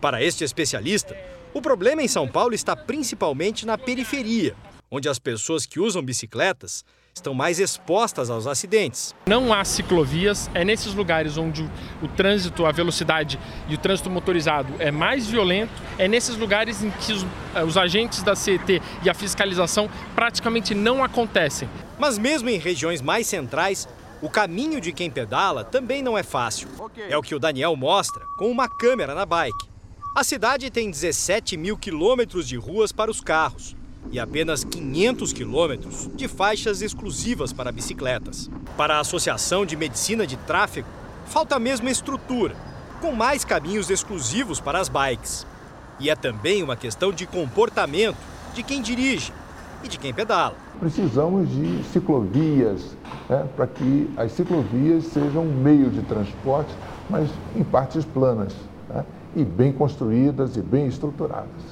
Para 0.00 0.22
este 0.22 0.44
especialista, 0.44 1.16
o 1.52 1.60
problema 1.60 2.02
em 2.02 2.08
São 2.08 2.28
Paulo 2.28 2.54
está 2.54 2.76
principalmente 2.76 3.66
na 3.66 3.76
periferia, 3.76 4.54
onde 4.90 5.08
as 5.08 5.18
pessoas 5.18 5.66
que 5.66 5.80
usam 5.80 6.02
bicicletas 6.02 6.84
estão 7.14 7.34
mais 7.34 7.58
expostas 7.58 8.30
aos 8.30 8.46
acidentes. 8.46 9.14
Não 9.26 9.52
há 9.52 9.64
ciclovias, 9.64 10.48
é 10.54 10.64
nesses 10.64 10.94
lugares 10.94 11.36
onde 11.36 11.62
o, 11.62 11.70
o, 12.02 12.08
trânsito, 12.08 12.64
a 12.64 12.72
velocidade 12.72 13.38
e 13.68 13.74
o 13.74 13.78
trânsito 13.78 14.08
motorizado 14.08 14.72
é 14.78 14.90
mais 14.90 15.26
violento, 15.26 15.72
é 15.98 16.08
nesses 16.08 16.36
lugares 16.36 16.82
em 16.82 16.90
que 16.90 17.12
os, 17.12 17.26
os 17.66 17.76
agentes 17.76 18.22
da 18.22 18.34
CET 18.34 18.80
e 19.02 19.10
a 19.10 19.14
fiscalização 19.14 19.90
praticamente 20.14 20.74
não 20.74 21.04
acontecem. 21.04 21.68
Mas 21.98 22.16
mesmo 22.16 22.48
em 22.48 22.58
regiões 22.58 23.02
mais 23.02 23.26
centrais, 23.26 23.88
o 24.22 24.28
caminho 24.28 24.80
de 24.80 24.92
quem 24.92 25.10
pedala 25.10 25.64
também 25.64 26.02
não 26.02 26.16
é 26.16 26.22
fácil. 26.22 26.68
É 27.08 27.16
o 27.16 27.22
que 27.22 27.34
o 27.34 27.38
Daniel 27.38 27.74
mostra 27.74 28.24
com 28.36 28.50
uma 28.50 28.68
câmera 28.68 29.14
na 29.14 29.24
bike. 29.24 29.68
A 30.14 30.22
cidade 30.22 30.70
tem 30.70 30.90
17 30.90 31.56
mil 31.56 31.78
quilômetros 31.78 32.46
de 32.46 32.56
ruas 32.56 32.92
para 32.92 33.10
os 33.10 33.20
carros 33.20 33.76
e 34.10 34.18
apenas 34.18 34.64
500 34.64 35.32
quilômetros 35.32 36.10
de 36.14 36.26
faixas 36.26 36.82
exclusivas 36.82 37.52
para 37.52 37.72
bicicletas. 37.72 38.50
Para 38.76 38.96
a 38.96 39.00
Associação 39.00 39.64
de 39.64 39.76
Medicina 39.76 40.26
de 40.26 40.36
Tráfego, 40.36 40.88
falta 41.26 41.58
mesmo 41.58 41.88
estrutura, 41.88 42.56
com 43.00 43.12
mais 43.12 43.44
caminhos 43.44 43.88
exclusivos 43.88 44.60
para 44.60 44.80
as 44.80 44.88
bikes. 44.88 45.46
E 45.98 46.10
é 46.10 46.16
também 46.16 46.62
uma 46.62 46.76
questão 46.76 47.12
de 47.12 47.26
comportamento 47.26 48.18
de 48.54 48.62
quem 48.62 48.82
dirige 48.82 49.32
e 49.82 49.88
de 49.88 49.98
quem 49.98 50.12
pedala. 50.12 50.56
Precisamos 50.78 51.48
de 51.48 51.82
ciclovias, 51.84 52.96
né, 53.28 53.48
para 53.56 53.66
que 53.66 54.10
as 54.16 54.32
ciclovias 54.32 55.04
sejam 55.04 55.44
um 55.44 55.54
meio 55.62 55.90
de 55.90 56.02
transporte, 56.02 56.76
mas 57.08 57.30
em 57.54 57.64
partes 57.64 58.04
planas, 58.04 58.54
né, 58.88 59.04
e 59.36 59.44
bem 59.44 59.72
construídas 59.72 60.56
e 60.56 60.60
bem 60.60 60.86
estruturadas. 60.86 61.70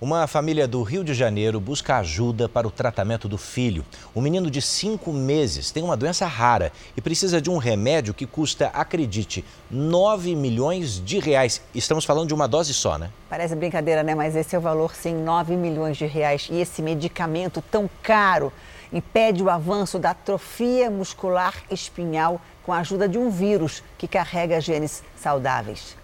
Uma 0.00 0.26
família 0.26 0.66
do 0.66 0.82
Rio 0.82 1.04
de 1.04 1.12
Janeiro 1.12 1.60
busca 1.60 1.98
ajuda 1.98 2.48
para 2.48 2.66
o 2.66 2.70
tratamento 2.70 3.28
do 3.28 3.36
filho. 3.36 3.84
O 4.14 4.22
menino 4.22 4.50
de 4.50 4.62
cinco 4.62 5.12
meses 5.12 5.70
tem 5.70 5.82
uma 5.82 5.94
doença 5.94 6.26
rara 6.26 6.72
e 6.96 7.02
precisa 7.02 7.38
de 7.38 7.50
um 7.50 7.58
remédio 7.58 8.14
que 8.14 8.24
custa, 8.24 8.68
acredite, 8.68 9.44
9 9.70 10.34
milhões 10.34 11.04
de 11.04 11.18
reais. 11.18 11.60
Estamos 11.74 12.06
falando 12.06 12.28
de 12.28 12.32
uma 12.32 12.48
dose 12.48 12.72
só, 12.72 12.96
né? 12.96 13.10
Parece 13.28 13.54
brincadeira, 13.54 14.02
né? 14.02 14.14
Mas 14.14 14.34
esse 14.34 14.56
é 14.56 14.58
o 14.58 14.62
valor, 14.62 14.94
sim, 14.94 15.14
9 15.14 15.54
milhões 15.54 15.98
de 15.98 16.06
reais. 16.06 16.48
E 16.50 16.58
esse 16.58 16.80
medicamento 16.80 17.62
tão 17.70 17.88
caro 18.02 18.50
impede 18.90 19.42
o 19.42 19.50
avanço 19.50 19.98
da 19.98 20.12
atrofia 20.12 20.90
muscular 20.90 21.54
espinhal 21.70 22.40
com 22.62 22.72
a 22.72 22.78
ajuda 22.78 23.06
de 23.06 23.18
um 23.18 23.28
vírus 23.28 23.82
que 23.98 24.08
carrega 24.08 24.62
genes 24.62 25.04
saudáveis. 25.14 25.99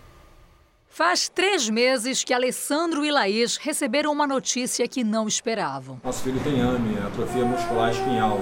Faz 0.97 1.29
três 1.29 1.69
meses 1.69 2.25
que 2.25 2.33
Alessandro 2.33 3.05
e 3.05 3.11
Laís 3.11 3.59
receberam 3.59 4.11
uma 4.11 4.27
notícia 4.27 4.89
que 4.89 5.05
não 5.05 5.29
esperavam. 5.29 6.01
Nosso 6.03 6.23
filho 6.23 6.43
tem 6.43 6.63
AME, 6.63 6.97
atrofia 7.07 7.45
muscular 7.45 7.91
espinhal, 7.91 8.41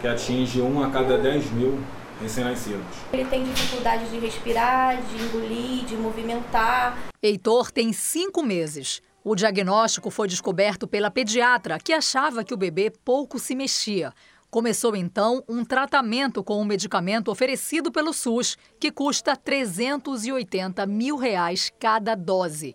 que 0.00 0.08
atinge 0.08 0.60
um 0.60 0.82
a 0.82 0.90
cada 0.90 1.16
10 1.16 1.52
mil 1.52 1.78
recém-nascidos. 2.20 2.84
Ele 3.12 3.24
tem 3.26 3.44
dificuldade 3.44 4.10
de 4.10 4.18
respirar, 4.18 5.00
de 5.00 5.22
engolir, 5.22 5.84
de 5.84 5.94
movimentar. 5.94 6.98
Heitor 7.22 7.70
tem 7.70 7.92
cinco 7.92 8.42
meses. 8.42 9.00
O 9.22 9.36
diagnóstico 9.36 10.10
foi 10.10 10.26
descoberto 10.26 10.88
pela 10.88 11.12
pediatra, 11.12 11.78
que 11.78 11.92
achava 11.92 12.42
que 12.42 12.52
o 12.52 12.56
bebê 12.56 12.90
pouco 13.04 13.38
se 13.38 13.54
mexia. 13.54 14.12
Começou 14.54 14.94
então 14.94 15.42
um 15.48 15.64
tratamento 15.64 16.40
com 16.44 16.62
um 16.62 16.64
medicamento 16.64 17.28
oferecido 17.28 17.90
pelo 17.90 18.12
SUS, 18.12 18.56
que 18.78 18.92
custa 18.92 19.34
380 19.34 20.86
mil 20.86 21.16
reais 21.16 21.72
cada 21.76 22.14
dose. 22.14 22.72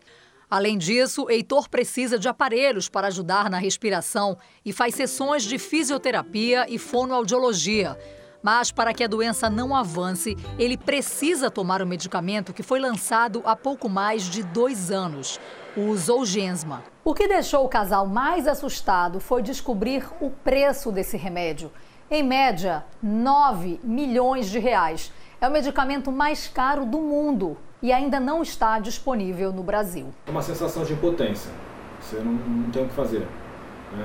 Além 0.50 0.78
disso, 0.78 1.30
Heitor 1.30 1.70
precisa 1.70 2.20
de 2.20 2.28
aparelhos 2.28 2.90
para 2.90 3.08
ajudar 3.08 3.50
na 3.50 3.58
respiração 3.58 4.38
e 4.66 4.74
faz 4.74 4.94
sessões 4.94 5.44
de 5.44 5.58
fisioterapia 5.58 6.66
e 6.68 6.78
fonoaudiologia. 6.78 7.98
Mas 8.44 8.74
para 8.74 8.94
que 8.94 9.06
a 9.06 9.08
doença 9.08 9.50
não 9.50 9.74
avance, 9.74 10.36
ele 10.58 10.78
precisa 10.78 11.50
tomar 11.50 11.82
o 11.82 11.88
medicamento 11.88 12.54
que 12.54 12.62
foi 12.62 12.82
lançado 12.82 13.42
há 13.46 13.56
pouco 13.56 13.88
mais 13.88 14.24
de 14.24 14.44
dois 14.44 14.92
anos, 14.92 15.40
o 15.78 15.96
Zolgensma. 15.96 16.84
O 17.04 17.14
que 17.14 17.28
deixou 17.28 17.66
o 17.66 17.70
casal 17.70 18.08
mais 18.08 18.48
assustado 18.48 19.20
foi 19.20 19.42
descobrir 19.42 20.06
o 20.20 20.30
preço 20.30 20.92
desse 20.92 21.18
remédio. 21.18 21.72
Em 22.10 22.24
média, 22.24 22.84
9 23.02 23.80
milhões 23.84 24.50
de 24.50 24.60
reais. 24.60 25.12
É 25.40 25.48
o 25.48 25.52
medicamento 25.52 26.12
mais 26.12 26.48
caro 26.48 26.86
do 26.86 27.00
mundo 27.00 27.58
e 27.82 27.94
ainda 27.94 28.20
não 28.20 28.42
está 28.42 28.80
disponível 28.80 29.54
no 29.54 29.64
Brasil. 29.64 30.08
É 30.26 30.32
uma 30.32 30.42
sensação 30.42 30.84
de 30.84 30.94
impotência. 30.94 31.52
Você 32.02 32.18
não, 32.18 32.34
não 32.34 32.72
tem 32.72 32.84
o 32.84 32.88
que 32.88 32.94
fazer. 32.94 33.28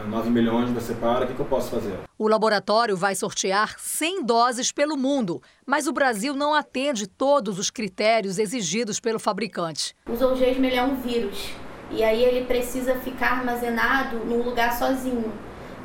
9 0.08 0.30
milhões 0.30 0.70
você 0.70 0.94
para, 0.94 1.24
o 1.24 1.28
que, 1.28 1.34
que 1.34 1.40
eu 1.40 1.46
posso 1.46 1.70
fazer? 1.70 1.98
O 2.18 2.28
laboratório 2.28 2.96
vai 2.96 3.14
sortear 3.14 3.78
100 3.78 4.24
doses 4.24 4.72
pelo 4.72 4.96
mundo, 4.96 5.42
mas 5.66 5.86
o 5.86 5.92
Brasil 5.92 6.34
não 6.34 6.54
atende 6.54 7.06
todos 7.06 7.58
os 7.58 7.70
critérios 7.70 8.38
exigidos 8.38 8.98
pelo 8.98 9.18
fabricante. 9.18 9.94
O 10.08 10.16
Zolgensma 10.16 10.66
é 10.68 10.82
um 10.82 10.96
vírus 10.96 11.50
e 11.90 12.02
aí 12.02 12.24
ele 12.24 12.46
precisa 12.46 12.96
ficar 12.96 13.38
armazenado 13.38 14.16
num 14.18 14.42
lugar 14.42 14.72
sozinho. 14.76 15.32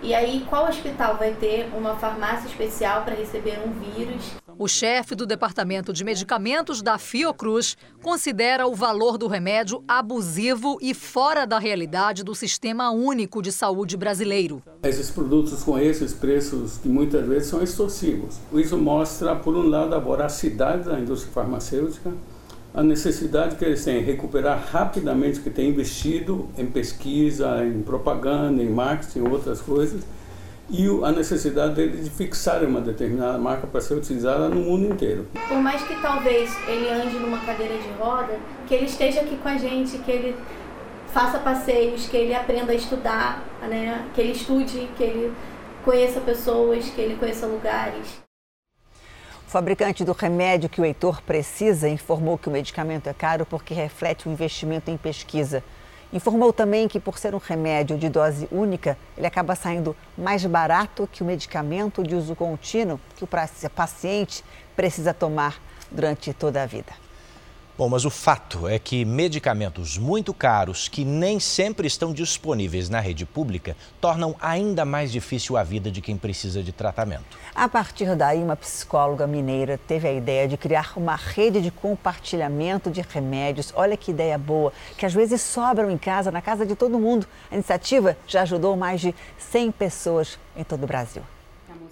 E 0.02 0.14
aí, 0.14 0.46
qual 0.50 0.68
hospital 0.68 1.18
vai 1.18 1.34
ter 1.34 1.70
uma 1.76 1.98
farmácia 1.98 2.48
especial 2.48 3.04
para 3.04 3.16
receber 3.16 3.60
um 3.60 3.72
vírus? 3.72 4.32
O 4.62 4.68
chefe 4.68 5.16
do 5.16 5.26
Departamento 5.26 5.94
de 5.94 6.04
Medicamentos 6.04 6.82
da 6.82 6.98
Fiocruz 6.98 7.78
considera 8.04 8.68
o 8.68 8.76
valor 8.76 9.18
do 9.18 9.26
remédio 9.26 9.82
abusivo 9.88 10.78
e 10.82 10.94
fora 10.94 11.48
da 11.48 11.58
realidade 11.58 12.26
do 12.26 12.36
Sistema 12.36 12.92
Único 12.92 13.42
de 13.42 13.54
Saúde 13.54 13.96
brasileiro. 13.96 14.62
Esses 14.84 15.10
produtos 15.10 15.64
com 15.64 15.80
esses 15.80 16.12
preços 16.12 16.78
que 16.78 16.90
muitas 16.90 17.26
vezes 17.26 17.48
são 17.48 17.64
extorsivos. 17.64 18.36
Isso 18.52 18.78
mostra, 18.78 19.34
por 19.34 19.56
um 19.56 19.66
lado, 19.66 19.96
a 19.96 20.00
voracidade 20.00 20.90
da 20.90 21.00
indústria 21.00 21.32
farmacêutica, 21.32 22.12
a 22.74 22.84
necessidade 22.84 23.56
que 23.56 23.64
eles 23.64 23.82
têm 23.86 24.00
de 24.00 24.12
recuperar 24.12 24.68
rapidamente 24.70 25.40
o 25.40 25.44
que 25.44 25.50
têm 25.50 25.70
investido 25.70 26.50
em 26.58 26.66
pesquisa, 26.66 27.66
em 27.66 27.82
propaganda, 27.82 28.62
em 28.62 28.70
marketing, 28.70 29.22
outras 29.22 29.62
coisas, 29.62 30.02
e 30.70 30.88
a 31.04 31.12
necessidade 31.12 31.74
deles 31.74 32.04
de 32.06 32.10
fixar 32.10 32.64
uma 32.64 32.80
determinada 32.80 33.38
marca 33.38 33.66
para 33.66 33.82
ser 33.82 33.96
utilizada 33.96 34.50
no 34.50 34.62
mundo 34.62 34.94
inteiro. 34.94 35.28
Por 35.48 35.58
mais 35.58 35.82
que 35.82 36.00
talvez 36.02 36.56
ele 36.68 36.90
ande 36.90 37.18
numa 37.18 37.40
cadeira 37.40 37.78
de 37.78 37.90
roda, 38.00 38.38
que 38.68 38.76
ele 38.76 38.86
esteja 38.86 39.22
aqui 39.22 39.36
com 39.38 39.50
a 39.50 39.58
gente, 39.58 39.98
que 39.98 40.12
ele 40.12 40.36
faça 41.12 41.40
passeios, 41.40 42.08
que 42.08 42.16
ele 42.16 42.36
aprenda 42.36 42.72
a 42.72 42.76
estudar, 42.76 43.44
né? 43.62 44.08
que 44.14 44.22
ele 44.22 44.32
estude, 44.32 44.88
que 44.96 45.04
ele 45.04 45.34
conheça 45.84 46.20
pessoas, 46.20 46.90
que 46.90 47.02
ele 47.02 47.16
conheça 47.16 47.48
lugares. 47.48 48.20
O 49.48 49.52
fabricante 49.52 50.04
do 50.04 50.12
remédio 50.12 50.70
que 50.70 50.80
o 50.80 50.86
Heitor 50.86 51.24
precisa 51.24 51.90
informou 51.90 52.38
que 52.38 52.48
o 52.48 52.52
medicamento 52.52 53.08
é 53.08 53.14
caro 53.14 53.48
porque 53.48 53.74
reflete 53.74 54.28
o 54.28 54.30
um 54.30 54.34
investimento 54.34 54.92
em 54.92 54.98
pesquisa. 54.98 55.64
Informou 56.12 56.52
também 56.52 56.88
que, 56.88 57.00
por 57.00 57.20
ser 57.20 57.36
um 57.36 57.38
remédio 57.38 57.96
de 57.96 58.10
dose 58.10 58.48
única, 58.52 58.98
ele 59.16 59.28
acaba 59.28 59.54
saindo 59.54 59.96
mais 60.18 60.44
barato 60.44 61.08
que 61.12 61.22
o 61.22 61.26
medicamento 61.26 62.04
de 62.04 62.16
uso 62.16 62.36
contínuo 62.36 63.00
que 63.16 63.24
o 63.24 63.28
paciente 63.28 64.44
precisa 64.76 65.14
tomar 65.14 65.62
durante 65.92 66.34
toda 66.34 66.64
a 66.64 66.66
vida. 66.66 67.09
Bom, 67.80 67.88
mas 67.88 68.04
o 68.04 68.10
fato 68.10 68.68
é 68.68 68.78
que 68.78 69.06
medicamentos 69.06 69.98
muito 69.98 70.34
caros, 70.34 70.90
que 70.90 71.06
nem 71.06 71.40
sempre 71.40 71.88
estão 71.88 72.12
disponíveis 72.12 72.90
na 72.90 73.00
rede 73.00 73.26
pública, 73.26 73.74
tornam 74.02 74.36
ainda 74.42 74.84
mais 74.84 75.10
difícil 75.14 75.56
a 75.56 75.64
vida 75.64 75.90
de 75.90 76.02
quem 76.02 76.18
precisa 76.18 76.62
de 76.62 76.74
tratamento. 76.74 77.38
A 77.56 77.70
partir 77.70 78.18
daí, 78.18 78.44
uma 78.44 78.58
psicóloga 78.58 79.26
mineira 79.26 79.80
teve 79.88 80.10
a 80.10 80.12
ideia 80.12 80.46
de 80.46 80.58
criar 80.58 80.92
uma 80.98 81.16
rede 81.16 81.62
de 81.62 81.72
compartilhamento 81.72 82.92
de 82.92 83.00
remédios. 83.00 83.72
Olha 83.74 83.96
que 83.96 84.12
ideia 84.12 84.38
boa, 84.38 84.74
que 84.98 85.06
às 85.06 85.14
vezes 85.14 85.40
sobram 85.40 85.90
em 85.90 85.98
casa, 85.98 86.32
na 86.32 86.42
casa 86.42 86.66
de 86.66 86.76
todo 86.76 87.00
mundo. 87.00 87.26
A 87.50 87.56
iniciativa 87.56 88.18
já 88.28 88.42
ajudou 88.42 88.76
mais 88.76 89.00
de 89.00 89.16
100 89.38 89.72
pessoas 89.72 90.38
em 90.54 90.66
todo 90.66 90.84
o 90.84 90.88
Brasil. 90.88 91.24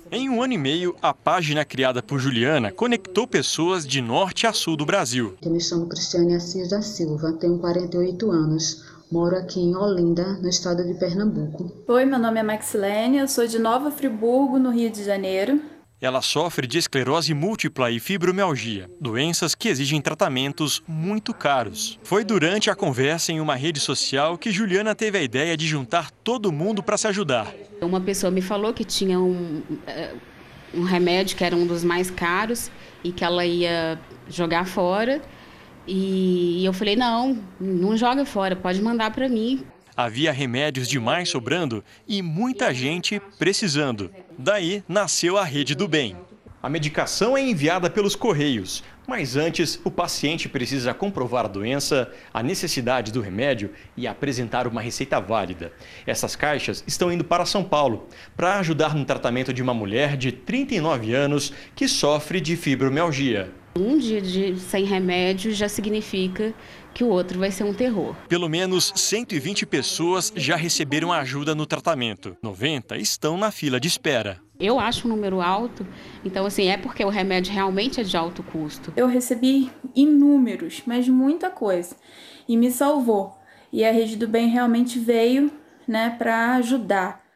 Em 0.10 0.30
um 0.30 0.42
ano 0.42 0.54
e 0.54 0.58
meio, 0.58 0.96
a 1.02 1.14
página 1.14 1.66
criada 1.66 2.02
por 2.02 2.18
Juliana 2.18 2.72
conectou 2.72 3.28
pessoas 3.28 3.86
de 3.86 4.02
norte 4.02 4.48
a 4.48 4.54
sul 4.54 4.78
do 4.78 4.86
Brasil. 4.86 5.36
Eu 5.42 5.52
me 5.52 5.60
chamo 5.60 5.88
Cristiane 5.88 6.34
Assis 6.34 6.70
da 6.70 6.82
Silva, 6.82 7.34
tenho 7.34 7.60
48 7.60 8.32
anos. 8.32 8.86
Moro 9.12 9.36
aqui 9.36 9.60
em 9.60 9.76
Olinda, 9.76 10.34
no 10.42 10.48
estado 10.48 10.84
de 10.86 10.94
Pernambuco. 10.94 11.72
Oi, 11.88 12.06
meu 12.06 12.20
nome 12.20 12.40
é 12.40 12.44
Maxilene, 12.44 13.18
eu 13.18 13.28
sou 13.28 13.46
de 13.48 13.60
Nova 13.60 13.92
Friburgo, 13.92 14.58
no 14.58 14.70
Rio 14.70 14.90
de 14.90 15.04
Janeiro. 15.04 15.62
Ela 16.00 16.22
sofre 16.22 16.68
de 16.68 16.78
esclerose 16.78 17.34
múltipla 17.34 17.90
e 17.90 18.00
fibromialgia, 18.00 18.88
doenças 19.02 19.56
que 19.56 19.68
exigem 19.68 20.00
tratamentos 20.00 20.84
muito 20.88 21.34
caros. 21.34 21.98
Foi 22.04 22.24
durante 22.24 22.70
a 22.70 22.76
conversa 22.76 23.32
em 23.32 23.40
uma 23.40 23.56
rede 23.56 23.80
social 23.80 24.38
que 24.38 24.52
Juliana 24.52 24.94
teve 24.94 25.18
a 25.18 25.24
ideia 25.24 25.58
de 25.58 25.66
juntar 25.66 26.12
todo 26.12 26.52
mundo 26.52 26.84
para 26.84 26.98
se 26.98 27.08
ajudar. 27.08 27.52
Uma 27.82 28.00
pessoa 28.00 28.30
me 28.30 28.44
falou 28.44 28.76
que 28.76 28.84
tinha 28.84 29.20
um, 29.20 29.64
eh, 29.88 30.14
um 30.72 30.84
remédio 30.84 31.36
que 31.36 31.44
era 31.44 31.56
um 31.56 31.66
dos 31.66 31.84
mais 31.84 32.12
caros 32.12 32.70
e 33.04 33.12
que 33.12 33.24
ela 33.24 33.44
ia 33.44 34.00
jogar 34.30 34.68
fora. 34.68 35.20
E 35.88 36.64
eu 36.64 36.74
falei: 36.74 36.96
não, 36.96 37.42
não 37.60 37.98
joga 37.98 38.24
fora, 38.24 38.56
pode 38.56 38.80
mandar 38.84 39.12
para 39.12 39.28
mim. 39.28 39.66
Havia 39.96 40.32
remédios 40.32 40.88
demais 40.88 41.28
sobrando 41.28 41.84
e 42.08 42.22
muita 42.22 42.72
gente 42.72 43.20
precisando. 43.40 44.12
Daí 44.40 44.84
nasceu 44.88 45.36
a 45.36 45.44
Rede 45.44 45.74
do 45.74 45.88
Bem. 45.88 46.16
A 46.62 46.70
medicação 46.70 47.36
é 47.36 47.42
enviada 47.42 47.90
pelos 47.90 48.16
correios, 48.16 48.84
mas 49.08 49.36
antes 49.36 49.80
o 49.84 49.90
paciente 49.90 50.48
precisa 50.48 50.94
comprovar 50.94 51.46
a 51.46 51.48
doença, 51.48 52.12
a 52.32 52.44
necessidade 52.44 53.12
do 53.12 53.20
remédio 53.20 53.72
e 53.96 54.06
apresentar 54.06 54.68
uma 54.68 54.80
receita 54.80 55.20
válida. 55.20 55.74
Essas 56.06 56.36
caixas 56.36 56.84
estão 56.86 57.12
indo 57.12 57.24
para 57.24 57.48
São 57.48 57.64
Paulo 57.64 58.08
para 58.36 58.60
ajudar 58.60 58.94
no 58.94 59.06
tratamento 59.06 59.52
de 59.52 59.64
uma 59.64 59.74
mulher 59.74 60.16
de 60.16 60.32
39 60.32 61.16
anos 61.16 61.52
que 61.76 61.88
sofre 61.88 62.40
de 62.40 62.56
fibromialgia. 62.56 63.52
Um 63.76 63.98
dia 63.98 64.22
de 64.22 64.56
sem 64.60 64.86
remédio 64.86 65.52
já 65.52 65.70
significa 65.70 66.54
que 66.98 67.04
o 67.04 67.10
outro 67.10 67.38
vai 67.38 67.52
ser 67.52 67.64
um 67.64 67.76
terror. 67.76 68.16
Pelo 68.28 68.50
menos 68.50 68.92
120 68.96 69.68
pessoas 69.68 70.34
já 70.36 70.56
receberam 70.56 71.14
ajuda 71.14 71.54
no 71.54 71.68
tratamento. 71.68 72.36
90 72.42 72.98
estão 72.98 73.38
na 73.38 73.52
fila 73.52 73.80
de 73.80 73.88
espera. 73.88 74.42
Eu 74.60 74.80
acho 74.80 75.06
um 75.06 75.12
número 75.12 75.40
alto, 75.40 75.86
então 76.26 76.48
assim, 76.48 76.70
é 76.70 76.76
porque 76.76 77.06
o 77.06 77.10
remédio 77.10 77.54
realmente 77.54 78.02
é 78.02 78.04
de 78.04 78.18
alto 78.18 78.42
custo. 78.42 78.92
Eu 78.98 79.06
recebi 79.06 79.70
inúmeros, 79.96 80.82
mas 80.88 81.08
muita 81.08 81.52
coisa, 81.52 81.96
e 82.50 82.58
me 82.58 82.72
salvou. 82.72 83.38
E 83.72 83.86
a 83.86 83.92
Rede 83.92 84.16
do 84.16 84.28
Bem 84.28 84.48
realmente 84.48 84.98
veio, 84.98 85.52
né, 85.88 86.16
para 86.18 86.56
ajudar. 86.56 87.27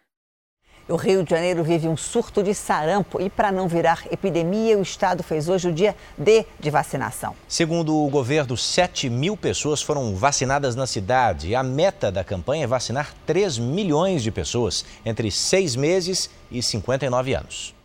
O 0.89 0.95
Rio 0.95 1.23
de 1.23 1.29
Janeiro 1.29 1.63
vive 1.63 1.87
um 1.87 1.95
surto 1.95 2.41
de 2.41 2.53
sarampo 2.53 3.21
e, 3.21 3.29
para 3.29 3.51
não 3.51 3.67
virar 3.67 4.03
epidemia, 4.11 4.77
o 4.77 4.81
Estado 4.81 5.21
fez 5.23 5.47
hoje 5.47 5.69
o 5.69 5.71
dia 5.71 5.95
D 6.17 6.45
de 6.59 6.69
vacinação. 6.69 7.35
Segundo 7.47 7.95
o 7.95 8.09
governo, 8.09 8.57
7 8.57 9.09
mil 9.09 9.37
pessoas 9.37 9.81
foram 9.81 10.15
vacinadas 10.15 10.75
na 10.75 10.87
cidade. 10.87 11.55
A 11.55 11.63
meta 11.63 12.11
da 12.11 12.23
campanha 12.23 12.63
é 12.63 12.67
vacinar 12.67 13.13
3 13.25 13.59
milhões 13.59 14.23
de 14.23 14.31
pessoas 14.31 14.83
entre 15.05 15.31
6 15.31 15.75
meses 15.75 16.29
e 16.51 16.61
59 16.61 17.35
anos. 17.35 17.75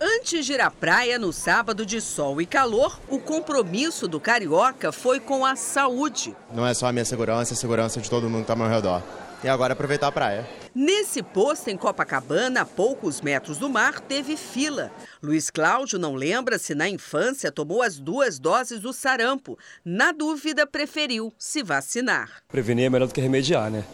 Antes 0.00 0.46
de 0.46 0.52
ir 0.52 0.60
à 0.60 0.70
praia 0.70 1.18
no 1.18 1.32
sábado 1.32 1.84
de 1.84 2.00
sol 2.00 2.40
e 2.40 2.46
calor, 2.46 3.00
o 3.08 3.18
compromisso 3.18 4.06
do 4.06 4.20
carioca 4.20 4.92
foi 4.92 5.18
com 5.18 5.44
a 5.44 5.56
saúde. 5.56 6.36
Não 6.52 6.66
é 6.66 6.72
só 6.72 6.86
a 6.86 6.92
minha 6.92 7.04
segurança, 7.04 7.52
é 7.52 7.54
a 7.54 7.56
segurança 7.56 8.00
de 8.00 8.08
todo 8.08 8.24
mundo 8.24 8.36
que 8.36 8.42
está 8.42 8.52
ao 8.52 8.58
meu 8.58 8.68
redor. 8.68 9.02
E 9.42 9.48
agora 9.48 9.72
aproveitar 9.72 10.08
a 10.08 10.12
praia. 10.12 10.48
Nesse 10.74 11.22
posto 11.22 11.68
em 11.68 11.76
Copacabana, 11.76 12.62
a 12.62 12.66
poucos 12.66 13.20
metros 13.20 13.56
do 13.58 13.68
mar, 13.68 14.00
teve 14.00 14.36
fila. 14.36 14.90
Luiz 15.22 15.48
Cláudio 15.48 15.98
não 15.98 16.14
lembra 16.14 16.58
se 16.58 16.74
na 16.74 16.88
infância 16.88 17.52
tomou 17.52 17.80
as 17.80 17.98
duas 18.00 18.38
doses 18.38 18.80
do 18.80 18.92
sarampo. 18.92 19.56
Na 19.84 20.10
dúvida, 20.10 20.66
preferiu 20.66 21.32
se 21.38 21.62
vacinar. 21.62 22.42
Prevenir 22.48 22.86
é 22.86 22.90
melhor 22.90 23.06
do 23.06 23.14
que 23.14 23.20
remediar, 23.20 23.70
né? 23.70 23.84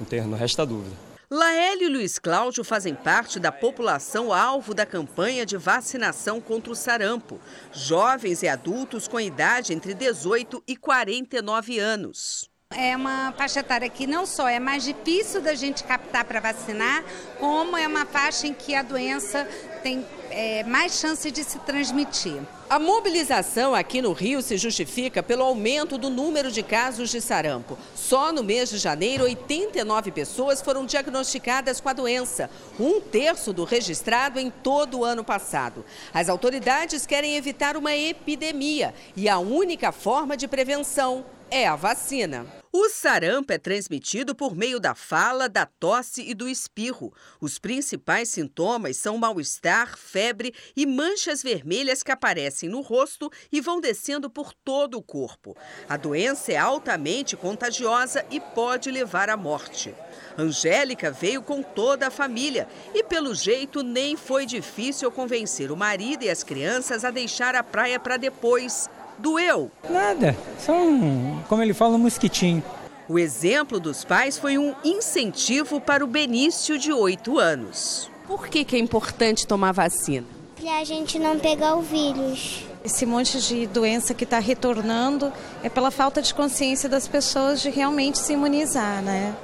Não, 0.00 0.06
tem, 0.06 0.22
não 0.22 0.38
resta 0.38 0.64
dúvida. 0.64 0.96
Laélio 1.30 1.88
e 1.88 1.92
Luiz 1.92 2.18
Cláudio 2.18 2.64
fazem 2.64 2.94
parte 2.94 3.38
da 3.38 3.52
população 3.52 4.32
alvo 4.32 4.72
da 4.72 4.86
campanha 4.86 5.44
de 5.44 5.58
vacinação 5.58 6.40
contra 6.40 6.72
o 6.72 6.76
sarampo. 6.76 7.38
Jovens 7.70 8.42
e 8.42 8.48
adultos 8.48 9.06
com 9.06 9.20
idade 9.20 9.74
entre 9.74 9.92
18 9.92 10.62
e 10.66 10.74
49 10.74 11.78
anos. 11.78 12.48
É 12.76 12.94
uma 12.94 13.32
faixa 13.32 13.60
etária 13.60 13.88
que 13.88 14.06
não 14.06 14.26
só 14.26 14.46
é 14.46 14.60
mais 14.60 14.84
difícil 14.84 15.40
da 15.40 15.54
gente 15.54 15.82
captar 15.82 16.24
para 16.24 16.38
vacinar, 16.38 17.02
como 17.40 17.76
é 17.76 17.88
uma 17.88 18.04
faixa 18.04 18.46
em 18.46 18.52
que 18.52 18.74
a 18.74 18.82
doença 18.82 19.48
tem 19.82 20.06
é, 20.30 20.62
mais 20.64 21.00
chance 21.00 21.30
de 21.30 21.42
se 21.42 21.58
transmitir. 21.60 22.40
A 22.68 22.78
mobilização 22.78 23.74
aqui 23.74 24.02
no 24.02 24.12
Rio 24.12 24.42
se 24.42 24.58
justifica 24.58 25.22
pelo 25.22 25.44
aumento 25.44 25.96
do 25.96 26.10
número 26.10 26.52
de 26.52 26.62
casos 26.62 27.08
de 27.08 27.22
sarampo. 27.22 27.78
Só 27.96 28.30
no 28.32 28.44
mês 28.44 28.68
de 28.68 28.76
janeiro, 28.76 29.24
89 29.24 30.12
pessoas 30.12 30.60
foram 30.60 30.84
diagnosticadas 30.84 31.80
com 31.80 31.88
a 31.88 31.94
doença, 31.94 32.50
um 32.78 33.00
terço 33.00 33.50
do 33.50 33.64
registrado 33.64 34.38
em 34.38 34.50
todo 34.50 34.98
o 34.98 35.04
ano 35.04 35.24
passado. 35.24 35.86
As 36.12 36.28
autoridades 36.28 37.06
querem 37.06 37.34
evitar 37.34 37.78
uma 37.78 37.96
epidemia 37.96 38.94
e 39.16 39.26
a 39.26 39.38
única 39.38 39.90
forma 39.90 40.36
de 40.36 40.46
prevenção 40.46 41.24
é 41.50 41.66
a 41.66 41.74
vacina. 41.74 42.57
O 42.70 42.90
sarampo 42.90 43.50
é 43.50 43.58
transmitido 43.58 44.34
por 44.34 44.54
meio 44.54 44.78
da 44.78 44.94
fala, 44.94 45.48
da 45.48 45.64
tosse 45.64 46.22
e 46.22 46.34
do 46.34 46.46
espirro. 46.46 47.12
Os 47.40 47.58
principais 47.58 48.28
sintomas 48.28 48.98
são 48.98 49.16
mal-estar, 49.16 49.96
febre 49.96 50.54
e 50.76 50.84
manchas 50.84 51.42
vermelhas 51.42 52.02
que 52.02 52.12
aparecem 52.12 52.68
no 52.68 52.82
rosto 52.82 53.30
e 53.50 53.60
vão 53.60 53.80
descendo 53.80 54.28
por 54.28 54.52
todo 54.52 54.98
o 54.98 55.02
corpo. 55.02 55.56
A 55.88 55.96
doença 55.96 56.52
é 56.52 56.56
altamente 56.56 57.36
contagiosa 57.36 58.24
e 58.30 58.38
pode 58.38 58.90
levar 58.90 59.30
à 59.30 59.36
morte. 59.36 59.94
Angélica 60.36 61.10
veio 61.10 61.42
com 61.42 61.62
toda 61.62 62.08
a 62.08 62.10
família 62.10 62.68
e, 62.94 63.02
pelo 63.02 63.34
jeito, 63.34 63.82
nem 63.82 64.14
foi 64.14 64.44
difícil 64.44 65.10
convencer 65.10 65.72
o 65.72 65.76
marido 65.76 66.22
e 66.22 66.28
as 66.28 66.44
crianças 66.44 67.02
a 67.02 67.10
deixar 67.10 67.54
a 67.54 67.62
praia 67.62 67.98
para 67.98 68.18
depois. 68.18 68.90
Doeu? 69.18 69.70
Nada, 69.88 70.36
só 70.58 70.72
um, 70.72 71.42
como 71.48 71.62
ele 71.62 71.74
fala, 71.74 71.96
um 71.96 71.98
mosquitinho. 71.98 72.62
O 73.08 73.18
exemplo 73.18 73.80
dos 73.80 74.04
pais 74.04 74.38
foi 74.38 74.58
um 74.58 74.74
incentivo 74.84 75.80
para 75.80 76.04
o 76.04 76.06
Benício 76.06 76.78
de 76.78 76.92
8 76.92 77.38
anos. 77.38 78.10
Por 78.26 78.48
que, 78.48 78.64
que 78.64 78.76
é 78.76 78.78
importante 78.78 79.46
tomar 79.46 79.72
vacina? 79.72 80.26
Para 80.60 80.78
a 80.78 80.84
gente 80.84 81.18
não 81.18 81.38
pegar 81.38 81.76
o 81.76 81.80
vírus. 81.80 82.64
Esse 82.84 83.06
monte 83.06 83.40
de 83.40 83.66
doença 83.66 84.12
que 84.12 84.24
está 84.24 84.38
retornando 84.38 85.32
é 85.62 85.68
pela 85.68 85.90
falta 85.90 86.20
de 86.20 86.34
consciência 86.34 86.88
das 86.88 87.08
pessoas 87.08 87.62
de 87.62 87.70
realmente 87.70 88.18
se 88.18 88.34
imunizar, 88.34 89.02
né? 89.02 89.34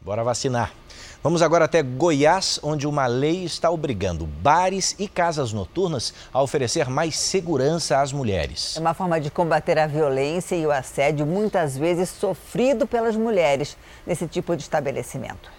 Bora 0.00 0.24
vacinar. 0.24 0.72
Vamos 1.24 1.40
agora 1.40 1.64
até 1.64 1.82
Goiás, 1.82 2.60
onde 2.62 2.86
uma 2.86 3.06
lei 3.06 3.44
está 3.44 3.70
obrigando 3.70 4.26
bares 4.26 4.94
e 4.98 5.08
casas 5.08 5.54
noturnas 5.54 6.12
a 6.30 6.42
oferecer 6.42 6.90
mais 6.90 7.18
segurança 7.18 8.02
às 8.02 8.12
mulheres. 8.12 8.76
É 8.76 8.80
uma 8.80 8.92
forma 8.92 9.18
de 9.18 9.30
combater 9.30 9.78
a 9.78 9.86
violência 9.86 10.54
e 10.54 10.66
o 10.66 10.70
assédio, 10.70 11.24
muitas 11.24 11.78
vezes 11.78 12.10
sofrido 12.10 12.86
pelas 12.86 13.16
mulheres 13.16 13.74
nesse 14.06 14.26
tipo 14.26 14.54
de 14.54 14.64
estabelecimento. 14.64 15.50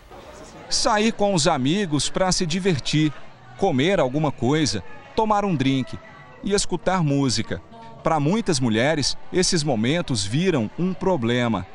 Sair 0.70 1.12
com 1.12 1.34
os 1.34 1.48
amigos 1.48 2.12
para 2.12 2.32
se 2.32 2.46
divertir, 2.46 3.12
comer 3.58 4.00
alguma 4.00 4.32
coisa, 4.32 4.84
tomar 5.16 5.44
um 5.44 5.56
drink 5.56 5.98
e 6.44 6.54
escutar 6.54 7.04
música. 7.04 7.60
Para 8.04 8.20
muitas 8.20 8.60
mulheres, 8.60 9.18
esses 9.34 9.64
momentos 9.64 10.24
viram 10.24 10.70
um 10.78 10.94
problema. 10.94 11.66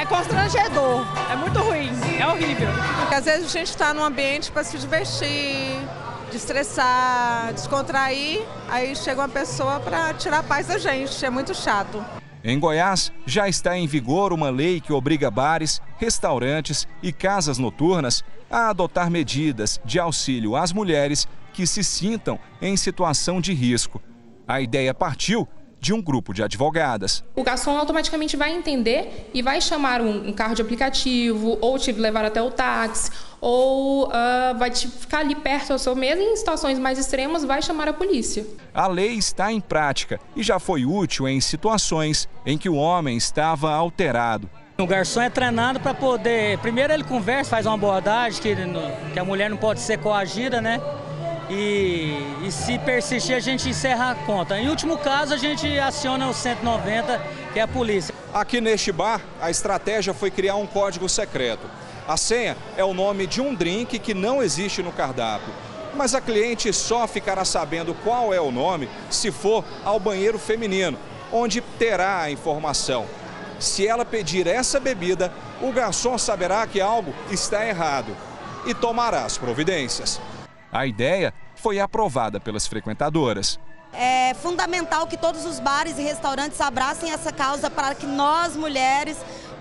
É 0.00 0.06
constrangedor, 0.06 1.04
é 1.32 1.34
muito 1.34 1.58
ruim, 1.58 1.83
é 2.18 2.26
horrível. 2.26 2.68
Porque 3.00 3.14
às 3.14 3.24
vezes 3.24 3.46
a 3.46 3.58
gente 3.58 3.68
está 3.68 3.92
num 3.94 4.02
ambiente 4.02 4.50
para 4.50 4.64
se 4.64 4.78
divertir, 4.78 5.78
destressar, 6.30 7.52
descontrair, 7.52 8.42
aí 8.68 8.94
chega 8.96 9.20
uma 9.20 9.28
pessoa 9.28 9.80
para 9.80 10.14
tirar 10.14 10.38
a 10.38 10.42
paz 10.42 10.66
da 10.66 10.78
gente, 10.78 11.24
é 11.24 11.30
muito 11.30 11.54
chato. 11.54 12.04
Em 12.42 12.58
Goiás, 12.58 13.10
já 13.24 13.48
está 13.48 13.76
em 13.76 13.86
vigor 13.86 14.32
uma 14.32 14.50
lei 14.50 14.78
que 14.80 14.92
obriga 14.92 15.30
bares, 15.30 15.80
restaurantes 15.96 16.86
e 17.02 17.10
casas 17.10 17.56
noturnas 17.56 18.22
a 18.50 18.68
adotar 18.68 19.10
medidas 19.10 19.80
de 19.84 19.98
auxílio 19.98 20.54
às 20.54 20.72
mulheres 20.72 21.26
que 21.54 21.66
se 21.66 21.82
sintam 21.82 22.38
em 22.60 22.76
situação 22.76 23.40
de 23.40 23.54
risco. 23.54 24.02
A 24.46 24.60
ideia 24.60 24.92
partiu 24.92 25.48
de 25.84 25.92
um 25.92 26.00
grupo 26.00 26.32
de 26.32 26.42
advogadas. 26.42 27.22
O 27.36 27.44
garçom 27.44 27.76
automaticamente 27.76 28.38
vai 28.38 28.52
entender 28.52 29.30
e 29.34 29.42
vai 29.42 29.60
chamar 29.60 30.00
um, 30.00 30.28
um 30.28 30.32
carro 30.32 30.54
de 30.54 30.62
aplicativo, 30.62 31.58
ou 31.60 31.78
te 31.78 31.92
levar 31.92 32.24
até 32.24 32.40
o 32.40 32.50
táxi, 32.50 33.10
ou 33.38 34.06
uh, 34.06 34.58
vai 34.58 34.70
te 34.70 34.88
ficar 34.88 35.18
ali 35.18 35.34
perto 35.34 35.74
ao 35.74 35.78
seu 35.78 35.94
mesmo 35.94 36.22
em 36.22 36.36
situações 36.36 36.78
mais 36.78 36.98
extremas, 36.98 37.44
vai 37.44 37.60
chamar 37.60 37.86
a 37.86 37.92
polícia. 37.92 38.46
A 38.72 38.86
lei 38.86 39.12
está 39.12 39.52
em 39.52 39.60
prática 39.60 40.18
e 40.34 40.42
já 40.42 40.58
foi 40.58 40.86
útil 40.86 41.28
em 41.28 41.38
situações 41.38 42.26
em 42.46 42.56
que 42.56 42.70
o 42.70 42.76
homem 42.76 43.18
estava 43.18 43.70
alterado. 43.70 44.48
O 44.78 44.86
garçom 44.86 45.20
é 45.20 45.28
treinado 45.28 45.78
para 45.80 45.92
poder. 45.92 46.58
Primeiro 46.58 46.94
ele 46.94 47.04
conversa, 47.04 47.50
faz 47.50 47.66
uma 47.66 47.74
abordagem 47.74 48.40
que, 48.40 48.56
que 49.12 49.18
a 49.18 49.24
mulher 49.24 49.50
não 49.50 49.58
pode 49.58 49.80
ser 49.80 49.98
coagida, 49.98 50.62
né? 50.62 50.80
E, 51.50 52.16
e, 52.42 52.50
se 52.50 52.78
persistir, 52.78 53.36
a 53.36 53.40
gente 53.40 53.68
encerra 53.68 54.12
a 54.12 54.14
conta. 54.14 54.58
Em 54.58 54.68
último 54.68 54.96
caso, 54.96 55.34
a 55.34 55.36
gente 55.36 55.78
aciona 55.78 56.28
o 56.28 56.32
190, 56.32 57.20
que 57.52 57.58
é 57.58 57.62
a 57.62 57.68
polícia. 57.68 58.14
Aqui 58.32 58.60
neste 58.60 58.90
bar, 58.90 59.20
a 59.40 59.50
estratégia 59.50 60.14
foi 60.14 60.30
criar 60.30 60.56
um 60.56 60.66
código 60.66 61.08
secreto. 61.08 61.68
A 62.08 62.16
senha 62.16 62.56
é 62.76 62.84
o 62.84 62.94
nome 62.94 63.26
de 63.26 63.40
um 63.40 63.54
drink 63.54 63.98
que 63.98 64.14
não 64.14 64.42
existe 64.42 64.82
no 64.82 64.90
cardápio. 64.90 65.52
Mas 65.94 66.14
a 66.14 66.20
cliente 66.20 66.72
só 66.72 67.06
ficará 67.06 67.44
sabendo 67.44 67.94
qual 67.94 68.34
é 68.34 68.40
o 68.40 68.50
nome 68.50 68.88
se 69.10 69.30
for 69.30 69.64
ao 69.84 70.00
banheiro 70.00 70.38
feminino, 70.38 70.98
onde 71.30 71.60
terá 71.60 72.22
a 72.22 72.30
informação. 72.30 73.06
Se 73.60 73.86
ela 73.86 74.04
pedir 74.04 74.46
essa 74.46 74.80
bebida, 74.80 75.32
o 75.62 75.72
garçom 75.72 76.18
saberá 76.18 76.66
que 76.66 76.80
algo 76.80 77.14
está 77.30 77.64
errado 77.66 78.16
e 78.66 78.74
tomará 78.74 79.24
as 79.24 79.38
providências. 79.38 80.20
A 80.74 80.86
ideia 80.86 81.32
foi 81.54 81.78
aprovada 81.78 82.40
pelas 82.40 82.66
frequentadoras. 82.66 83.60
É 83.92 84.34
fundamental 84.34 85.06
que 85.06 85.16
todos 85.16 85.46
os 85.46 85.60
bares 85.60 85.96
e 85.98 86.02
restaurantes 86.02 86.60
abracem 86.60 87.12
essa 87.12 87.32
causa 87.32 87.70
para 87.70 87.94
que 87.94 88.04
nós, 88.04 88.56
mulheres, 88.56 89.16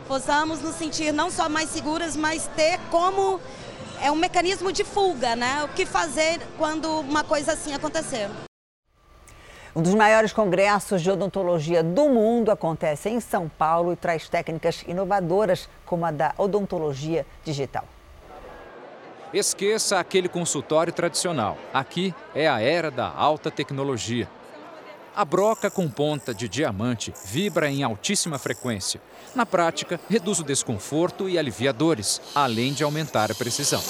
possamos 0.08 0.60
nos 0.64 0.74
sentir 0.74 1.14
não 1.14 1.30
só 1.30 1.48
mais 1.48 1.70
seguras, 1.70 2.18
mas 2.18 2.48
ter 2.56 2.80
como 2.90 3.40
é 4.02 4.10
um 4.10 4.16
mecanismo 4.16 4.72
de 4.72 4.84
fuga, 4.84 5.36
né? 5.36 5.64
O 5.64 5.68
que 5.68 5.86
fazer 5.86 6.42
quando 6.58 6.90
uma 7.02 7.24
coisa 7.24 7.54
assim 7.54 7.76
acontecer. 7.76 8.28
Um 9.76 9.84
dos 9.84 9.94
maiores 9.94 10.34
congressos 10.34 11.00
de 11.00 11.12
odontologia 11.12 11.84
do 11.84 12.10
mundo 12.10 12.50
acontece 12.50 13.10
em 13.10 13.20
São 13.20 13.48
Paulo 13.48 13.94
e 13.94 13.96
traz 13.96 14.28
técnicas 14.28 14.84
inovadoras 14.88 15.70
como 15.86 16.08
a 16.08 16.12
da 16.12 16.34
odontologia 16.40 17.24
digital. 17.46 17.86
Esqueça 19.34 20.00
aquele 20.00 20.30
consultório 20.30 20.94
tradicional. 20.94 21.58
Aqui 21.74 22.14
é 22.36 22.48
a 22.48 22.62
era 22.62 22.92
da 22.92 23.08
alta 23.08 23.50
tecnologia. 23.50 24.30
A 25.16 25.26
broca 25.26 25.72
com 25.72 25.90
ponta 25.90 26.36
de 26.36 26.48
diamante 26.48 27.12
vibra 27.26 27.68
em 27.68 27.82
altíssima 27.82 28.38
frequência. 28.38 29.02
Na 29.34 29.44
prática, 29.44 30.00
reduz 30.08 30.40
o 30.40 30.44
desconforto 30.44 31.28
e 31.28 31.40
alivia 31.40 31.74
dores, 31.74 32.22
além 32.36 32.74
de 32.74 32.84
aumentar 32.84 33.32
a 33.32 33.36
precisão. 33.36 33.82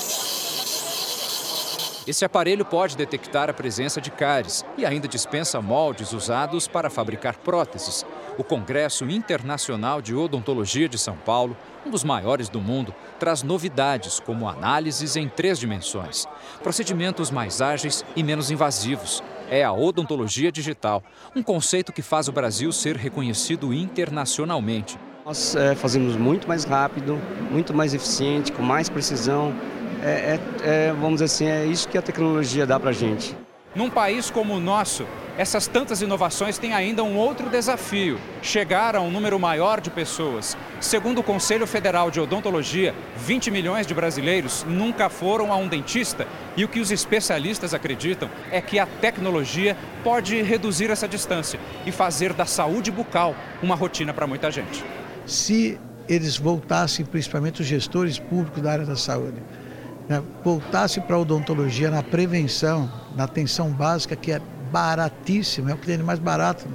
Esse 2.08 2.24
aparelho 2.24 2.66
pode 2.66 2.96
detectar 2.98 3.50
a 3.50 3.54
presença 3.54 4.00
de 4.00 4.12
cáries 4.12 4.66
e 4.78 4.86
ainda 4.86 5.08
dispensa 5.08 5.62
moldes 5.62 6.12
usados 6.12 6.68
para 6.68 6.89
fabricar 6.89 7.38
próteses. 7.38 8.06
O 8.38 8.44
Congresso 8.44 9.10
Internacional 9.10 10.02
de 10.02 10.14
Odontologia 10.14 10.89
de 10.89 10.98
São 10.98 11.16
Paulo, 11.16 11.56
um 11.86 11.89
dos 11.89 12.04
maiores 12.04 12.50
do 12.50 12.60
mundo, 12.60 12.94
traz 13.24 13.41
novidades 13.41 14.19
como 14.19 14.49
análises 14.49 15.15
em 15.15 15.30
três 15.30 15.57
dimensões, 15.57 16.26
procedimentos 16.61 17.32
mais 17.32 17.61
ágeis 17.61 18.03
e 18.17 18.21
menos 18.21 18.51
invasivos. 18.51 19.24
É 19.49 19.63
a 19.63 19.71
odontologia 19.71 20.51
digital, 20.51 21.01
um 21.34 21.41
conceito 21.41 21.93
que 21.93 22.01
faz 22.01 22.28
o 22.28 22.34
Brasil 22.34 22.69
ser 22.74 22.97
reconhecido 22.97 23.74
internacionalmente. 23.74 24.99
Nós 25.26 25.55
é, 25.55 25.74
fazemos 25.74 26.17
muito 26.17 26.49
mais 26.49 26.65
rápido, 26.65 27.17
muito 27.49 27.74
mais 27.74 27.93
eficiente, 27.93 28.51
com 28.51 28.61
mais 28.61 28.89
precisão 28.89 29.53
é, 30.01 30.38
é, 30.38 30.39
é, 30.63 30.91
vamos 30.91 31.21
dizer 31.21 31.26
assim, 31.26 31.45
é 31.45 31.65
isso 31.65 31.88
que 31.88 31.97
a 31.97 32.01
tecnologia 32.01 32.65
dá 32.65 32.78
para 32.78 32.89
a 32.89 32.93
gente. 32.93 33.38
Num 33.76 33.89
país 33.89 34.30
como 34.30 34.53
o 34.53 34.59
nosso, 34.59 35.07
essas 35.36 35.65
tantas 35.65 35.99
inovações 35.99 36.59
têm 36.59 36.74
ainda 36.74 37.03
um 37.03 37.17
outro 37.17 37.49
desafio: 37.49 38.19
chegar 38.39 38.95
a 38.95 39.01
um 39.01 39.09
número 39.09 39.39
maior 39.39 39.82
de 39.82 39.89
pessoas. 39.89 40.55
Segundo 40.80 41.19
o 41.19 41.24
Conselho 41.24 41.65
Federal 41.65 42.11
de 42.11 42.19
Odontologia, 42.19 42.93
20 43.17 43.49
milhões 43.49 43.88
de 43.88 43.93
brasileiros 43.95 44.63
nunca 44.67 45.09
foram 45.09 45.51
a 45.51 45.55
um 45.55 45.67
dentista. 45.67 46.28
E 46.55 46.63
o 46.63 46.67
que 46.67 46.80
os 46.80 46.91
especialistas 46.91 47.74
acreditam 47.74 48.30
é 48.51 48.61
que 48.61 48.78
a 48.78 48.86
tecnologia 48.86 49.76
pode 50.03 50.39
reduzir 50.43 50.91
essa 50.91 51.07
distância 51.07 51.59
e 51.84 51.91
fazer 51.91 52.32
da 52.34 52.45
saúde 52.45 52.91
bucal 52.91 53.36
uma 53.63 53.74
rotina 53.74 54.13
para 54.13 54.28
muita 54.28 54.51
gente. 54.51 54.86
Se 55.26 55.80
eles 56.07 56.38
voltassem, 56.38 57.03
principalmente 57.05 57.61
os 57.61 57.67
gestores 57.67 58.19
públicos 58.19 58.61
da 58.61 58.71
área 58.71 58.86
da 58.86 58.95
saúde, 58.95 59.41
né, 60.14 60.24
voltasse 60.43 61.01
para 61.01 61.16
a 61.16 61.20
odontologia 61.20 61.89
na 61.89 62.03
prevenção, 62.03 62.91
na 63.16 63.24
atenção 63.24 63.72
básica, 63.72 64.16
que 64.16 64.32
é 64.32 64.39
baratíssima, 64.72 65.72
é 65.72 65.74
o 65.74 65.78
que 65.78 65.88
tem 65.88 65.97
de 65.97 66.03
mais 66.03 66.20
barato. 66.20 66.68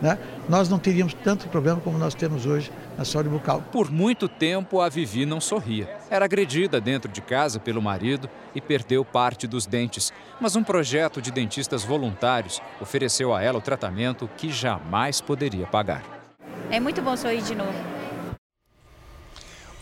Né? 0.00 0.18
Nós 0.48 0.68
não 0.70 0.78
teríamos 0.78 1.12
tanto 1.12 1.46
problema 1.48 1.78
como 1.80 1.98
nós 1.98 2.14
temos 2.14 2.46
hoje 2.46 2.72
na 2.96 3.04
saúde 3.04 3.28
bucal. 3.28 3.62
Por 3.70 3.90
muito 3.90 4.28
tempo, 4.28 4.80
a 4.80 4.88
Vivi 4.88 5.26
não 5.26 5.42
sorria. 5.42 5.94
Era 6.08 6.24
agredida 6.24 6.80
dentro 6.80 7.12
de 7.12 7.20
casa 7.20 7.60
pelo 7.60 7.82
marido 7.82 8.30
e 8.54 8.62
perdeu 8.62 9.04
parte 9.04 9.46
dos 9.46 9.66
dentes. 9.66 10.10
Mas 10.40 10.56
um 10.56 10.64
projeto 10.64 11.20
de 11.20 11.30
dentistas 11.30 11.84
voluntários 11.84 12.62
ofereceu 12.80 13.34
a 13.34 13.42
ela 13.42 13.58
o 13.58 13.62
tratamento 13.62 14.28
que 14.38 14.50
jamais 14.50 15.20
poderia 15.20 15.66
pagar. 15.66 16.02
É 16.70 16.80
muito 16.80 17.02
bom 17.02 17.14
sorrir 17.14 17.42
de 17.42 17.54
novo. 17.54 17.99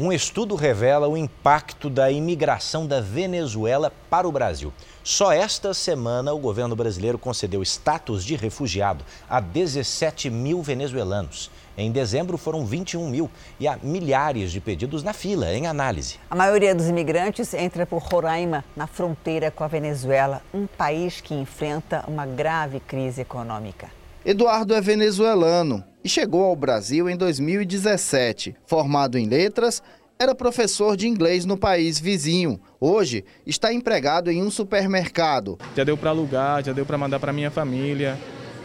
Um 0.00 0.12
estudo 0.12 0.54
revela 0.54 1.08
o 1.08 1.16
impacto 1.16 1.90
da 1.90 2.08
imigração 2.08 2.86
da 2.86 3.00
Venezuela 3.00 3.92
para 4.08 4.28
o 4.28 4.30
Brasil. 4.30 4.72
Só 5.02 5.32
esta 5.32 5.74
semana, 5.74 6.32
o 6.32 6.38
governo 6.38 6.76
brasileiro 6.76 7.18
concedeu 7.18 7.64
status 7.64 8.24
de 8.24 8.36
refugiado 8.36 9.04
a 9.28 9.40
17 9.40 10.30
mil 10.30 10.62
venezuelanos. 10.62 11.50
Em 11.76 11.90
dezembro, 11.90 12.38
foram 12.38 12.64
21 12.64 13.08
mil 13.08 13.28
e 13.58 13.66
há 13.66 13.76
milhares 13.82 14.52
de 14.52 14.60
pedidos 14.60 15.02
na 15.02 15.12
fila, 15.12 15.52
em 15.52 15.66
análise. 15.66 16.20
A 16.30 16.36
maioria 16.36 16.76
dos 16.76 16.86
imigrantes 16.86 17.52
entra 17.52 17.84
por 17.84 18.00
Roraima, 18.00 18.64
na 18.76 18.86
fronteira 18.86 19.50
com 19.50 19.64
a 19.64 19.68
Venezuela, 19.68 20.42
um 20.54 20.68
país 20.68 21.20
que 21.20 21.34
enfrenta 21.34 22.04
uma 22.06 22.24
grave 22.24 22.78
crise 22.78 23.22
econômica. 23.22 23.98
Eduardo 24.24 24.74
é 24.74 24.80
venezuelano 24.80 25.84
e 26.02 26.08
chegou 26.08 26.44
ao 26.44 26.56
Brasil 26.56 27.08
em 27.08 27.16
2017. 27.16 28.56
Formado 28.66 29.16
em 29.16 29.28
letras, 29.28 29.82
era 30.18 30.34
professor 30.34 30.96
de 30.96 31.06
inglês 31.06 31.44
no 31.44 31.56
país 31.56 32.00
vizinho. 32.00 32.60
Hoje 32.80 33.24
está 33.46 33.72
empregado 33.72 34.30
em 34.30 34.42
um 34.42 34.50
supermercado. 34.50 35.56
Já 35.76 35.84
deu 35.84 35.96
para 35.96 36.10
alugar, 36.10 36.64
já 36.64 36.72
deu 36.72 36.84
para 36.84 36.98
mandar 36.98 37.20
para 37.20 37.32
minha 37.32 37.50
família 37.50 38.18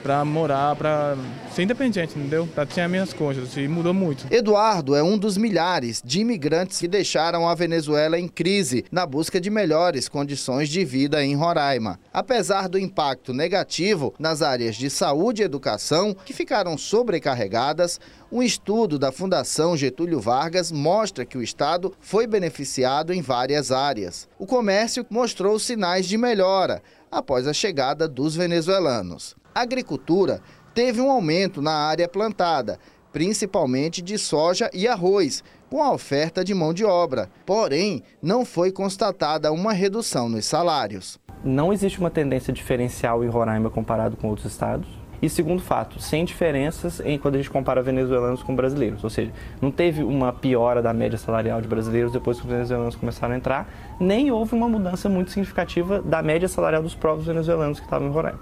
para 0.04 0.24
morar, 0.26 0.76
para 0.76 1.16
ser 1.56 1.64
independente, 1.64 2.20
entendeu? 2.20 2.45
Para 2.54 2.66
ter 2.66 2.82
as 2.82 2.91
minhas 2.91 3.14
coisas 3.14 3.56
e 3.56 3.68
mudou 3.70 3.93
muito. 3.93 4.28
Eduardo 4.30 4.95
é 4.95 5.01
um 5.01 5.18
dos 5.18 5.38
milhares 5.38 6.01
de 6.04 6.20
imigrantes 6.20 6.78
que 6.78 6.88
deixaram 6.89 7.47
a 7.47 7.56
Venezuela 7.56 8.20
em 8.20 8.28
crise 8.28 8.84
na 8.91 9.06
busca 9.06 9.39
de 9.39 9.49
melhores 9.49 10.10
condições 10.10 10.68
de 10.68 10.84
vida 10.84 11.24
em 11.24 11.36
Roraima. 11.36 11.97
Apesar 12.14 12.68
do 12.68 12.78
impacto 12.78 13.34
negativo 13.34 14.14
nas 14.20 14.41
áreas 14.41 14.76
de 14.76 14.89
saúde 14.89 15.41
e 15.41 15.45
educação, 15.45 16.14
que 16.14 16.34
ficaram 16.34 16.78
sobrecarregadas, 16.78 17.99
um 18.30 18.43
estudo 18.43 18.99
da 18.99 19.12
Fundação 19.12 19.78
Getúlio 19.78 20.20
Vargas 20.20 20.72
mostra 20.72 21.24
que 21.24 21.38
o 21.38 21.43
Estado 21.43 21.93
foi 22.01 22.28
beneficiado 22.28 23.14
em 23.14 23.22
várias 23.22 23.72
áreas. 23.72 24.28
O 24.38 24.45
comércio 24.45 25.06
mostrou 25.10 25.58
sinais 25.58 26.06
de 26.06 26.18
melhora 26.18 26.84
após 27.10 27.47
a 27.47 27.54
chegada 27.54 28.08
dos 28.08 28.36
venezuelanos. 28.36 29.36
Agricultura 29.54 30.41
teve 30.74 30.99
um 30.99 31.12
aumento 31.12 31.62
na 31.62 31.74
área 31.74 32.08
plantada, 32.08 32.80
principalmente 33.12 34.01
de 34.01 34.18
soja 34.18 34.70
e 34.74 34.88
arroz, 34.88 35.43
com 35.70 35.84
a 35.84 35.91
oferta 35.91 36.43
de 36.43 36.54
mão 36.54 36.74
de 36.74 36.84
obra. 36.84 37.30
Porém, 37.45 38.01
não 38.22 38.43
foi 38.43 38.72
constatada 38.72 39.51
uma 39.51 39.72
redução 39.72 40.28
nos 40.28 40.45
salários. 40.45 41.20
Não 41.43 41.72
existe 41.72 41.99
uma 41.99 42.10
tendência 42.10 42.51
diferencial 42.51 43.24
em 43.24 43.28
Roraima 43.28 43.70
comparado 43.70 44.18
com 44.18 44.30
outros 44.30 44.51
estados. 44.51 44.88
E 45.22 45.30
segundo 45.30 45.62
fato, 45.62 46.01
sem 46.01 46.26
diferenças 46.26 46.99
em 46.99 47.18
quando 47.18 47.36
a 47.36 47.38
gente 47.38 47.49
compara 47.49 47.82
venezuelanos 47.82 48.43
com 48.43 48.54
brasileiros, 48.54 49.06
ou 49.06 49.10
seja, 49.10 49.32
não 49.62 49.72
teve 49.72 50.04
uma 50.04 50.34
piora 50.34 50.82
da 50.82 50.93
média 50.93 51.18
salarial 51.18 51.62
de 51.62 51.68
brasileiros 51.68 52.12
depois 52.12 52.38
que 52.38 52.45
os 52.45 52.51
venezuelanos 52.51 52.95
começaram 52.95 53.34
a 53.34 53.38
entrar, 53.38 53.95
nem 54.01 54.32
houve 54.32 54.54
uma 54.54 54.68
mudança 54.68 55.08
muito 55.08 55.32
significativa 55.32 56.01
da 56.01 56.22
média 56.22 56.49
salarial 56.49 56.84
dos 56.84 56.93
próprios 56.93 57.26
venezuelanos 57.26 57.80
que 57.80 57.86
estavam 57.86 58.10
em 58.10 58.12
Roraima. 58.12 58.41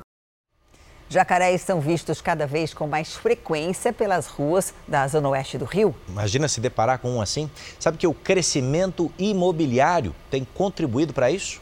Jacarés 1.12 1.62
são 1.62 1.82
vistos 1.82 2.22
cada 2.22 2.48
vez 2.48 2.74
com 2.74 2.88
mais 2.88 3.14
frequência 3.14 3.92
pelas 3.92 4.28
ruas 4.28 4.74
da 4.88 5.06
zona 5.10 5.28
oeste 5.28 5.58
do 5.58 5.66
Rio. 5.66 5.94
Imagina 6.08 6.48
se 6.48 6.62
deparar 6.62 7.00
com 7.00 7.12
um 7.12 7.22
assim. 7.22 7.52
Sabe 7.78 7.98
que 7.98 8.08
o 8.08 8.14
crescimento 8.14 9.12
imobiliário 9.20 10.16
tem 10.30 10.48
contribuído 10.56 11.12
para 11.12 11.30
isso? 11.30 11.60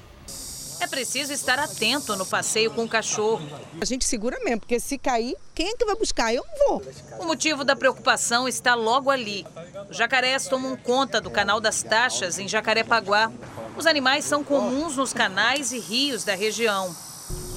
É 0.80 0.86
preciso 0.86 1.34
estar 1.34 1.58
atento 1.58 2.16
no 2.16 2.28
passeio 2.28 2.70
com 2.70 2.84
o 2.84 2.88
cachorro. 2.88 3.41
A 3.82 3.86
gente 3.86 4.06
segura 4.06 4.38
mesmo, 4.43 4.60
porque 4.60 4.80
se 4.80 5.00
cair, 5.00 5.36
quem 5.56 5.70
é 5.70 5.76
que 5.76 5.84
vai 5.84 5.95
buscar? 5.95 6.32
Eu 6.32 6.45
não 6.45 6.68
vou. 6.68 6.84
O 7.20 7.26
motivo 7.26 7.64
da 7.64 7.76
preocupação 7.76 8.47
está 8.47 8.76
logo 8.76 9.10
ali. 9.10 9.47
Os 9.89 9.97
jacarés 9.97 10.47
tomam 10.47 10.78
conta 10.78 11.20
do 11.20 11.32
canal 11.32 11.60
das 11.60 11.82
taxas 11.82 12.38
em 12.38 12.47
Jacarepaguá. 12.47 13.32
Os 13.76 13.88
animais 13.88 14.26
são 14.26 14.43
comuns 14.43 14.95
nos 14.95 15.12
canais 15.12 15.72
e 15.72 15.80
rios 15.80 16.24
da 16.24 16.36
região. 16.36 16.95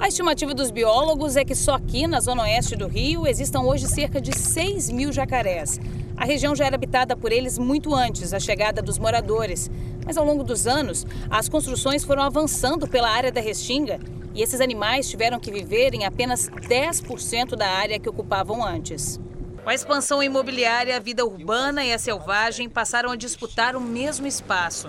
A 0.01 0.09
estimativa 0.09 0.55
dos 0.55 0.71
biólogos 0.71 1.37
é 1.37 1.45
que 1.45 1.55
só 1.55 1.75
aqui 1.75 2.07
na 2.07 2.19
zona 2.19 2.43
oeste 2.43 2.75
do 2.75 2.89
Rio 2.89 3.27
existam 3.27 3.61
hoje 3.61 3.87
cerca 3.87 4.21
de 4.21 4.37
6 4.37 4.91
mil 4.91 5.13
jacarés. 5.13 5.79
A 6.17 6.25
região 6.25 6.57
já 6.57 6.65
era 6.67 6.75
habitada 6.75 7.17
por 7.17 7.31
eles 7.31 7.59
muito 7.59 7.95
antes 7.95 8.31
da 8.31 8.41
chegada 8.41 8.83
dos 8.83 8.99
moradores, 8.99 9.71
mas 10.05 10.17
ao 10.17 10.25
longo 10.25 10.43
dos 10.43 10.67
anos 10.67 11.07
as 11.31 11.49
construções 11.49 12.05
foram 12.05 12.23
avançando 12.23 12.89
pela 12.89 13.11
área 13.11 13.31
da 13.31 13.41
Restinga 13.41 14.01
e 14.35 14.43
esses 14.43 14.61
animais 14.61 15.09
tiveram 15.09 15.39
que 15.39 15.53
viver 15.53 15.95
em 15.95 16.05
apenas 16.05 16.49
10% 16.49 17.55
da 17.55 17.69
área 17.69 18.01
que 18.01 18.09
ocupavam 18.09 18.65
antes. 18.65 19.21
Com 19.63 19.71
a 19.71 19.75
expansão 19.75 20.23
imobiliária, 20.23 20.97
a 20.97 21.01
vida 21.01 21.25
urbana 21.25 21.85
e 21.85 21.93
a 21.93 21.99
selvagem 21.99 22.69
passaram 22.69 23.11
a 23.11 23.17
disputar 23.17 23.77
o 23.77 23.81
mesmo 23.81 24.27
espaço. 24.27 24.89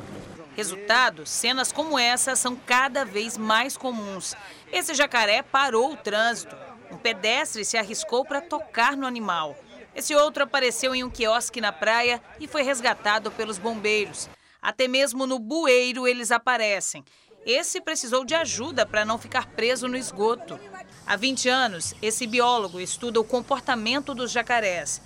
Resultado: 0.55 1.25
cenas 1.25 1.71
como 1.71 1.97
essa 1.97 2.35
são 2.35 2.55
cada 2.55 3.03
vez 3.03 3.37
mais 3.37 3.75
comuns. 3.75 4.35
Esse 4.71 4.93
jacaré 4.93 5.41
parou 5.41 5.93
o 5.93 5.97
trânsito. 5.97 6.55
Um 6.91 6.97
pedestre 6.97 7.65
se 7.65 7.77
arriscou 7.77 8.23
para 8.23 8.41
tocar 8.41 8.95
no 8.95 9.07
animal. 9.07 9.55
Esse 9.95 10.15
outro 10.15 10.43
apareceu 10.43 10.93
em 10.93 11.03
um 11.03 11.09
quiosque 11.09 11.61
na 11.61 11.71
praia 11.71 12.21
e 12.39 12.47
foi 12.47 12.63
resgatado 12.63 13.31
pelos 13.31 13.57
bombeiros. 13.57 14.29
Até 14.61 14.87
mesmo 14.87 15.25
no 15.27 15.39
bueiro 15.39 16.07
eles 16.07 16.31
aparecem. 16.31 17.03
Esse 17.45 17.81
precisou 17.81 18.23
de 18.23 18.33
ajuda 18.33 18.85
para 18.85 19.03
não 19.03 19.17
ficar 19.17 19.47
preso 19.47 19.87
no 19.87 19.97
esgoto. 19.97 20.57
Há 21.05 21.17
20 21.17 21.49
anos, 21.49 21.93
esse 22.01 22.25
biólogo 22.25 22.79
estuda 22.79 23.19
o 23.19 23.23
comportamento 23.23 24.15
dos 24.15 24.31
jacarés. 24.31 25.01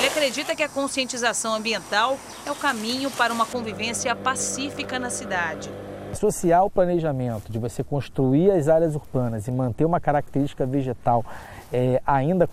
Ele 0.00 0.08
acredita 0.08 0.56
que 0.56 0.62
a 0.62 0.68
conscientização 0.68 1.54
ambiental 1.54 2.18
é 2.46 2.50
o 2.50 2.54
caminho 2.54 3.10
para 3.10 3.34
uma 3.34 3.44
convivência 3.44 4.16
pacífica 4.16 4.98
na 4.98 5.10
cidade. 5.10 5.68
Associar 6.10 6.64
o 6.64 6.70
planejamento 6.70 7.52
de 7.52 7.58
você 7.58 7.84
construir 7.84 8.50
as 8.50 8.66
áreas 8.66 8.94
urbanas 8.94 9.46
e 9.46 9.50
manter 9.50 9.84
uma 9.84 10.00
característica 10.00 10.64
vegetal 10.64 11.22
é, 11.70 12.00
ainda 12.06 12.48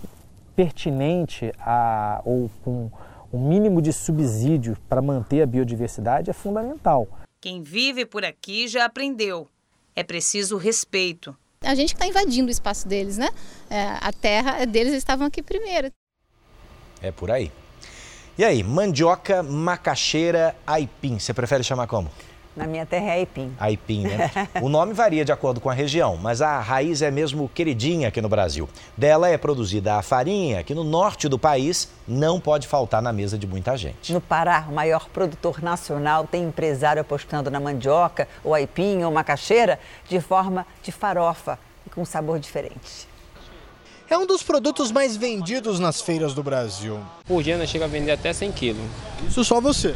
pertinente 0.57 1.53
a, 1.57 2.21
ou 2.25 2.51
com 2.65 2.91
o 3.31 3.37
um 3.37 3.47
mínimo 3.47 3.81
de 3.81 3.93
subsídio 3.93 4.77
para 4.89 5.01
manter 5.01 5.41
a 5.41 5.45
biodiversidade 5.45 6.29
é 6.29 6.33
fundamental. 6.33 7.07
Quem 7.39 7.63
vive 7.63 8.05
por 8.05 8.25
aqui 8.25 8.67
já 8.67 8.83
aprendeu. 8.83 9.47
É 9.95 10.03
preciso 10.03 10.57
respeito. 10.57 11.33
A 11.61 11.73
gente 11.75 11.95
que 11.95 11.95
está 11.95 12.07
invadindo 12.07 12.49
o 12.49 12.51
espaço 12.51 12.85
deles, 12.89 13.17
né? 13.17 13.29
É, 13.69 13.83
a 14.01 14.11
terra 14.11 14.65
deles 14.65 14.93
estavam 14.93 15.25
aqui 15.25 15.41
primeiro. 15.41 15.89
É 17.01 17.11
por 17.11 17.31
aí. 17.31 17.51
E 18.37 18.45
aí, 18.45 18.63
mandioca, 18.63 19.41
macaxeira, 19.41 20.55
aipim, 20.65 21.17
você 21.17 21.33
prefere 21.33 21.63
chamar 21.63 21.87
como? 21.87 22.09
Na 22.57 22.65
minha 22.65 22.87
terra 22.87 23.09
é 23.09 23.11
aipim. 23.11 23.53
Aipim, 23.59 24.01
né? 24.01 24.31
o 24.61 24.67
nome 24.67 24.91
varia 24.91 25.23
de 25.23 25.31
acordo 25.31 25.61
com 25.61 25.69
a 25.69 25.73
região, 25.73 26.17
mas 26.17 26.41
a 26.41 26.59
raiz 26.59 27.03
é 27.03 27.11
mesmo 27.11 27.47
queridinha 27.49 28.07
aqui 28.07 28.19
no 28.19 28.27
Brasil. 28.27 28.67
Dela 28.97 29.29
é 29.29 29.37
produzida 29.37 29.95
a 29.95 30.01
farinha, 30.01 30.63
que 30.63 30.73
no 30.73 30.83
norte 30.83 31.29
do 31.29 31.37
país 31.37 31.87
não 32.07 32.39
pode 32.39 32.67
faltar 32.67 32.99
na 32.99 33.13
mesa 33.13 33.37
de 33.37 33.45
muita 33.45 33.77
gente. 33.77 34.11
No 34.11 34.19
Pará, 34.19 34.65
o 34.67 34.73
maior 34.73 35.07
produtor 35.09 35.61
nacional 35.61 36.25
tem 36.25 36.45
empresário 36.45 36.99
apostando 36.99 37.51
na 37.51 37.59
mandioca, 37.59 38.27
ou 38.43 38.55
aipim, 38.55 39.03
ou 39.03 39.11
macaxeira, 39.11 39.79
de 40.09 40.19
forma 40.19 40.65
de 40.81 40.91
farofa 40.91 41.59
e 41.85 41.91
com 41.91 42.03
sabor 42.03 42.39
diferente. 42.39 43.07
É 44.09 44.17
um 44.17 44.25
dos 44.25 44.41
produtos 44.41 44.89
mais 44.89 45.17
vendidos 45.17 45.79
nas 45.79 45.99
feiras 45.99 46.33
do 46.33 46.41
Brasil. 46.41 46.97
Por 47.25 47.43
dia 47.43 47.57
nós 47.57 47.69
chega 47.69 47.83
a 47.83 47.87
vender 47.89 48.11
até 48.11 48.31
100 48.31 48.51
quilos. 48.53 48.85
Isso 49.27 49.43
só 49.43 49.59
você? 49.59 49.95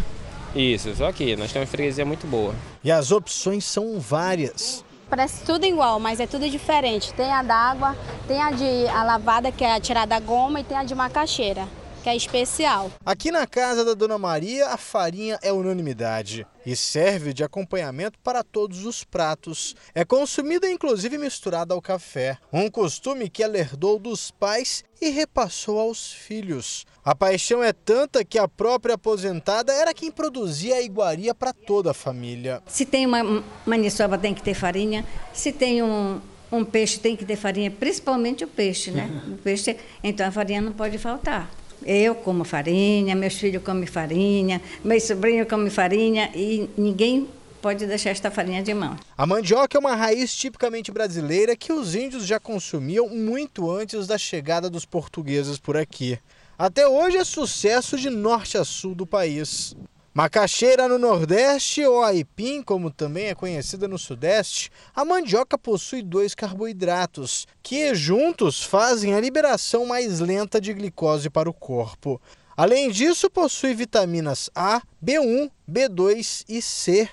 Isso, 0.53 0.93
só 0.95 1.09
que 1.13 1.33
nós 1.37 1.51
temos 1.51 1.67
uma 1.67 1.71
freguesia 1.71 2.05
muito 2.05 2.27
boa. 2.27 2.53
E 2.83 2.91
as 2.91 3.09
opções 3.09 3.63
são 3.63 3.99
várias. 4.01 4.83
Parece 5.09 5.45
tudo 5.45 5.65
igual, 5.65 5.97
mas 5.97 6.19
é 6.19 6.27
tudo 6.27 6.49
diferente. 6.49 7.13
Tem 7.13 7.31
a 7.31 7.41
d'água, 7.41 7.95
tem 8.27 8.41
a 8.41 8.51
de 8.51 8.85
a 8.87 9.01
lavada, 9.03 9.49
que 9.49 9.63
é 9.63 9.73
a 9.73 9.79
tirada 9.79 10.07
da 10.07 10.19
goma, 10.19 10.59
e 10.59 10.63
tem 10.65 10.75
a 10.75 10.83
de 10.83 10.93
macaxeira 10.93 11.65
que 12.01 12.09
é 12.09 12.15
especial. 12.15 12.91
Aqui 13.05 13.31
na 13.31 13.45
casa 13.45 13.85
da 13.85 13.93
Dona 13.93 14.17
Maria, 14.17 14.67
a 14.67 14.77
farinha 14.77 15.39
é 15.41 15.51
unanimidade 15.53 16.45
e 16.65 16.75
serve 16.75 17.33
de 17.33 17.43
acompanhamento 17.43 18.19
para 18.19 18.43
todos 18.43 18.85
os 18.85 19.03
pratos. 19.03 19.75
É 19.93 20.03
consumida 20.03 20.69
inclusive 20.69 21.17
misturada 21.17 21.73
ao 21.73 21.81
café, 21.81 22.37
um 22.51 22.69
costume 22.69 23.29
que 23.29 23.43
ela 23.43 23.57
herdou 23.57 23.99
dos 23.99 24.31
pais 24.31 24.83
e 25.01 25.09
repassou 25.09 25.79
aos 25.79 26.11
filhos. 26.11 26.85
A 27.03 27.15
paixão 27.15 27.63
é 27.63 27.73
tanta 27.73 28.23
que 28.23 28.37
a 28.37 28.47
própria 28.47 28.95
aposentada 28.95 29.73
era 29.73 29.93
quem 29.93 30.11
produzia 30.11 30.75
a 30.75 30.81
iguaria 30.81 31.33
para 31.33 31.51
toda 31.51 31.91
a 31.91 31.93
família. 31.93 32.61
Se 32.67 32.85
tem 32.85 33.05
uma 33.05 33.43
maniçoba, 33.65 34.17
tem 34.17 34.33
que 34.33 34.43
ter 34.43 34.53
farinha. 34.53 35.03
Se 35.33 35.51
tem 35.51 35.81
um, 35.81 36.21
um 36.51 36.63
peixe, 36.63 36.99
tem 36.99 37.15
que 37.15 37.25
ter 37.25 37.35
farinha, 37.35 37.71
principalmente 37.71 38.43
o 38.43 38.47
peixe, 38.47 38.91
né? 38.91 39.09
O 39.27 39.37
peixe, 39.37 39.77
então 40.03 40.27
a 40.27 40.31
farinha 40.31 40.61
não 40.61 40.73
pode 40.73 40.99
faltar. 40.99 41.49
Eu 41.83 42.15
como 42.15 42.43
farinha, 42.43 43.15
meus 43.15 43.35
filhos 43.35 43.63
comem 43.63 43.87
farinha, 43.87 44.61
meus 44.83 45.03
sobrinhos 45.03 45.47
comem 45.47 45.69
farinha 45.69 46.31
e 46.35 46.69
ninguém 46.77 47.27
pode 47.61 47.85
deixar 47.85 48.09
esta 48.09 48.31
farinha 48.31 48.63
de 48.63 48.73
mão. 48.73 48.97
A 49.17 49.25
mandioca 49.25 49.77
é 49.77 49.79
uma 49.79 49.95
raiz 49.95 50.35
tipicamente 50.35 50.91
brasileira 50.91 51.55
que 51.55 51.71
os 51.71 51.95
índios 51.95 52.25
já 52.25 52.39
consumiam 52.39 53.07
muito 53.09 53.69
antes 53.69 54.07
da 54.07 54.17
chegada 54.17 54.69
dos 54.69 54.85
portugueses 54.85 55.59
por 55.59 55.77
aqui. 55.77 56.17
Até 56.57 56.87
hoje 56.87 57.17
é 57.17 57.23
sucesso 57.23 57.97
de 57.97 58.09
norte 58.09 58.57
a 58.57 58.65
sul 58.65 58.93
do 58.93 59.05
país. 59.05 59.75
Macaxeira 60.13 60.89
no 60.89 60.97
Nordeste 60.97 61.85
ou 61.85 62.03
aipim, 62.03 62.61
como 62.61 62.91
também 62.91 63.27
é 63.27 63.35
conhecida 63.35 63.87
no 63.87 63.97
Sudeste, 63.97 64.69
a 64.93 65.05
mandioca 65.05 65.57
possui 65.57 66.01
dois 66.01 66.35
carboidratos, 66.35 67.47
que 67.63 67.95
juntos 67.95 68.61
fazem 68.61 69.13
a 69.13 69.21
liberação 69.21 69.85
mais 69.85 70.19
lenta 70.19 70.59
de 70.59 70.73
glicose 70.73 71.29
para 71.29 71.49
o 71.49 71.53
corpo. 71.53 72.21
Além 72.57 72.91
disso, 72.91 73.29
possui 73.29 73.73
vitaminas 73.73 74.49
A, 74.53 74.81
B1, 75.01 75.49
B2 75.71 76.43
e 76.49 76.61
C. 76.61 77.07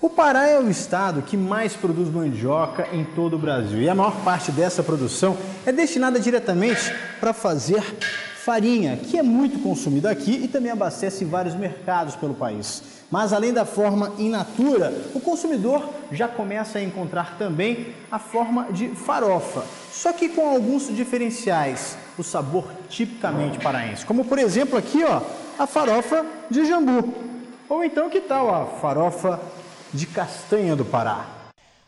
O 0.00 0.08
Pará 0.08 0.46
é 0.46 0.60
o 0.60 0.70
estado 0.70 1.22
que 1.22 1.36
mais 1.36 1.74
produz 1.74 2.08
mandioca 2.08 2.86
em 2.92 3.04
todo 3.04 3.34
o 3.34 3.38
Brasil 3.38 3.82
e 3.82 3.88
a 3.88 3.96
maior 3.96 4.14
parte 4.22 4.52
dessa 4.52 4.80
produção 4.80 5.36
é 5.66 5.72
destinada 5.72 6.20
diretamente 6.20 6.94
para 7.18 7.32
fazer 7.32 7.82
farinha, 8.48 8.96
que 8.96 9.18
é 9.18 9.22
muito 9.22 9.58
consumida 9.58 10.08
aqui 10.08 10.32
e 10.32 10.48
também 10.48 10.72
abastece 10.72 11.22
vários 11.22 11.54
mercados 11.54 12.16
pelo 12.16 12.32
país. 12.32 12.82
Mas 13.10 13.34
além 13.34 13.52
da 13.52 13.66
forma 13.66 14.14
in 14.16 14.30
natura, 14.30 14.90
o 15.14 15.20
consumidor 15.20 15.86
já 16.10 16.26
começa 16.26 16.78
a 16.78 16.82
encontrar 16.82 17.36
também 17.36 17.88
a 18.10 18.18
forma 18.18 18.72
de 18.72 18.88
farofa, 18.88 19.66
só 19.92 20.14
que 20.14 20.30
com 20.30 20.48
alguns 20.48 20.88
diferenciais, 20.96 21.98
o 22.16 22.22
sabor 22.22 22.64
tipicamente 22.88 23.58
paraense, 23.58 24.06
como 24.06 24.24
por 24.24 24.38
exemplo 24.38 24.78
aqui, 24.78 25.04
ó, 25.04 25.20
a 25.58 25.66
farofa 25.66 26.24
de 26.50 26.64
jambu. 26.64 27.12
Ou 27.68 27.84
então 27.84 28.08
que 28.08 28.22
tal 28.22 28.48
a 28.48 28.64
farofa 28.64 29.38
de 29.92 30.06
castanha 30.06 30.74
do 30.74 30.86
Pará? 30.86 31.38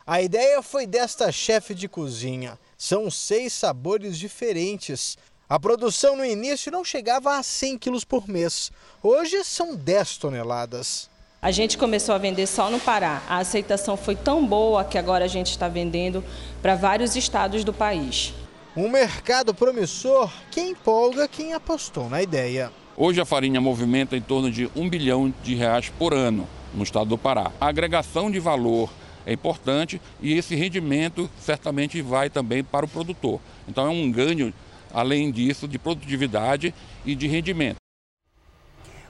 A 0.05 0.21
ideia 0.21 0.61
foi 0.61 0.85
desta 0.85 1.31
chefe 1.31 1.73
de 1.73 1.87
cozinha. 1.87 2.59
São 2.77 3.09
seis 3.09 3.53
sabores 3.53 4.17
diferentes, 4.17 5.17
a 5.51 5.59
produção 5.59 6.15
no 6.15 6.23
início 6.23 6.71
não 6.71 6.81
chegava 6.81 7.37
a 7.37 7.43
100 7.43 7.77
quilos 7.77 8.05
por 8.05 8.25
mês. 8.25 8.71
Hoje 9.03 9.43
são 9.43 9.75
10 9.75 10.15
toneladas. 10.15 11.09
A 11.41 11.51
gente 11.51 11.77
começou 11.77 12.15
a 12.15 12.17
vender 12.17 12.47
só 12.47 12.71
no 12.71 12.79
Pará. 12.79 13.21
A 13.27 13.39
aceitação 13.39 13.97
foi 13.97 14.15
tão 14.15 14.47
boa 14.47 14.85
que 14.85 14.97
agora 14.97 15.25
a 15.25 15.27
gente 15.27 15.51
está 15.51 15.67
vendendo 15.67 16.23
para 16.61 16.75
vários 16.75 17.17
estados 17.17 17.65
do 17.65 17.73
país. 17.73 18.33
Um 18.77 18.87
mercado 18.87 19.53
promissor 19.53 20.31
que 20.49 20.61
empolga 20.61 21.27
quem 21.27 21.53
apostou 21.53 22.09
na 22.09 22.21
ideia. 22.21 22.71
Hoje 22.95 23.19
a 23.19 23.25
farinha 23.25 23.59
movimenta 23.59 24.15
em 24.15 24.21
torno 24.21 24.49
de 24.49 24.71
um 24.73 24.89
bilhão 24.89 25.33
de 25.43 25.53
reais 25.53 25.91
por 25.99 26.13
ano 26.13 26.47
no 26.73 26.83
estado 26.83 27.09
do 27.09 27.17
Pará. 27.17 27.51
A 27.59 27.67
agregação 27.67 28.31
de 28.31 28.39
valor 28.39 28.89
é 29.25 29.33
importante 29.33 30.01
e 30.21 30.31
esse 30.31 30.55
rendimento 30.55 31.29
certamente 31.41 32.01
vai 32.01 32.29
também 32.29 32.63
para 32.63 32.85
o 32.85 32.89
produtor. 32.89 33.41
Então 33.67 33.85
é 33.85 33.89
um 33.89 34.09
ganho 34.09 34.53
além 34.93 35.31
disso, 35.31 35.67
de 35.67 35.79
produtividade 35.79 36.73
e 37.05 37.15
de 37.15 37.27
rendimento. 37.27 37.81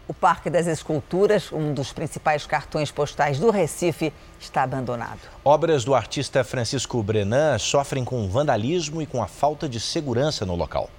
O 0.07 0.13
Parque 0.13 0.49
das 0.49 0.67
Esculturas, 0.67 1.51
um 1.53 1.73
dos 1.73 1.93
principais 1.93 2.45
cartões 2.45 2.91
postais 2.91 3.39
do 3.39 3.49
Recife, 3.49 4.11
está 4.39 4.63
abandonado. 4.63 5.21
Obras 5.45 5.85
do 5.85 5.95
artista 5.95 6.43
Francisco 6.43 7.01
Brenan 7.01 7.57
sofrem 7.57 8.03
com 8.03 8.27
vandalismo 8.27 9.01
e 9.01 9.05
com 9.05 9.23
a 9.23 9.27
falta 9.27 9.69
de 9.69 9.79
segurança 9.79 10.45
no 10.45 10.55
local. 10.55 10.89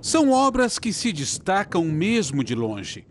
São 0.00 0.32
obras 0.32 0.78
que 0.78 0.92
se 0.92 1.12
destacam 1.12 1.84
mesmo 1.84 2.42
de 2.42 2.54
longe. 2.54 3.06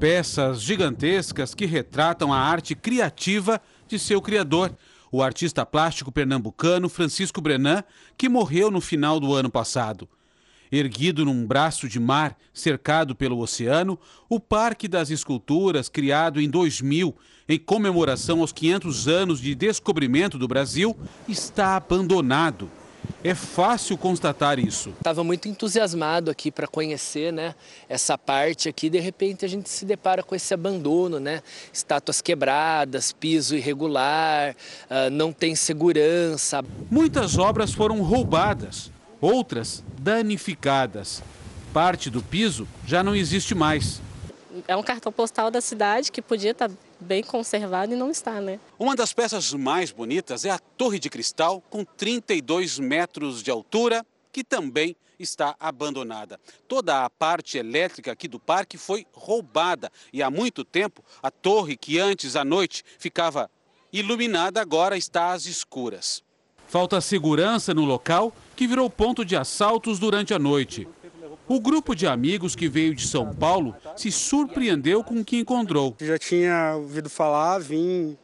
Peças 0.00 0.62
gigantescas 0.62 1.54
que 1.54 1.66
retratam 1.66 2.32
a 2.32 2.38
arte 2.38 2.74
criativa 2.74 3.60
de 3.86 3.98
seu 3.98 4.22
criador, 4.22 4.72
o 5.10 5.22
artista 5.22 5.66
plástico 5.66 6.12
pernambucano 6.12 6.88
Francisco 6.88 7.40
Brenan, 7.40 7.82
que 8.16 8.28
morreu 8.28 8.70
no 8.70 8.80
final 8.80 9.18
do 9.18 9.34
ano 9.34 9.50
passado. 9.50 10.08
Erguido 10.70 11.24
num 11.24 11.46
braço 11.46 11.88
de 11.88 11.98
mar 11.98 12.36
cercado 12.52 13.14
pelo 13.14 13.38
oceano, 13.38 13.98
o 14.28 14.38
Parque 14.38 14.88
das 14.88 15.10
Esculturas, 15.10 15.88
criado 15.88 16.40
em 16.40 16.48
2000 16.48 17.14
em 17.48 17.58
comemoração 17.58 18.40
aos 18.40 18.52
500 18.52 19.08
anos 19.08 19.40
de 19.40 19.54
descobrimento 19.54 20.38
do 20.38 20.46
Brasil, 20.46 20.94
está 21.26 21.76
abandonado. 21.76 22.70
É 23.24 23.34
fácil 23.34 23.96
constatar 23.96 24.58
isso. 24.58 24.90
Estava 24.90 25.24
muito 25.24 25.48
entusiasmado 25.48 26.30
aqui 26.30 26.50
para 26.50 26.66
conhecer, 26.66 27.32
né, 27.32 27.54
essa 27.88 28.18
parte 28.18 28.68
aqui. 28.68 28.90
De 28.90 29.00
repente 29.00 29.44
a 29.44 29.48
gente 29.48 29.68
se 29.70 29.84
depara 29.84 30.22
com 30.22 30.34
esse 30.34 30.52
abandono, 30.52 31.18
né, 31.18 31.42
estátuas 31.72 32.20
quebradas, 32.20 33.10
piso 33.10 33.56
irregular, 33.56 34.54
uh, 34.90 35.10
não 35.10 35.32
tem 35.32 35.54
segurança. 35.54 36.62
Muitas 36.90 37.38
obras 37.38 37.72
foram 37.72 38.02
roubadas 38.02 38.90
outras 39.20 39.84
danificadas. 39.98 41.22
Parte 41.72 42.10
do 42.10 42.22
piso 42.22 42.66
já 42.86 43.02
não 43.02 43.14
existe 43.14 43.54
mais. 43.54 44.00
É 44.66 44.76
um 44.76 44.82
cartão 44.82 45.12
postal 45.12 45.50
da 45.50 45.60
cidade 45.60 46.10
que 46.10 46.22
podia 46.22 46.50
estar 46.52 46.70
bem 46.98 47.22
conservado 47.22 47.92
e 47.92 47.96
não 47.96 48.10
está, 48.10 48.40
né? 48.40 48.58
Uma 48.78 48.96
das 48.96 49.12
peças 49.12 49.52
mais 49.52 49.92
bonitas 49.92 50.44
é 50.44 50.50
a 50.50 50.58
Torre 50.58 50.98
de 50.98 51.08
Cristal, 51.08 51.62
com 51.70 51.84
32 51.84 52.78
metros 52.78 53.42
de 53.42 53.50
altura, 53.50 54.04
que 54.32 54.42
também 54.42 54.96
está 55.18 55.54
abandonada. 55.58 56.40
Toda 56.66 57.04
a 57.04 57.10
parte 57.10 57.58
elétrica 57.58 58.12
aqui 58.12 58.28
do 58.28 58.38
parque 58.38 58.78
foi 58.78 59.06
roubada 59.12 59.90
e 60.12 60.22
há 60.22 60.30
muito 60.30 60.64
tempo 60.64 61.04
a 61.22 61.30
torre 61.30 61.76
que 61.76 61.98
antes 61.98 62.36
à 62.36 62.44
noite 62.44 62.84
ficava 62.98 63.50
iluminada 63.92 64.60
agora 64.60 64.96
está 64.96 65.32
às 65.32 65.46
escuras. 65.46 66.22
Falta 66.68 67.00
segurança 67.00 67.72
no 67.72 67.84
local, 67.84 68.32
que 68.54 68.66
virou 68.66 68.90
ponto 68.90 69.24
de 69.24 69.34
assaltos 69.34 69.98
durante 69.98 70.34
a 70.34 70.38
noite. 70.38 70.86
O 71.48 71.58
grupo 71.58 71.94
de 71.94 72.06
amigos 72.06 72.54
que 72.54 72.68
veio 72.68 72.94
de 72.94 73.06
São 73.06 73.34
Paulo 73.34 73.74
se 73.96 74.12
surpreendeu 74.12 75.02
com 75.02 75.20
o 75.20 75.24
que 75.24 75.38
encontrou. 75.38 75.96
Já 75.98 76.18
tinha 76.18 76.74
ouvido 76.76 77.08
falar, 77.08 77.58
vim 77.58 78.18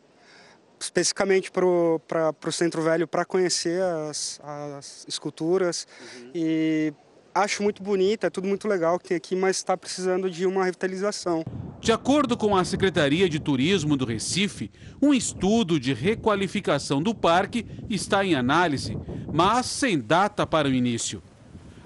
especificamente 0.78 1.50
para 1.50 1.66
o 1.66 2.52
Centro 2.52 2.82
Velho 2.82 3.08
para 3.08 3.24
conhecer 3.24 3.80
as, 3.82 4.38
as 4.42 5.06
esculturas 5.08 5.86
uhum. 6.00 6.30
e 6.34 6.92
acho 7.34 7.62
muito 7.62 7.82
bonita, 7.82 8.28
é 8.28 8.30
tudo 8.30 8.46
muito 8.46 8.68
legal 8.68 8.98
que 8.98 9.08
tem 9.08 9.16
aqui, 9.16 9.34
mas 9.34 9.56
está 9.56 9.76
precisando 9.76 10.30
de 10.30 10.46
uma 10.46 10.64
revitalização. 10.64 11.44
De 11.80 11.92
acordo 11.92 12.36
com 12.36 12.56
a 12.56 12.64
Secretaria 12.64 13.28
de 13.28 13.38
Turismo 13.38 13.96
do 13.96 14.04
Recife, 14.04 14.70
um 15.02 15.12
estudo 15.12 15.78
de 15.78 15.92
requalificação 15.92 17.02
do 17.02 17.14
parque 17.14 17.66
está 17.90 18.24
em 18.24 18.34
análise, 18.34 18.96
mas 19.32 19.66
sem 19.66 19.98
data 19.98 20.46
para 20.46 20.68
o 20.68 20.72
início. 20.72 21.22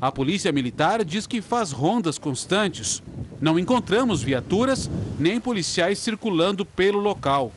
A 0.01 0.13
Polícia 0.13 0.53
Militar 0.53 1.05
diz 1.05 1.27
que 1.27 1.43
faz 1.43 1.73
rondas 1.73 2.19
constantes. 2.19 3.03
Não 3.41 3.59
encontramos 3.59 4.23
viaturas 4.23 4.89
nem 5.19 5.41
policiais 5.41 5.99
circulando 5.99 6.65
pelo 6.65 7.01
local. 7.01 7.53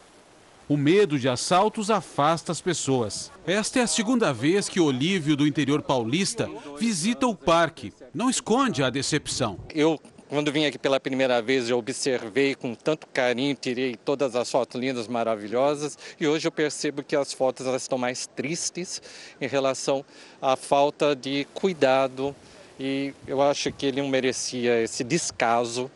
O 0.71 0.77
medo 0.77 1.19
de 1.19 1.27
assaltos 1.27 1.91
afasta 1.91 2.53
as 2.53 2.61
pessoas. 2.61 3.29
Esta 3.45 3.79
é 3.79 3.81
a 3.81 3.87
segunda 3.87 4.31
vez 4.31 4.69
que 4.69 4.79
Olívio, 4.79 5.35
do 5.35 5.45
interior 5.45 5.81
paulista, 5.81 6.49
visita 6.79 7.27
o 7.27 7.35
parque. 7.35 7.91
Não 8.13 8.29
esconde 8.29 8.81
a 8.81 8.89
decepção. 8.89 9.59
Eu 9.75 9.99
quando 10.29 10.49
vim 10.49 10.63
aqui 10.63 10.79
pela 10.79 10.97
primeira 10.97 11.41
vez, 11.41 11.69
eu 11.69 11.77
observei 11.77 12.55
com 12.55 12.73
tanto 12.73 13.05
carinho, 13.07 13.53
tirei 13.53 13.97
todas 13.97 14.33
as 14.33 14.49
fotos 14.49 14.79
lindas, 14.79 15.09
maravilhosas, 15.09 15.97
e 16.17 16.25
hoje 16.25 16.47
eu 16.47 16.51
percebo 16.53 17.03
que 17.03 17.17
as 17.17 17.33
fotos 17.33 17.67
elas 17.67 17.81
estão 17.81 17.97
mais 17.97 18.25
tristes 18.27 19.01
em 19.41 19.47
relação 19.49 20.05
à 20.41 20.55
falta 20.55 21.13
de 21.13 21.45
cuidado, 21.53 22.33
e 22.79 23.13
eu 23.27 23.41
acho 23.41 23.73
que 23.73 23.87
ele 23.87 24.01
não 24.01 24.07
merecia 24.07 24.81
esse 24.81 25.03
descaso. 25.03 25.91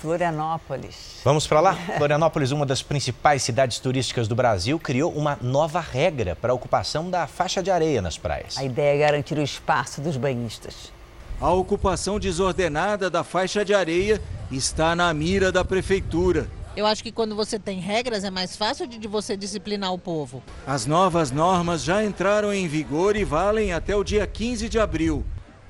Florianópolis. 0.00 1.20
Vamos 1.22 1.46
para 1.46 1.60
lá? 1.60 1.74
Florianópolis, 1.98 2.50
uma 2.50 2.64
das 2.64 2.82
principais 2.82 3.42
cidades 3.42 3.78
turísticas 3.78 4.26
do 4.26 4.34
Brasil, 4.34 4.78
criou 4.78 5.12
uma 5.12 5.38
nova 5.42 5.80
regra 5.80 6.34
para 6.34 6.52
a 6.52 6.54
ocupação 6.54 7.10
da 7.10 7.26
faixa 7.26 7.62
de 7.62 7.70
areia 7.70 8.00
nas 8.00 8.16
praias. 8.16 8.56
A 8.56 8.64
ideia 8.64 8.96
é 8.96 8.98
garantir 8.98 9.36
o 9.36 9.42
espaço 9.42 10.00
dos 10.00 10.16
banhistas. 10.16 10.90
A 11.38 11.50
ocupação 11.50 12.18
desordenada 12.18 13.10
da 13.10 13.22
faixa 13.22 13.64
de 13.64 13.74
areia 13.74 14.20
está 14.50 14.96
na 14.96 15.12
mira 15.12 15.52
da 15.52 15.64
prefeitura. 15.64 16.48
Eu 16.76 16.86
acho 16.86 17.02
que 17.02 17.12
quando 17.12 17.34
você 17.34 17.58
tem 17.58 17.78
regras 17.78 18.24
é 18.24 18.30
mais 18.30 18.56
fácil 18.56 18.86
de 18.86 19.06
você 19.06 19.36
disciplinar 19.36 19.92
o 19.92 19.98
povo. 19.98 20.42
As 20.66 20.86
novas 20.86 21.30
normas 21.30 21.82
já 21.82 22.02
entraram 22.02 22.52
em 22.52 22.66
vigor 22.66 23.16
e 23.16 23.24
valem 23.24 23.72
até 23.72 23.94
o 23.94 24.04
dia 24.04 24.26
15 24.26 24.68
de 24.68 24.78
abril. 24.78 25.24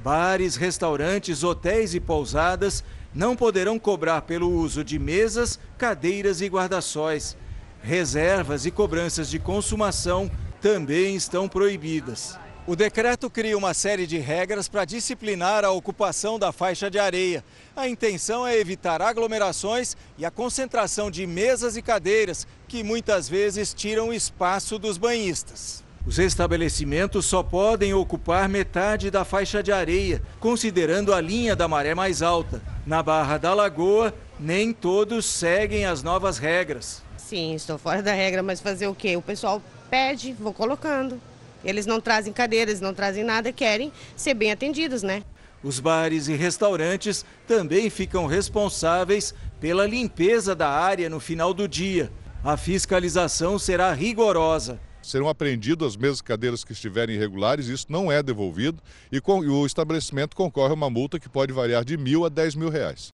Bares, 0.04 0.56
restaurantes, 0.56 1.42
hotéis 1.42 1.94
e 1.94 2.00
pousadas 2.00 2.84
não 3.14 3.34
poderão 3.34 3.78
cobrar 3.78 4.22
pelo 4.22 4.50
uso 4.50 4.84
de 4.84 4.98
mesas, 4.98 5.58
cadeiras 5.76 6.40
e 6.40 6.46
guarda-sóis. 6.46 7.36
Reservas 7.82 8.66
e 8.66 8.70
cobranças 8.70 9.30
de 9.30 9.38
consumação 9.38 10.30
também 10.60 11.16
estão 11.16 11.48
proibidas. 11.48 12.38
O 12.66 12.76
decreto 12.76 13.28
cria 13.28 13.56
uma 13.56 13.74
série 13.74 14.06
de 14.06 14.18
regras 14.18 14.68
para 14.68 14.84
disciplinar 14.84 15.64
a 15.64 15.70
ocupação 15.70 16.38
da 16.38 16.52
faixa 16.52 16.90
de 16.90 16.98
areia. 16.98 17.42
A 17.74 17.88
intenção 17.88 18.46
é 18.46 18.56
evitar 18.56 19.02
aglomerações 19.02 19.96
e 20.16 20.24
a 20.24 20.30
concentração 20.30 21.10
de 21.10 21.26
mesas 21.26 21.76
e 21.76 21.82
cadeiras, 21.82 22.46
que 22.68 22.84
muitas 22.84 23.28
vezes 23.28 23.74
tiram 23.74 24.12
espaço 24.12 24.78
dos 24.78 24.98
banhistas. 24.98 25.82
Os 26.06 26.18
estabelecimentos 26.18 27.26
só 27.26 27.42
podem 27.42 27.92
ocupar 27.92 28.48
metade 28.48 29.10
da 29.10 29.24
faixa 29.24 29.62
de 29.62 29.70
areia, 29.70 30.22
considerando 30.40 31.12
a 31.12 31.20
linha 31.20 31.54
da 31.54 31.68
maré 31.68 31.94
mais 31.94 32.22
alta. 32.22 32.62
Na 32.86 33.02
Barra 33.02 33.36
da 33.36 33.52
Lagoa, 33.52 34.14
nem 34.38 34.72
todos 34.72 35.26
seguem 35.26 35.84
as 35.84 36.02
novas 36.02 36.38
regras. 36.38 37.02
Sim, 37.18 37.54
estou 37.54 37.76
fora 37.76 38.02
da 38.02 38.12
regra, 38.12 38.42
mas 38.42 38.60
fazer 38.60 38.86
o 38.88 38.94
quê? 38.94 39.14
O 39.16 39.22
pessoal 39.22 39.62
pede, 39.90 40.32
vou 40.32 40.54
colocando. 40.54 41.20
Eles 41.62 41.84
não 41.84 42.00
trazem 42.00 42.32
cadeiras, 42.32 42.80
não 42.80 42.94
trazem 42.94 43.22
nada, 43.22 43.52
querem 43.52 43.92
ser 44.16 44.32
bem 44.32 44.50
atendidos, 44.50 45.02
né? 45.02 45.22
Os 45.62 45.78
bares 45.78 46.28
e 46.28 46.34
restaurantes 46.34 47.26
também 47.46 47.90
ficam 47.90 48.26
responsáveis 48.26 49.34
pela 49.60 49.86
limpeza 49.86 50.54
da 50.54 50.70
área 50.70 51.10
no 51.10 51.20
final 51.20 51.52
do 51.52 51.68
dia. 51.68 52.10
A 52.42 52.56
fiscalização 52.56 53.58
será 53.58 53.92
rigorosa. 53.92 54.80
Serão 55.02 55.28
apreendidas 55.28 55.88
as 55.88 55.96
mesmas 55.96 56.20
cadeiras 56.20 56.64
que 56.64 56.72
estiverem 56.72 57.16
irregulares, 57.16 57.66
isso 57.66 57.86
não 57.88 58.10
é 58.10 58.22
devolvido 58.22 58.82
e, 59.10 59.20
com, 59.20 59.42
e 59.42 59.48
o 59.48 59.66
estabelecimento 59.66 60.36
concorre 60.36 60.70
a 60.72 60.74
uma 60.74 60.90
multa 60.90 61.18
que 61.18 61.28
pode 61.28 61.52
variar 61.52 61.84
de 61.84 61.96
mil 61.96 62.24
a 62.24 62.28
dez 62.28 62.54
mil 62.54 62.68
reais. 62.68 63.08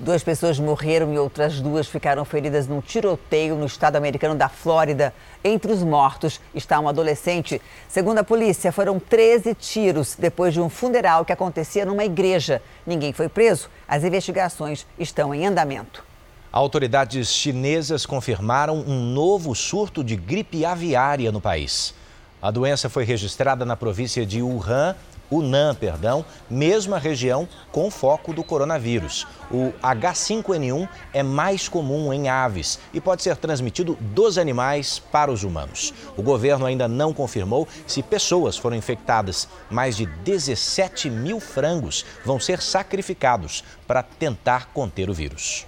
Duas 0.00 0.22
pessoas 0.22 0.60
morreram 0.60 1.12
e 1.12 1.18
outras 1.18 1.60
duas 1.60 1.88
ficaram 1.88 2.24
feridas 2.24 2.68
num 2.68 2.80
tiroteio 2.80 3.56
no 3.56 3.66
estado 3.66 3.96
americano 3.96 4.36
da 4.36 4.48
Flórida. 4.48 5.12
Entre 5.42 5.72
os 5.72 5.82
mortos 5.82 6.40
está 6.54 6.78
um 6.78 6.88
adolescente. 6.88 7.60
Segundo 7.88 8.18
a 8.18 8.24
polícia, 8.24 8.70
foram 8.70 9.00
13 9.00 9.56
tiros 9.56 10.14
depois 10.16 10.54
de 10.54 10.60
um 10.60 10.68
funeral 10.68 11.24
que 11.24 11.32
acontecia 11.32 11.84
numa 11.84 12.04
igreja. 12.04 12.62
Ninguém 12.86 13.12
foi 13.12 13.28
preso. 13.28 13.68
As 13.88 14.04
investigações 14.04 14.86
estão 15.00 15.34
em 15.34 15.44
andamento. 15.44 16.07
Autoridades 16.50 17.28
chinesas 17.32 18.06
confirmaram 18.06 18.76
um 18.86 19.12
novo 19.12 19.54
surto 19.54 20.02
de 20.02 20.16
gripe 20.16 20.64
aviária 20.64 21.30
no 21.30 21.40
país. 21.40 21.94
A 22.40 22.50
doença 22.50 22.88
foi 22.88 23.04
registrada 23.04 23.64
na 23.64 23.76
província 23.76 24.24
de 24.24 24.42
Wuhan 24.42 24.94
Hunan, 25.30 25.74
perdão, 25.74 26.24
mesma 26.48 26.98
região 26.98 27.46
com 27.70 27.90
foco 27.90 28.32
do 28.32 28.42
coronavírus. 28.42 29.26
O 29.50 29.72
H5N1 29.82 30.88
é 31.12 31.22
mais 31.22 31.68
comum 31.68 32.12
em 32.12 32.28
aves 32.28 32.78
e 32.94 33.00
pode 33.00 33.22
ser 33.22 33.36
transmitido 33.36 33.96
dos 34.00 34.38
animais 34.38 34.98
para 34.98 35.30
os 35.30 35.44
humanos. 35.44 35.92
O 36.16 36.22
governo 36.22 36.64
ainda 36.64 36.88
não 36.88 37.12
confirmou 37.12 37.68
se 37.86 38.02
pessoas 38.02 38.56
foram 38.56 38.76
infectadas. 38.76 39.48
Mais 39.70 39.96
de 39.96 40.06
17 40.06 41.10
mil 41.10 41.40
frangos 41.40 42.04
vão 42.24 42.40
ser 42.40 42.62
sacrificados 42.62 43.62
para 43.86 44.02
tentar 44.02 44.70
conter 44.72 45.10
o 45.10 45.14
vírus. 45.14 45.67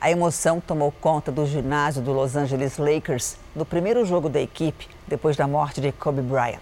A 0.00 0.10
emoção 0.10 0.60
tomou 0.60 0.92
conta 0.92 1.32
do 1.32 1.46
ginásio 1.46 2.02
do 2.02 2.12
Los 2.12 2.36
Angeles 2.36 2.76
Lakers 2.78 3.36
no 3.54 3.64
primeiro 3.64 4.04
jogo 4.04 4.28
da 4.28 4.40
equipe 4.40 4.88
depois 5.06 5.36
da 5.36 5.46
morte 5.46 5.80
de 5.80 5.92
Kobe 5.92 6.20
Bryant. 6.20 6.60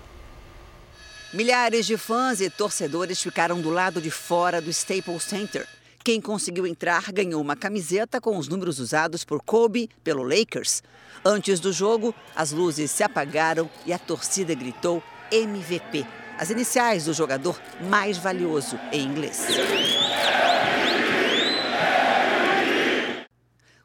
Milhares 1.32 1.86
de 1.86 1.96
fãs 1.96 2.40
e 2.40 2.50
torcedores 2.50 3.20
ficaram 3.22 3.60
do 3.60 3.70
lado 3.70 4.00
de 4.00 4.10
fora 4.10 4.60
do 4.60 4.68
Staples 4.68 5.22
Center. 5.22 5.66
Quem 6.04 6.20
conseguiu 6.20 6.66
entrar 6.66 7.10
ganhou 7.10 7.40
uma 7.40 7.56
camiseta 7.56 8.20
com 8.20 8.36
os 8.36 8.48
números 8.48 8.78
usados 8.78 9.24
por 9.24 9.42
Kobe 9.42 9.88
pelo 10.04 10.22
Lakers. 10.22 10.82
Antes 11.24 11.58
do 11.58 11.72
jogo, 11.72 12.14
as 12.36 12.52
luzes 12.52 12.90
se 12.90 13.02
apagaram 13.02 13.70
e 13.86 13.92
a 13.92 13.98
torcida 13.98 14.54
gritou 14.54 15.02
MVP, 15.30 16.04
as 16.38 16.50
iniciais 16.50 17.06
do 17.06 17.14
jogador 17.14 17.58
mais 17.80 18.18
valioso 18.18 18.78
em 18.92 19.02
inglês. 19.02 19.46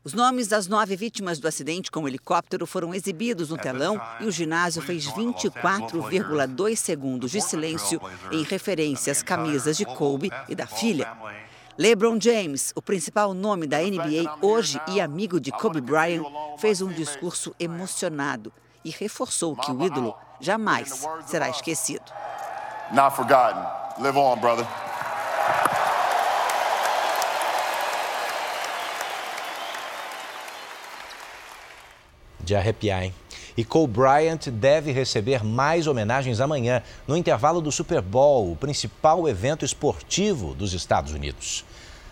Os 0.08 0.14
nomes 0.14 0.48
das 0.48 0.70
nove 0.70 0.96
vítimas 0.96 1.38
do 1.38 1.50
acidente 1.50 1.92
com 1.92 2.04
o 2.04 2.08
helicóptero 2.08 2.66
foram 2.66 2.94
exibidos 2.94 3.50
no 3.50 3.58
telão 3.58 4.00
e 4.22 4.26
o 4.26 4.32
ginásio 4.32 4.82
fez 4.82 5.06
24,2 5.06 6.78
segundos 6.78 7.30
de 7.30 7.42
silêncio 7.42 8.00
em 8.32 8.42
referência 8.44 9.12
às 9.12 9.22
camisas 9.22 9.76
de 9.76 9.84
Kobe 9.84 10.32
e 10.48 10.56
da 10.56 10.66
filha. 10.66 11.12
LeBron 11.78 12.18
James, 12.22 12.72
o 12.74 12.82
principal 12.82 13.34
nome 13.34 13.68
da 13.68 13.80
NBA 13.80 14.38
hoje 14.42 14.80
e 14.88 15.02
amigo 15.02 15.42
de 15.42 15.52
Kobe 15.52 15.82
Bryant, 15.82 16.24
fez 16.58 16.82
um 16.82 16.88
discurso 16.88 17.54
emocionado 17.60 18.54
e 18.86 18.92
reforçou 18.92 19.58
que 19.58 19.74
o 19.74 19.86
ídolo 19.86 20.16
jamais 20.40 21.06
será 21.26 21.50
esquecido. 21.50 22.14
Not 22.94 23.14
forgotten. 23.14 23.62
Live 24.02 24.18
on, 24.18 24.38
brother. 24.38 24.87
De 32.48 32.56
arrepiar, 32.56 33.04
hein? 33.04 33.14
E 33.56 33.64
Cole 33.64 33.88
Bryant 33.88 34.48
deve 34.48 34.92
receber 34.92 35.44
mais 35.44 35.88
homenagens 35.88 36.40
amanhã, 36.40 36.82
no 37.08 37.18
intervalo 37.18 37.60
do 37.60 37.72
Super 37.72 38.02
Bowl, 38.02 38.52
o 38.52 38.56
principal 38.56 39.28
evento 39.28 39.66
esportivo 39.66 40.54
dos 40.54 40.74
Estados 40.74 41.12
Unidos. 41.12 41.66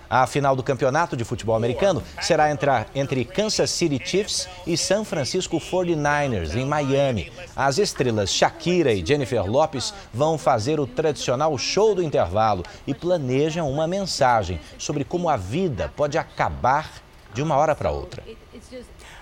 A 0.10 0.28
final 0.28 0.56
do 0.56 0.64
campeonato 0.64 1.18
de 1.18 1.24
futebol 1.24 1.56
americano 1.56 2.04
será 2.22 2.48
entre 2.94 3.26
Kansas 3.26 3.72
City 3.72 4.00
Chiefs 4.04 4.48
e 4.66 4.78
San 4.78 5.04
Francisco 5.04 5.58
49ers, 5.58 6.56
em 6.56 6.66
Miami. 6.66 7.32
As 7.56 7.80
estrelas 7.80 8.32
Shakira 8.32 8.94
e 8.94 9.06
Jennifer 9.06 9.44
Lopes 9.46 9.94
vão 10.14 10.38
fazer 10.38 10.80
o 10.80 10.86
tradicional 10.86 11.58
show 11.58 11.96
do 11.96 12.04
intervalo 12.04 12.64
e 12.86 12.94
planejam 12.94 13.70
uma 13.70 13.88
mensagem 13.88 14.60
sobre 14.78 15.04
como 15.04 15.28
a 15.28 15.38
vida 15.38 15.92
pode 15.96 16.18
acabar 16.18 16.92
de 17.34 17.42
uma 17.42 17.56
hora 17.56 17.76
para 17.76 17.92
outra. 17.92 18.24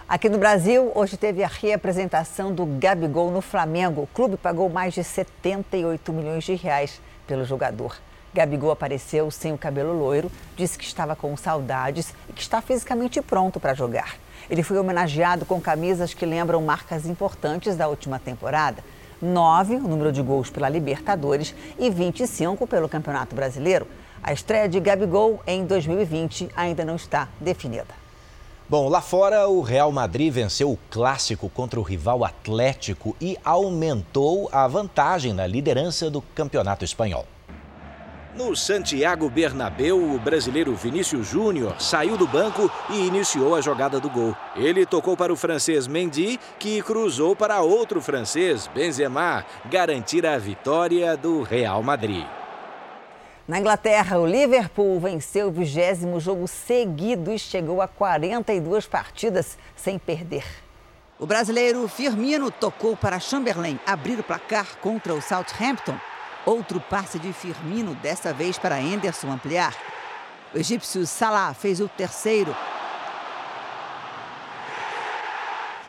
Aqui 0.07 0.27
no 0.27 0.37
Brasil, 0.37 0.91
hoje 0.93 1.15
teve 1.15 1.43
a 1.45 1.47
reapresentação 1.47 2.53
do 2.53 2.65
Gabigol 2.65 3.31
no 3.31 3.39
Flamengo. 3.39 4.01
O 4.01 4.07
clube 4.07 4.35
pagou 4.35 4.69
mais 4.69 4.93
de 4.93 5.01
78 5.01 6.11
milhões 6.11 6.43
de 6.43 6.55
reais 6.55 6.99
pelo 7.25 7.45
jogador. 7.45 7.97
Gabigol 8.33 8.71
apareceu 8.71 9.31
sem 9.31 9.53
o 9.53 9.57
cabelo 9.57 9.97
loiro, 9.97 10.29
disse 10.57 10.77
que 10.77 10.83
estava 10.83 11.15
com 11.15 11.35
saudades 11.37 12.13
e 12.27 12.33
que 12.33 12.41
está 12.41 12.61
fisicamente 12.61 13.21
pronto 13.21 13.61
para 13.61 13.73
jogar. 13.73 14.17
Ele 14.49 14.61
foi 14.61 14.77
homenageado 14.77 15.45
com 15.45 15.61
camisas 15.61 16.13
que 16.13 16.25
lembram 16.25 16.61
marcas 16.61 17.05
importantes 17.05 17.77
da 17.77 17.87
última 17.87 18.19
temporada. 18.19 18.83
9 19.21 19.75
o 19.75 19.87
número 19.87 20.11
de 20.11 20.21
gols 20.21 20.49
pela 20.49 20.67
Libertadores 20.67 21.55
e 21.79 21.89
25 21.89 22.67
pelo 22.67 22.89
Campeonato 22.89 23.33
Brasileiro. 23.33 23.87
A 24.21 24.33
estreia 24.33 24.67
de 24.67 24.81
Gabigol 24.81 25.41
em 25.47 25.65
2020 25.65 26.49
ainda 26.57 26.83
não 26.83 26.97
está 26.97 27.29
definida. 27.39 28.02
Bom, 28.73 28.89
lá 28.89 29.01
fora, 29.01 29.47
o 29.47 29.61
Real 29.61 29.91
Madrid 29.91 30.33
venceu 30.33 30.71
o 30.71 30.79
clássico 30.89 31.47
contra 31.47 31.79
o 31.79 31.83
rival 31.83 32.25
Atlético 32.25 33.15
e 33.21 33.37
aumentou 33.45 34.49
a 34.51 34.67
vantagem 34.67 35.31
na 35.31 35.45
liderança 35.45 36.09
do 36.09 36.23
campeonato 36.33 36.83
espanhol. 36.83 37.27
No 38.35 38.55
Santiago 38.55 39.29
Bernabéu, 39.29 40.15
o 40.15 40.17
brasileiro 40.17 40.73
Vinícius 40.73 41.27
Júnior 41.27 41.79
saiu 41.79 42.17
do 42.17 42.25
banco 42.25 42.67
e 42.89 43.05
iniciou 43.05 43.53
a 43.53 43.61
jogada 43.61 43.99
do 43.99 44.09
gol. 44.09 44.35
Ele 44.55 44.87
tocou 44.87 45.15
para 45.15 45.31
o 45.31 45.35
francês 45.37 45.85
Mendy, 45.85 46.39
que 46.57 46.81
cruzou 46.81 47.35
para 47.35 47.61
outro 47.61 48.01
francês, 48.01 48.67
Benzema, 48.73 49.45
garantir 49.69 50.25
a 50.25 50.35
vitória 50.39 51.15
do 51.15 51.43
Real 51.43 51.83
Madrid. 51.83 52.25
Na 53.45 53.59
Inglaterra, 53.59 54.17
o 54.17 54.25
Liverpool 54.25 54.97
venceu 55.01 55.49
o 55.49 55.51
vigésimo 55.51 56.17
jogo 56.17 56.47
seguido 56.47 57.29
e 57.29 57.37
chegou 57.37 57.81
a 57.81 57.89
42 57.89 58.87
partidas 58.87 59.57
sem 59.75 59.99
perder. 59.99 60.45
O 61.19 61.25
brasileiro 61.25 61.85
Firmino 61.89 62.49
tocou 62.49 62.95
para 62.95 63.19
Chamberlain 63.19 63.77
abrir 63.85 64.17
o 64.17 64.23
placar 64.23 64.77
contra 64.77 65.13
o 65.13 65.21
Southampton. 65.21 65.97
Outro 66.45 66.79
passe 66.79 67.19
de 67.19 67.33
Firmino, 67.33 67.95
dessa 67.95 68.33
vez 68.33 68.57
para 68.57 68.77
Anderson 68.77 69.29
ampliar. 69.29 69.75
O 70.53 70.57
egípcio 70.57 71.05
Salah 71.05 71.53
fez 71.53 71.81
o 71.81 71.89
terceiro. 71.89 72.55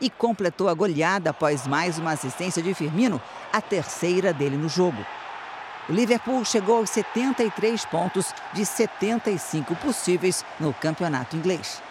E 0.01 0.11
completou 0.11 0.69
a 0.69 0.75
goleada 0.75 1.31
após 1.31 1.69
mais 1.69 1.99
uma 1.99 2.13
assistência 2.13 2.61
de 2.61 2.75
Firmino, 2.75 3.23
a 3.53 3.61
terceira 3.61 4.33
dele 4.33 4.57
no 4.57 4.69
jogo. 4.69 5.07
O 5.87 5.93
Liverpool 5.93 6.43
chegou 6.47 6.79
aos 6.79 6.89
73 6.89 7.85
pontos 7.85 8.33
de 8.55 8.65
75 8.65 9.77
possíveis 9.77 10.43
no 10.59 10.73
campeonato 10.73 11.37
inglês. 11.37 11.83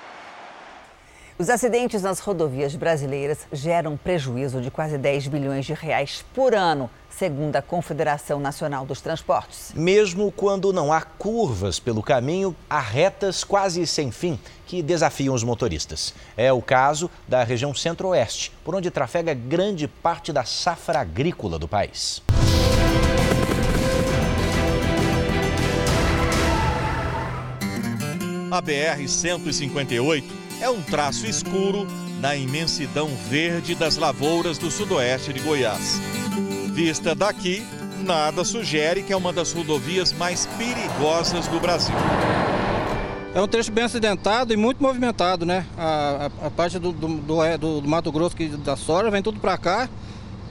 Os 1.37 1.47
acidentes 1.47 2.01
nas 2.01 2.19
rodovias 2.19 2.75
brasileiras 2.75 3.45
geram 3.51 3.95
prejuízo 3.95 4.61
de 4.61 4.71
quase 4.71 4.97
10 4.97 5.27
bilhões 5.27 5.65
de 5.65 5.73
reais 5.73 6.25
por 6.33 6.55
ano, 6.55 6.89
segundo 7.07 7.55
a 7.55 7.61
Confederação 7.61 8.39
Nacional 8.39 8.83
dos 8.83 8.99
Transportes. 8.99 9.71
Mesmo 9.75 10.31
quando 10.31 10.73
não 10.73 10.91
há 10.91 11.01
curvas 11.01 11.79
pelo 11.79 12.01
caminho, 12.01 12.55
há 12.67 12.79
retas 12.79 13.43
quase 13.43 13.85
sem 13.85 14.09
fim 14.09 14.39
que 14.65 14.81
desafiam 14.81 15.35
os 15.35 15.43
motoristas. 15.43 16.15
É 16.35 16.51
o 16.51 16.63
caso 16.63 17.11
da 17.27 17.43
região 17.43 17.75
centro-oeste, 17.75 18.51
por 18.63 18.73
onde 18.73 18.89
trafega 18.89 19.35
grande 19.35 19.87
parte 19.87 20.33
da 20.33 20.43
safra 20.43 20.99
agrícola 20.99 21.59
do 21.59 21.67
país. 21.67 22.23
A 28.53 28.61
BR-158 28.61 30.23
é 30.61 30.69
um 30.69 30.79
traço 30.79 31.25
escuro 31.25 31.87
na 32.19 32.35
imensidão 32.35 33.07
verde 33.27 33.73
das 33.73 33.97
lavouras 33.97 34.59
do 34.59 34.69
sudoeste 34.69 35.33
de 35.33 35.39
Goiás. 35.39 35.99
Vista 36.71 37.15
daqui, 37.15 37.65
nada 38.05 38.43
sugere 38.43 39.01
que 39.01 39.11
é 39.11 39.17
uma 39.17 39.33
das 39.33 39.51
rodovias 39.51 40.13
mais 40.13 40.45
perigosas 40.45 41.47
do 41.47 41.59
Brasil. 41.59 41.95
É 43.33 43.41
um 43.41 43.47
trecho 43.47 43.71
bem 43.71 43.85
acidentado 43.85 44.53
e 44.53 44.55
muito 44.55 44.83
movimentado, 44.83 45.47
né? 45.47 45.65
A, 45.75 46.29
a, 46.43 46.45
a 46.45 46.51
parte 46.51 46.77
do, 46.77 46.91
do, 46.91 47.07
do, 47.07 47.43
é, 47.43 47.57
do, 47.57 47.81
Mato 47.81 48.11
Grosso 48.11 48.35
que 48.35 48.49
da 48.49 48.75
soja 48.75 49.09
vem 49.09 49.23
tudo 49.23 49.39
para 49.39 49.57
cá. 49.57 49.89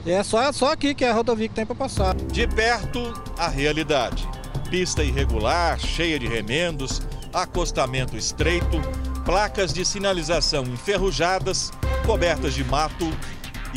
E 0.05 0.11
é 0.11 0.21
só, 0.23 0.51
só 0.51 0.73
aqui 0.73 0.93
que 0.93 1.05
é 1.05 1.09
a 1.09 1.13
rodovia 1.13 1.47
que 1.47 1.55
tem 1.55 1.65
para 1.65 1.73
passar. 1.73 2.13
De 2.15 2.45
perto, 2.49 3.13
a 3.37 3.47
realidade. 3.47 4.27
Pista 4.69 5.05
irregular, 5.05 5.79
cheia 5.79 6.19
de 6.19 6.27
remendos, 6.27 7.01
acostamento 7.33 8.15
estreito, 8.15 8.79
placas 9.25 9.73
de 9.73 9.83
sinalização 9.83 10.63
enferrujadas, 10.65 11.71
cobertas 12.05 12.53
de 12.53 12.63
mato 12.63 13.09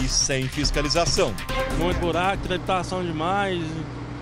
e 0.02 0.08
sem 0.08 0.46
fiscalização. 0.46 1.34
Muito 1.78 1.98
buraco, 1.98 2.42
tramitação 2.42 3.02
demais, 3.02 3.64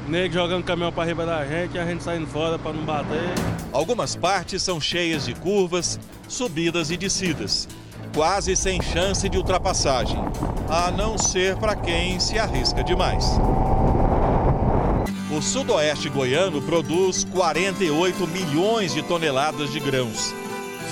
nego 0.09 0.35
jogando 0.35 0.65
caminhão 0.65 0.93
para 0.93 1.05
riba 1.05 1.27
da 1.27 1.45
gente 1.45 1.75
e 1.75 1.79
a 1.79 1.85
gente 1.85 2.03
saindo 2.03 2.27
fora 2.27 2.59
para 2.59 2.73
não 2.73 2.85
bater. 2.85 3.35
Algumas 3.73 4.15
partes 4.15 4.63
são 4.63 4.81
cheias 4.81 5.25
de 5.25 5.35
curvas, 5.35 5.99
subidas 6.29 6.91
e 6.91 6.97
descidas, 6.97 7.69
quase 8.15 8.55
sem 8.55 8.81
chance 8.81 9.29
de 9.29 9.37
ultrapassagem, 9.37 10.19
a 10.69 10.91
não 10.93 11.19
ser 11.19 11.57
para 11.57 11.75
quem 11.75 12.21
se 12.21 12.39
arrisca 12.39 12.85
demais. 12.85 13.25
O 15.37 15.43
sudoeste 15.43 16.09
goiano 16.09 16.63
produz 16.63 17.25
48 17.25 18.25
milhões 18.29 18.95
de 18.95 19.03
toneladas 19.03 19.73
de 19.73 19.81
grãos, 19.81 20.33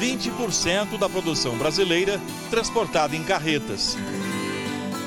20% 0.01 0.99
da 0.99 1.09
produção 1.09 1.57
brasileira 1.57 2.21
transportada 2.51 3.15
em 3.15 3.23
carretas. 3.23 3.97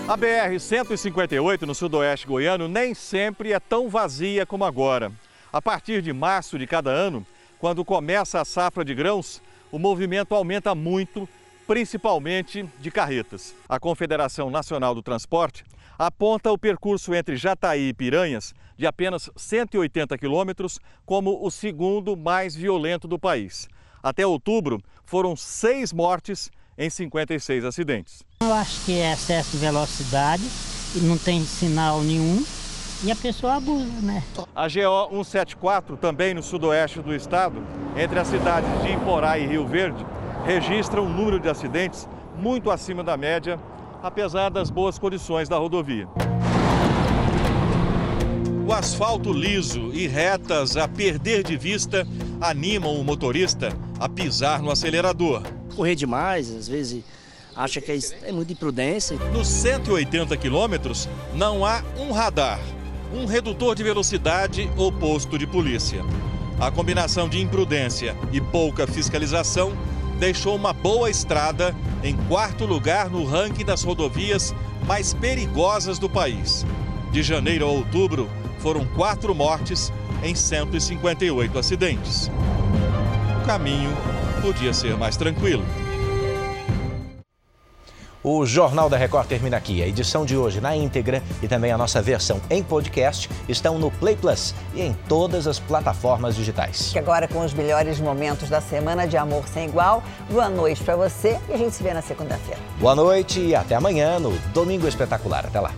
A 0.08 0.18
BR-158 0.18 1.64
no 1.64 1.76
sudoeste 1.76 2.26
goiano 2.26 2.70
nem 2.70 2.94
sempre 2.94 3.52
é 3.52 3.60
tão 3.60 3.90
vazia 3.90 4.46
como 4.46 4.64
agora. 4.64 5.12
A 5.52 5.62
partir 5.62 6.02
de 6.02 6.14
março 6.14 6.58
de 6.58 6.66
cada 6.66 6.92
ano, 6.92 7.28
quando 7.60 7.84
começa 7.84 8.40
a 8.40 8.46
safra 8.46 8.86
de 8.86 8.96
grãos, 8.96 9.42
o 9.70 9.78
movimento 9.78 10.34
aumenta 10.34 10.74
muito, 10.74 11.28
principalmente 11.68 12.66
de 12.80 12.90
carretas. 12.90 13.54
A 13.68 13.82
Confederação 13.82 14.50
Nacional 14.50 14.96
do 14.96 15.02
Transporte 15.02 15.66
aponta 16.00 16.54
o 16.54 16.58
percurso 16.58 17.14
entre 17.14 17.36
Jataí 17.36 17.90
e 17.90 17.94
Piranhas, 17.94 18.56
de 18.78 18.86
apenas 18.86 19.30
180 19.36 20.18
quilômetros, 20.18 20.80
como 21.06 21.46
o 21.46 21.50
segundo 21.50 22.16
mais 22.16 22.56
violento 22.56 23.08
do 23.08 23.20
país. 23.20 23.68
Até 24.02 24.26
outubro, 24.26 24.80
foram 25.06 25.36
seis 25.36 25.92
mortes 25.92 26.52
em 26.78 26.90
56 26.90 27.66
acidentes. 27.66 28.24
Eu 28.42 28.54
acho 28.54 28.86
que 28.86 29.00
é 29.00 29.14
excesso 29.14 29.52
de 29.52 29.58
velocidade, 29.58 30.44
não 31.02 31.18
tem 31.18 31.44
sinal 31.44 32.02
nenhum 32.02 32.44
e 33.04 33.12
a 33.12 33.16
pessoa 33.16 33.56
abusa, 33.56 34.02
né? 34.02 34.24
A 34.56 34.68
GO 34.68 35.24
174, 35.24 35.98
também 35.98 36.34
no 36.34 36.42
sudoeste 36.42 37.02
do 37.02 37.14
estado, 37.14 37.62
entre 37.96 38.18
as 38.18 38.28
cidades 38.28 38.70
de 38.82 38.94
Iporá 38.94 39.38
e 39.38 39.46
Rio 39.46 39.68
Verde, 39.68 40.06
registra 40.46 41.02
um 41.02 41.10
número 41.10 41.40
de 41.40 41.50
acidentes 41.50 42.08
muito 42.38 42.72
acima 42.72 43.04
da 43.04 43.18
média 43.18 43.60
apesar 44.06 44.50
das 44.50 44.70
boas 44.70 45.00
condições 45.00 45.50
da 45.50 45.58
rodovia. 45.58 46.08
O 48.68 48.74
asfalto 48.74 49.32
liso 49.32 49.92
e 49.94 50.08
retas 50.08 50.76
a 50.76 50.88
perder 50.88 51.44
de 51.44 51.56
vista 51.56 52.08
animam 52.42 52.96
o 52.96 53.04
motorista 53.04 53.72
a 54.00 54.10
pisar 54.10 54.60
no 54.60 54.72
acelerador. 54.72 55.44
Correr 55.76 55.94
demais, 55.94 56.50
às 56.50 56.68
vezes 56.68 57.04
acha 57.56 57.80
que 57.80 57.92
é, 57.92 58.00
é 58.24 58.32
muita 58.32 58.54
imprudência. 58.54 59.18
Nos 59.32 59.48
180 59.48 60.36
quilômetros 60.38 61.08
não 61.36 61.64
há 61.64 61.84
um 61.96 62.12
radar, 62.12 62.60
um 63.14 63.26
redutor 63.28 63.76
de 63.76 63.84
velocidade 63.84 64.68
ou 64.76 64.92
posto 64.92 65.38
de 65.38 65.46
polícia. 65.46 66.02
A 66.60 66.72
combinação 66.72 67.30
de 67.30 67.40
imprudência 67.40 68.18
e 68.32 68.42
pouca 68.42 68.88
fiscalização 68.88 69.74
deixou 70.18 70.56
uma 70.56 70.74
boa 70.74 71.08
estrada 71.08 71.76
em 72.04 72.18
quarto 72.28 72.66
lugar 72.66 73.12
no 73.12 73.26
ranking 73.26 73.64
das 73.64 73.84
rodovias 73.84 74.56
mais 74.88 75.14
perigosas 75.14 76.00
do 76.00 76.10
país. 76.10 76.66
De 77.12 77.22
janeiro 77.22 77.66
a 77.66 77.70
outubro, 77.70 78.28
foram 78.66 78.84
quatro 78.84 79.36
mortes 79.36 79.94
em 80.24 80.34
158 80.34 81.60
acidentes. 81.60 82.32
O 83.40 83.46
caminho 83.46 83.92
podia 84.42 84.74
ser 84.74 84.98
mais 84.98 85.16
tranquilo. 85.16 85.64
O 88.24 88.44
Jornal 88.44 88.90
da 88.90 88.98
Record 88.98 89.28
termina 89.28 89.56
aqui. 89.56 89.84
A 89.84 89.88
edição 89.88 90.26
de 90.26 90.36
hoje 90.36 90.60
na 90.60 90.76
íntegra 90.76 91.22
e 91.44 91.48
também 91.48 91.72
a 91.72 91.78
nossa 91.78 92.02
versão 92.02 92.42
em 92.50 92.64
podcast 92.64 93.30
estão 93.48 93.78
no 93.78 93.92
Play 93.92 94.16
Plus 94.16 94.56
e 94.74 94.82
em 94.82 94.94
todas 95.08 95.46
as 95.46 95.60
plataformas 95.60 96.36
digitais. 96.36 96.90
Que 96.92 96.98
agora 96.98 97.28
com 97.28 97.46
os 97.46 97.54
melhores 97.54 98.00
momentos 98.00 98.50
da 98.50 98.62
semana 98.62 99.08
de 99.08 99.16
amor 99.16 99.48
sem 99.48 99.68
igual. 99.68 100.04
Boa 100.28 100.50
noite 100.50 100.84
para 100.84 100.96
você 100.96 101.40
e 101.48 101.54
a 101.54 101.58
gente 101.58 101.76
se 101.76 101.84
vê 101.84 101.94
na 101.94 102.02
segunda-feira. 102.02 102.60
Boa 102.80 102.96
noite 102.96 103.40
e 103.40 103.54
até 103.54 103.76
amanhã 103.76 104.18
no 104.18 104.32
Domingo 104.56 104.88
Espetacular. 104.88 105.46
Até 105.46 105.60
lá. 105.60 105.72